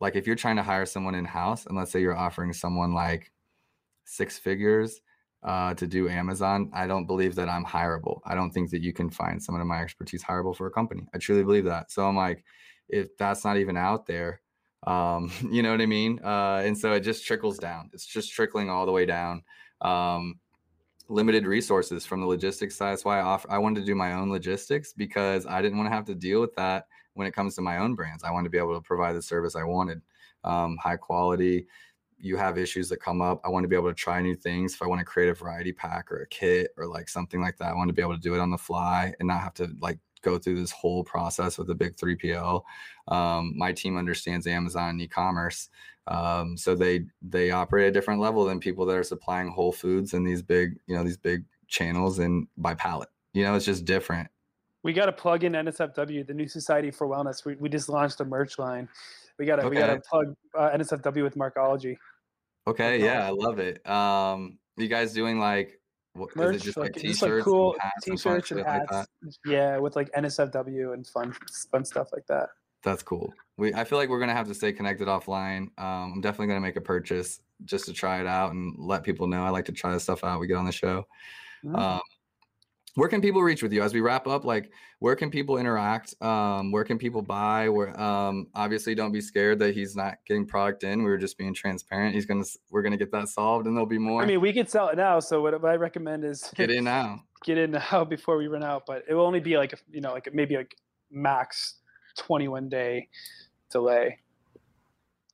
like 0.00 0.16
if 0.16 0.26
you're 0.26 0.36
trying 0.36 0.56
to 0.56 0.62
hire 0.62 0.86
someone 0.86 1.14
in 1.14 1.24
house 1.24 1.66
and 1.66 1.76
let's 1.76 1.90
say 1.90 2.00
you're 2.00 2.16
offering 2.16 2.52
someone 2.52 2.92
like 2.92 3.32
six 4.04 4.38
figures 4.38 5.00
uh, 5.42 5.74
to 5.74 5.86
do 5.86 6.08
amazon 6.08 6.70
i 6.72 6.86
don't 6.86 7.06
believe 7.06 7.34
that 7.34 7.48
i'm 7.48 7.64
hireable. 7.64 8.20
I 8.24 8.34
don't 8.34 8.50
think 8.50 8.70
that 8.70 8.82
you 8.82 8.92
can 8.92 9.10
find 9.10 9.42
someone 9.42 9.60
of 9.60 9.68
my 9.68 9.80
expertise 9.80 10.22
hireable 10.22 10.56
for 10.56 10.66
a 10.66 10.70
company. 10.70 11.06
I 11.14 11.18
truly 11.18 11.44
believe 11.44 11.64
that. 11.64 11.90
So 11.90 12.06
i'm 12.06 12.16
like 12.16 12.44
if 12.88 13.16
that's 13.16 13.44
not 13.44 13.56
even 13.56 13.76
out 13.76 14.06
there 14.06 14.40
um 14.86 15.30
you 15.50 15.62
know 15.62 15.70
what 15.70 15.80
i 15.80 15.86
mean? 15.86 16.20
Uh 16.24 16.62
and 16.64 16.76
so 16.76 16.92
it 16.92 17.00
just 17.00 17.26
trickles 17.26 17.58
down. 17.58 17.90
It's 17.92 18.06
just 18.06 18.32
trickling 18.32 18.70
all 18.70 18.86
the 18.86 18.92
way 18.92 19.06
down. 19.06 19.42
Um 19.80 20.40
limited 21.08 21.46
resources 21.46 22.04
from 22.04 22.20
the 22.20 22.26
logistics 22.26 22.76
side. 22.76 22.92
That's 22.92 23.04
why 23.04 23.18
I 23.18 23.22
offer, 23.22 23.50
I 23.50 23.58
wanted 23.58 23.80
to 23.80 23.86
do 23.86 23.94
my 23.94 24.14
own 24.14 24.30
logistics 24.30 24.92
because 24.92 25.46
I 25.46 25.62
didn't 25.62 25.78
want 25.78 25.88
to 25.90 25.94
have 25.94 26.06
to 26.06 26.14
deal 26.14 26.40
with 26.40 26.54
that 26.56 26.86
when 27.16 27.26
it 27.26 27.34
comes 27.34 27.54
to 27.54 27.62
my 27.62 27.78
own 27.78 27.94
brands. 27.94 28.22
I 28.22 28.30
wanted 28.30 28.44
to 28.44 28.50
be 28.50 28.58
able 28.58 28.74
to 28.74 28.80
provide 28.80 29.14
the 29.14 29.22
service 29.22 29.56
I 29.56 29.64
wanted, 29.64 30.02
um, 30.44 30.76
high 30.76 30.96
quality. 30.96 31.66
You 32.18 32.36
have 32.36 32.58
issues 32.58 32.88
that 32.90 32.98
come 32.98 33.20
up. 33.20 33.40
I 33.44 33.48
want 33.48 33.64
to 33.64 33.68
be 33.68 33.76
able 33.76 33.88
to 33.88 33.94
try 33.94 34.20
new 34.20 34.34
things. 34.34 34.74
If 34.74 34.82
I 34.82 34.86
want 34.86 35.00
to 35.00 35.04
create 35.04 35.30
a 35.30 35.34
variety 35.34 35.72
pack 35.72 36.12
or 36.12 36.22
a 36.22 36.28
kit 36.28 36.70
or 36.76 36.86
like 36.86 37.08
something 37.08 37.40
like 37.40 37.56
that, 37.56 37.72
I 37.72 37.74
want 37.74 37.88
to 37.88 37.94
be 37.94 38.02
able 38.02 38.14
to 38.14 38.20
do 38.20 38.34
it 38.34 38.40
on 38.40 38.50
the 38.50 38.58
fly 38.58 39.14
and 39.18 39.28
not 39.28 39.40
have 39.40 39.54
to 39.54 39.70
like 39.80 39.98
go 40.22 40.38
through 40.38 40.60
this 40.60 40.72
whole 40.72 41.04
process 41.04 41.56
with 41.56 41.70
a 41.70 41.74
big 41.74 41.96
3PL. 41.96 42.62
Um, 43.08 43.54
my 43.56 43.72
team 43.72 43.96
understands 43.96 44.46
Amazon 44.46 44.90
and 44.90 45.00
e-commerce. 45.00 45.70
Um, 46.08 46.56
so 46.56 46.74
they 46.74 47.06
they 47.22 47.50
operate 47.50 47.86
at 47.86 47.88
a 47.88 47.92
different 47.92 48.20
level 48.20 48.44
than 48.44 48.60
people 48.60 48.86
that 48.86 48.96
are 48.96 49.02
supplying 49.02 49.48
Whole 49.48 49.72
Foods 49.72 50.14
and 50.14 50.26
these 50.26 50.42
big, 50.42 50.76
you 50.86 50.96
know, 50.96 51.02
these 51.02 51.16
big 51.16 51.44
channels 51.66 52.18
and 52.18 52.46
by 52.56 52.74
pallet. 52.74 53.08
You 53.32 53.42
know, 53.42 53.54
it's 53.54 53.66
just 53.66 53.84
different. 53.84 54.28
We 54.86 54.92
got 54.92 55.06
to 55.06 55.12
plug 55.12 55.42
in 55.42 55.52
nsfw 55.52 56.26
the 56.26 56.32
new 56.32 56.46
society 56.46 56.92
for 56.92 57.08
wellness 57.08 57.44
we, 57.44 57.56
we 57.56 57.68
just 57.68 57.88
launched 57.88 58.20
a 58.20 58.24
merch 58.24 58.56
line 58.56 58.88
we 59.36 59.44
got 59.44 59.56
to 59.56 59.68
we 59.68 59.76
got 59.76 59.88
to 59.88 60.00
plug 60.08 60.34
uh, 60.56 60.70
nsfw 60.70 61.22
with 61.24 61.36
Marknology 61.36 61.96
Okay, 62.68 62.94
Okay. 62.96 63.04
yeah, 63.04 63.26
I 63.26 63.30
love 63.30 63.58
it. 63.60 63.84
Um, 63.88 64.58
you 64.76 64.88
guys 64.88 65.12
doing 65.12 65.38
like 65.40 65.80
what 66.14 66.30
is 66.30 66.36
merch 66.36 66.54
it 66.56 66.62
just 66.62 66.76
like, 66.78 66.94
like, 66.94 66.94
t-shirts, 66.94 67.18
just 67.18 67.22
like 67.22 67.44
cool 67.44 67.72
and 67.72 67.82
hats 67.82 68.04
t-shirts 68.04 68.50
and 68.52 68.58
shit 68.60 68.66
like 68.66 68.80
hats 68.88 69.08
that? 69.22 69.36
yeah 69.44 69.78
with 69.78 69.96
like 69.96 70.10
nsfw 70.12 70.94
and 70.94 71.06
fun 71.06 71.34
fun 71.70 71.84
stuff 71.84 72.08
like 72.12 72.26
that 72.26 72.48
That's 72.82 73.02
cool. 73.02 73.34
We 73.56 73.74
I 73.74 73.84
feel 73.84 73.98
like 73.98 74.08
we're 74.08 74.20
gonna 74.20 74.34
have 74.34 74.46
to 74.48 74.54
stay 74.54 74.72
connected 74.72 75.08
offline. 75.08 75.62
Um, 75.78 76.12
I'm 76.14 76.20
definitely 76.20 76.46
gonna 76.48 76.60
make 76.60 76.76
a 76.76 76.80
purchase 76.80 77.40
just 77.64 77.86
to 77.86 77.92
try 77.92 78.20
it 78.20 78.26
out 78.26 78.52
and 78.52 78.74
let 78.78 79.02
people 79.02 79.26
know. 79.26 79.44
I 79.44 79.50
like 79.50 79.64
to 79.66 79.72
try 79.72 79.92
this 79.92 80.04
stuff 80.04 80.22
out. 80.22 80.38
We 80.40 80.46
get 80.46 80.56
on 80.56 80.66
the 80.66 80.72
show. 80.72 81.06
Mhm. 81.64 81.76
Um, 81.76 82.00
where 82.96 83.08
can 83.08 83.20
people 83.20 83.42
reach 83.42 83.62
with 83.62 83.72
you 83.72 83.82
as 83.82 83.94
we 83.94 84.00
wrap 84.00 84.26
up 84.26 84.44
like 84.44 84.70
where 84.98 85.14
can 85.14 85.30
people 85.30 85.58
interact 85.58 86.20
um 86.22 86.72
where 86.72 86.82
can 86.82 86.98
people 86.98 87.22
buy 87.22 87.68
where 87.68 87.98
um 88.00 88.48
obviously 88.54 88.94
don't 88.94 89.12
be 89.12 89.20
scared 89.20 89.58
that 89.60 89.74
he's 89.74 89.94
not 89.94 90.16
getting 90.26 90.46
product 90.46 90.82
in 90.82 90.98
we 90.98 91.10
were 91.10 91.18
just 91.18 91.38
being 91.38 91.54
transparent 91.54 92.14
he's 92.14 92.26
gonna 92.26 92.44
we're 92.70 92.82
gonna 92.82 92.96
get 92.96 93.12
that 93.12 93.28
solved 93.28 93.66
and 93.66 93.76
there'll 93.76 93.86
be 93.86 93.98
more 93.98 94.22
I 94.22 94.26
mean, 94.26 94.40
we 94.40 94.52
could 94.52 94.68
sell 94.68 94.88
it 94.88 94.96
now. 94.96 95.20
So 95.20 95.40
what 95.40 95.64
I 95.64 95.74
recommend 95.76 96.24
is 96.24 96.50
get 96.54 96.70
in 96.70 96.84
now 96.84 97.22
get 97.44 97.58
in 97.58 97.70
now 97.70 98.04
before 98.04 98.36
we 98.36 98.48
run 98.48 98.64
out. 98.64 98.84
But 98.86 99.04
it 99.08 99.14
will 99.14 99.26
only 99.26 99.40
be 99.40 99.56
like 99.56 99.72
a, 99.72 99.76
you 99.90 100.00
know 100.00 100.12
like 100.12 100.28
maybe 100.32 100.56
like 100.56 100.74
max 101.10 101.76
21 102.16 102.68
day 102.68 103.08
delay. 103.70 104.18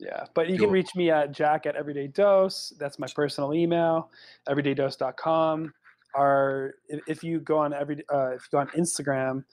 Yeah, 0.00 0.24
but 0.34 0.48
you 0.48 0.58
Cool. 0.58 0.66
can 0.66 0.72
reach 0.72 0.96
me 0.96 1.10
at 1.10 1.30
Jack 1.30 1.64
at 1.64 1.76
Everyday 1.76 2.08
Dose. 2.08 2.72
That's 2.76 2.98
my 2.98 3.06
personal 3.14 3.54
email, 3.54 4.10
everydaydose.com. 4.48 5.72
If, 6.88 7.00
if 7.06 7.24
you 7.24 7.40
go 7.40 7.58
on 7.58 7.72
every 7.72 8.02
uh, 8.12 8.30
if 8.30 8.42
you 8.42 8.48
go 8.52 8.58
on 8.58 8.68
Instagram, 8.68 9.44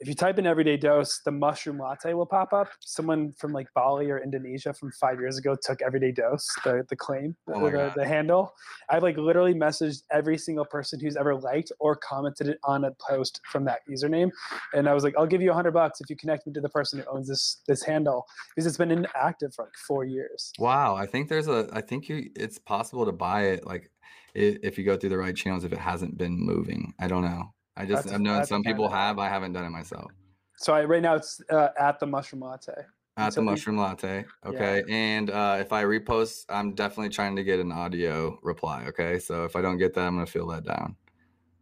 if 0.00 0.08
you 0.08 0.14
type 0.14 0.38
in 0.38 0.46
Everyday 0.46 0.76
Dose, 0.76 1.20
the 1.24 1.30
mushroom 1.30 1.78
latte 1.78 2.12
will 2.12 2.26
pop 2.26 2.52
up. 2.52 2.68
Someone 2.80 3.32
from 3.38 3.52
like 3.52 3.68
Bali 3.74 4.10
or 4.10 4.22
Indonesia 4.22 4.74
from 4.74 4.92
five 4.92 5.18
years 5.18 5.38
ago 5.38 5.56
took 5.60 5.80
Everyday 5.82 6.12
Dose, 6.12 6.46
the 6.64 6.84
the 6.88 6.96
claim, 6.96 7.36
Oh 7.48 7.70
the, 7.70 7.92
the 7.96 8.06
handle. 8.06 8.52
I've 8.90 9.02
like 9.02 9.16
literally 9.16 9.54
messaged 9.54 10.02
every 10.10 10.38
single 10.38 10.64
person 10.64 11.00
who's 11.00 11.16
ever 11.16 11.34
liked 11.34 11.72
or 11.78 11.96
commented 11.96 12.56
on 12.64 12.84
a 12.84 12.90
post 12.92 13.40
from 13.50 13.64
that 13.64 13.80
username, 13.90 14.30
and 14.74 14.88
I 14.88 14.94
was 14.94 15.04
like, 15.04 15.14
I'll 15.16 15.26
give 15.26 15.42
you 15.42 15.50
a 15.50 15.54
hundred 15.54 15.72
bucks 15.72 16.00
if 16.00 16.10
you 16.10 16.16
connect 16.16 16.46
me 16.46 16.52
to 16.52 16.60
the 16.60 16.68
person 16.68 16.98
who 16.98 17.04
owns 17.16 17.28
this 17.28 17.62
this 17.66 17.82
handle 17.82 18.26
because 18.50 18.66
it's 18.66 18.76
been 18.76 18.90
inactive 18.90 19.54
for 19.54 19.64
like 19.64 19.74
four 19.86 20.04
years. 20.04 20.52
wow 20.58 20.94
i 20.94 21.06
think 21.06 21.28
there's 21.28 21.48
a 21.48 21.68
i 21.72 21.80
think 21.80 22.08
you 22.08 22.30
it's 22.34 22.58
possible 22.58 23.04
to 23.04 23.12
buy 23.12 23.42
it 23.44 23.66
like 23.66 23.90
if 24.34 24.76
you 24.76 24.84
go 24.84 24.96
through 24.96 25.08
the 25.10 25.16
right 25.16 25.36
channels 25.36 25.64
if 25.64 25.72
it 25.72 25.78
hasn't 25.78 26.16
been 26.18 26.38
moving 26.38 26.92
i 27.00 27.06
don't 27.06 27.24
know 27.24 27.52
i 27.76 27.84
just 27.84 28.04
That's- 28.04 28.14
i've 28.14 28.20
known 28.20 28.44
some 28.46 28.62
people 28.62 28.88
have 28.88 29.18
i 29.18 29.28
haven't 29.28 29.52
done 29.52 29.64
it 29.64 29.70
myself. 29.70 30.10
So 30.58 30.72
I, 30.72 30.84
right 30.84 31.02
now 31.02 31.14
it's 31.16 31.40
uh, 31.50 31.68
at 31.78 32.00
the 32.00 32.06
mushroom 32.06 32.40
latte. 32.42 32.72
at 33.18 33.34
the 33.34 33.42
mushroom 33.42 33.76
latte 33.78 34.24
okay 34.44 34.82
and 34.88 35.30
uh 35.30 35.56
if 35.60 35.72
i 35.72 35.82
repost 35.84 36.44
i'm 36.48 36.74
definitely 36.74 37.10
trying 37.10 37.36
to 37.36 37.44
get 37.44 37.60
an 37.60 37.72
audio 37.72 38.38
reply 38.42 38.84
okay? 38.88 39.18
So 39.18 39.44
if 39.44 39.54
i 39.56 39.60
don't 39.62 39.78
get 39.78 39.94
that 39.94 40.06
i'm 40.06 40.14
gonna 40.16 40.26
feel 40.26 40.46
let 40.46 40.64
down. 40.64 40.96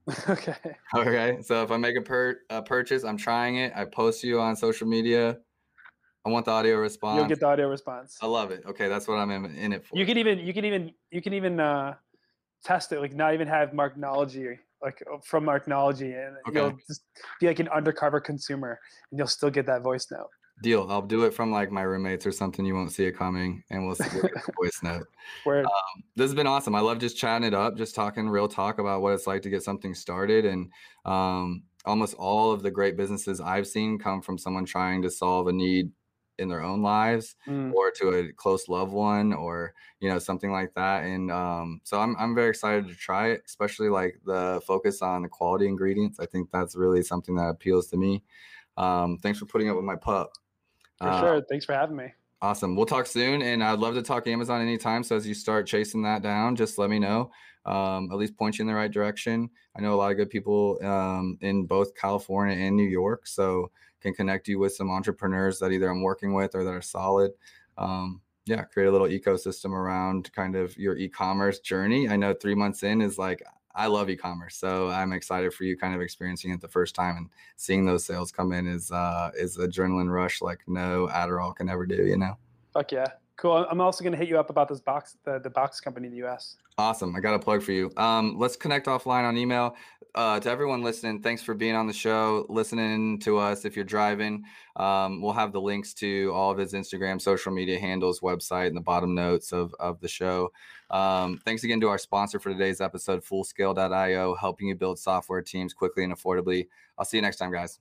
Okay. 0.29 0.55
okay 0.95 1.39
so 1.43 1.63
if 1.63 1.71
i 1.71 1.77
make 1.77 1.97
a, 1.97 2.03
pur- 2.03 2.41
a 2.51 2.61
purchase 2.63 3.05
i'm 3.05 3.17
trying 3.17 3.57
it 3.57 3.73
i 3.75 3.85
post 3.85 4.23
you 4.23 4.39
on 4.41 4.55
social 4.55 4.87
media 4.87 5.39
i 6.27 6.29
want 6.29 6.45
the 6.45 6.51
audio 6.51 6.77
response 6.77 7.17
You'll 7.19 7.29
get 7.29 7.41
the 7.41 7.47
audio 7.47 7.69
response. 7.69 8.19
i 8.21 8.27
love 8.27 8.51
it 8.51 8.63
okay 8.67 8.89
that's 8.89 9.09
what 9.09 9.15
i'm 9.17 9.31
in, 9.31 9.47
in 9.57 9.73
it 9.73 9.85
for. 9.87 9.97
You 9.97 10.05
can 10.05 10.19
even 10.19 10.39
you 10.41 10.53
can 10.53 10.65
even 10.67 10.93
you 11.11 11.23
can 11.23 11.33
even 11.35 11.59
uh, 11.59 11.95
test 12.65 12.93
it 12.93 13.01
like 13.01 13.15
not 13.15 13.33
even 13.35 13.49
have 13.49 13.71
Marknology 13.71 14.59
like 14.85 15.03
uh, 15.13 15.17
from 15.25 15.45
Marknology 15.45 16.13
and 16.25 16.37
Okay. 16.49 16.59
you'll 16.59 16.79
just 16.87 17.03
be 17.41 17.47
like 17.47 17.59
an 17.59 17.69
undercover 17.69 18.21
consumer 18.21 18.79
and 19.11 19.19
you'll 19.19 19.27
still 19.27 19.51
get 19.51 19.67
that 19.67 19.83
voice 19.83 20.07
note. 20.13 20.29
deal 20.63 20.87
i'll 20.91 21.03
do 21.03 21.25
it 21.25 21.35
from 21.35 21.51
like 21.51 21.73
my 21.73 21.83
roommates 21.83 22.25
or 22.27 22.31
something 22.33 22.65
you 22.65 22.75
won't 22.75 22.93
see 22.93 23.05
it 23.05 23.13
coming 23.19 23.61
and 23.71 23.85
we'll 23.85 23.97
see 23.97 24.05
get 24.21 24.23
the 24.35 24.53
voice 24.63 24.79
note 24.85 25.07
Where 25.43 25.65
this 26.17 26.27
has 26.27 26.35
been 26.35 26.47
awesome. 26.47 26.75
I 26.77 26.81
love 26.81 26.99
just 26.99 27.17
chatting 27.17 27.47
it 27.47 27.55
up, 27.55 27.77
just 27.77 27.95
talking 27.95 28.29
real 28.29 28.47
talk 28.47 28.79
about 28.79 29.03
what 29.03 29.15
it's 29.15 29.27
like 29.27 29.43
to 29.43 29.51
get 29.51 29.63
something 29.65 29.95
started. 29.95 30.45
And 30.45 30.71
um, 31.05 31.65
almost 31.85 32.15
all 32.15 32.53
of 32.53 32.63
the 32.63 32.71
great 32.71 32.97
businesses 32.97 33.41
I've 33.41 33.67
seen 33.67 33.99
come 33.99 34.23
from 34.23 34.39
someone 34.39 34.65
trying 34.65 35.03
to 35.03 35.11
solve 35.11 35.49
a 35.49 35.53
need 35.53 35.91
in 36.39 36.49
their 36.49 36.63
own 36.63 36.83
lives 36.83 37.37
Mm, 37.47 37.73
or 37.73 37.91
to 37.93 38.09
a 38.11 38.33
close 38.33 38.69
loved 38.69 38.93
one 38.93 39.33
or 39.33 39.75
you 40.01 40.09
know 40.09 40.19
something 40.19 40.51
like 40.53 40.73
that 40.75 41.05
and 41.05 41.31
um, 41.31 41.81
so 41.85 42.01
I'm, 42.01 42.17
I'm 42.19 42.35
very 42.35 42.51
excited 42.51 42.89
to 42.89 42.95
try 42.95 43.29
it 43.29 43.43
especially 43.47 43.89
like 43.89 44.21
the 44.25 44.61
focus 44.67 45.03
on 45.03 45.23
the 45.23 45.29
quality 45.29 45.67
ingredients 45.67 46.19
i 46.21 46.27
think 46.27 46.51
that's 46.51 46.75
really 46.77 47.03
something 47.03 47.35
that 47.37 47.49
appeals 47.49 47.87
to 47.89 47.97
me 47.97 48.23
um, 48.77 49.19
thanks 49.19 49.39
for 49.39 49.47
putting 49.47 49.69
up 49.71 49.77
with 49.77 49.85
my 49.85 49.97
pup 49.97 50.33
for 50.99 51.09
Uh, 51.09 51.21
sure. 51.21 51.43
Thanks 51.49 51.65
for 51.65 51.75
having 51.75 51.97
me. 51.97 52.13
Awesome. 52.41 52.77
We'll 52.77 52.87
talk 52.87 53.07
soon, 53.07 53.41
and 53.43 53.65
I'd 53.65 53.79
love 53.79 53.95
to 53.95 54.03
talk 54.03 54.27
Amazon 54.27 54.61
anytime. 54.61 55.03
So 55.03 55.17
as 55.17 55.27
you 55.27 55.33
start 55.35 55.67
chasing 55.67 56.03
that 56.03 56.21
down, 56.23 56.57
just 56.57 56.77
let 56.79 56.91
me 56.91 56.99
know. 56.99 57.31
Um, 57.65 58.11
at 58.13 58.19
least 58.19 58.37
point 58.37 58.59
you 58.59 58.63
in 58.63 58.67
the 58.67 58.75
right 58.75 58.91
direction. 58.93 59.49
I 59.77 59.81
know 59.81 59.95
a 59.95 59.97
lot 59.97 60.11
of 60.11 60.19
good 60.19 60.29
people 60.29 60.79
um, 60.85 61.39
in 61.41 61.65
both 61.67 61.95
California 61.95 62.55
and 62.57 62.77
New 62.77 62.85
York, 62.89 63.27
so 63.27 63.71
can 64.05 64.15
connect 64.15 64.47
you 64.49 64.59
with 64.59 64.75
some 64.75 64.91
entrepreneurs 64.91 65.59
that 65.59 65.73
either 65.73 65.89
I'm 65.89 66.03
working 66.03 66.35
with 66.35 66.55
or 66.55 66.63
that 66.63 66.75
are 66.75 66.83
solid. 66.83 67.33
Um, 67.79 68.21
yeah, 68.45 68.63
create 68.63 68.87
a 68.87 68.93
little 68.93 69.09
ecosystem 69.09 69.73
around 69.73 70.31
kind 70.35 70.55
of 70.55 70.77
your 70.77 70.97
e-commerce 70.99 71.61
journey. 71.61 72.09
I 72.09 72.17
know 72.17 72.35
three 72.35 72.55
months 72.55 72.83
in 72.83 73.01
is 73.01 73.17
like 73.17 73.43
I 73.75 73.87
love 73.87 74.11
e-commerce, 74.11 74.57
so 74.57 74.91
I'm 74.91 75.13
excited 75.13 75.55
for 75.55 75.65
you 75.65 75.77
kind 75.77 75.95
of 75.95 76.03
experiencing 76.03 76.53
it 76.53 76.61
the 76.61 76.69
first 76.69 76.95
time 76.95 77.17
and 77.17 77.31
seeing 77.57 77.87
those 77.87 78.05
sales 78.05 78.31
come 78.31 78.53
in 78.53 78.67
is 78.67 78.93
uh, 78.93 79.31
is 79.37 79.57
adrenaline 79.57 80.13
rush 80.13 80.43
like 80.43 80.61
no 80.67 81.09
Adderall 81.11 81.57
can 81.57 81.71
ever 81.71 81.87
do. 81.87 82.07
You 82.07 82.19
know. 82.19 82.37
Fuck 82.75 82.93
yeah. 82.93 83.07
Cool. 83.37 83.67
I'm 83.69 83.81
also 83.81 84.05
gonna 84.05 84.19
hit 84.19 84.29
you 84.29 84.39
up 84.39 84.51
about 84.51 84.69
this 84.69 84.81
box 84.81 85.17
the, 85.25 85.39
the 85.39 85.51
box 85.51 85.81
company 85.81 86.09
in 86.09 86.13
the 86.13 86.27
US. 86.27 86.57
Awesome. 86.77 87.15
I 87.15 87.21
got 87.21 87.35
a 87.35 87.39
plug 87.39 87.63
for 87.63 87.71
you. 87.71 87.93
Um, 87.97 88.37
let's 88.37 88.57
connect 88.57 88.87
offline 88.87 89.25
on 89.25 89.37
email. 89.37 89.77
Uh, 90.17 90.39
to 90.39 90.49
everyone 90.49 90.83
listening, 90.83 91.21
thanks 91.21 91.43
for 91.43 91.55
being 91.55 91.75
on 91.75 91.89
the 91.89 91.93
show, 91.93 92.47
listening 92.49 93.19
to 93.19 93.37
us. 93.37 93.65
If 93.65 93.75
you're 93.75 93.85
driving, 93.85 94.45
um, 94.77 95.21
we'll 95.21 95.33
have 95.33 95.53
the 95.53 95.61
links 95.61 95.93
to 95.95 96.31
all 96.33 96.53
of 96.53 96.59
his 96.59 96.73
Instagram, 96.73 97.21
social 97.21 97.53
media 97.53 97.81
handles, 97.81 98.21
website, 98.21 98.69
in 98.69 98.75
the 98.75 98.81
bottom 98.81 99.15
notes 99.15 99.53
of, 99.53 99.75
of 99.81 100.01
the 100.01 100.07
show. 100.09 100.53
Um, 100.91 101.41
thanks 101.45 101.65
again 101.65 101.81
to 101.81 101.89
our 101.89 101.99
sponsor 101.99 102.39
for 102.39 102.53
today's 102.53 102.81
episode, 102.81 103.25
Fullscale.io, 103.25 104.37
helping 104.37 104.69
you 104.69 104.77
build 104.77 105.01
software 105.01 105.43
teams 105.43 105.73
quickly 105.73 106.05
and 106.05 106.13
affordably. 106.13 106.69
I'll 106.97 107.05
see 107.05 107.17
you 107.17 107.23
next 107.23 107.39
time, 107.39 107.53
guys. 107.53 107.81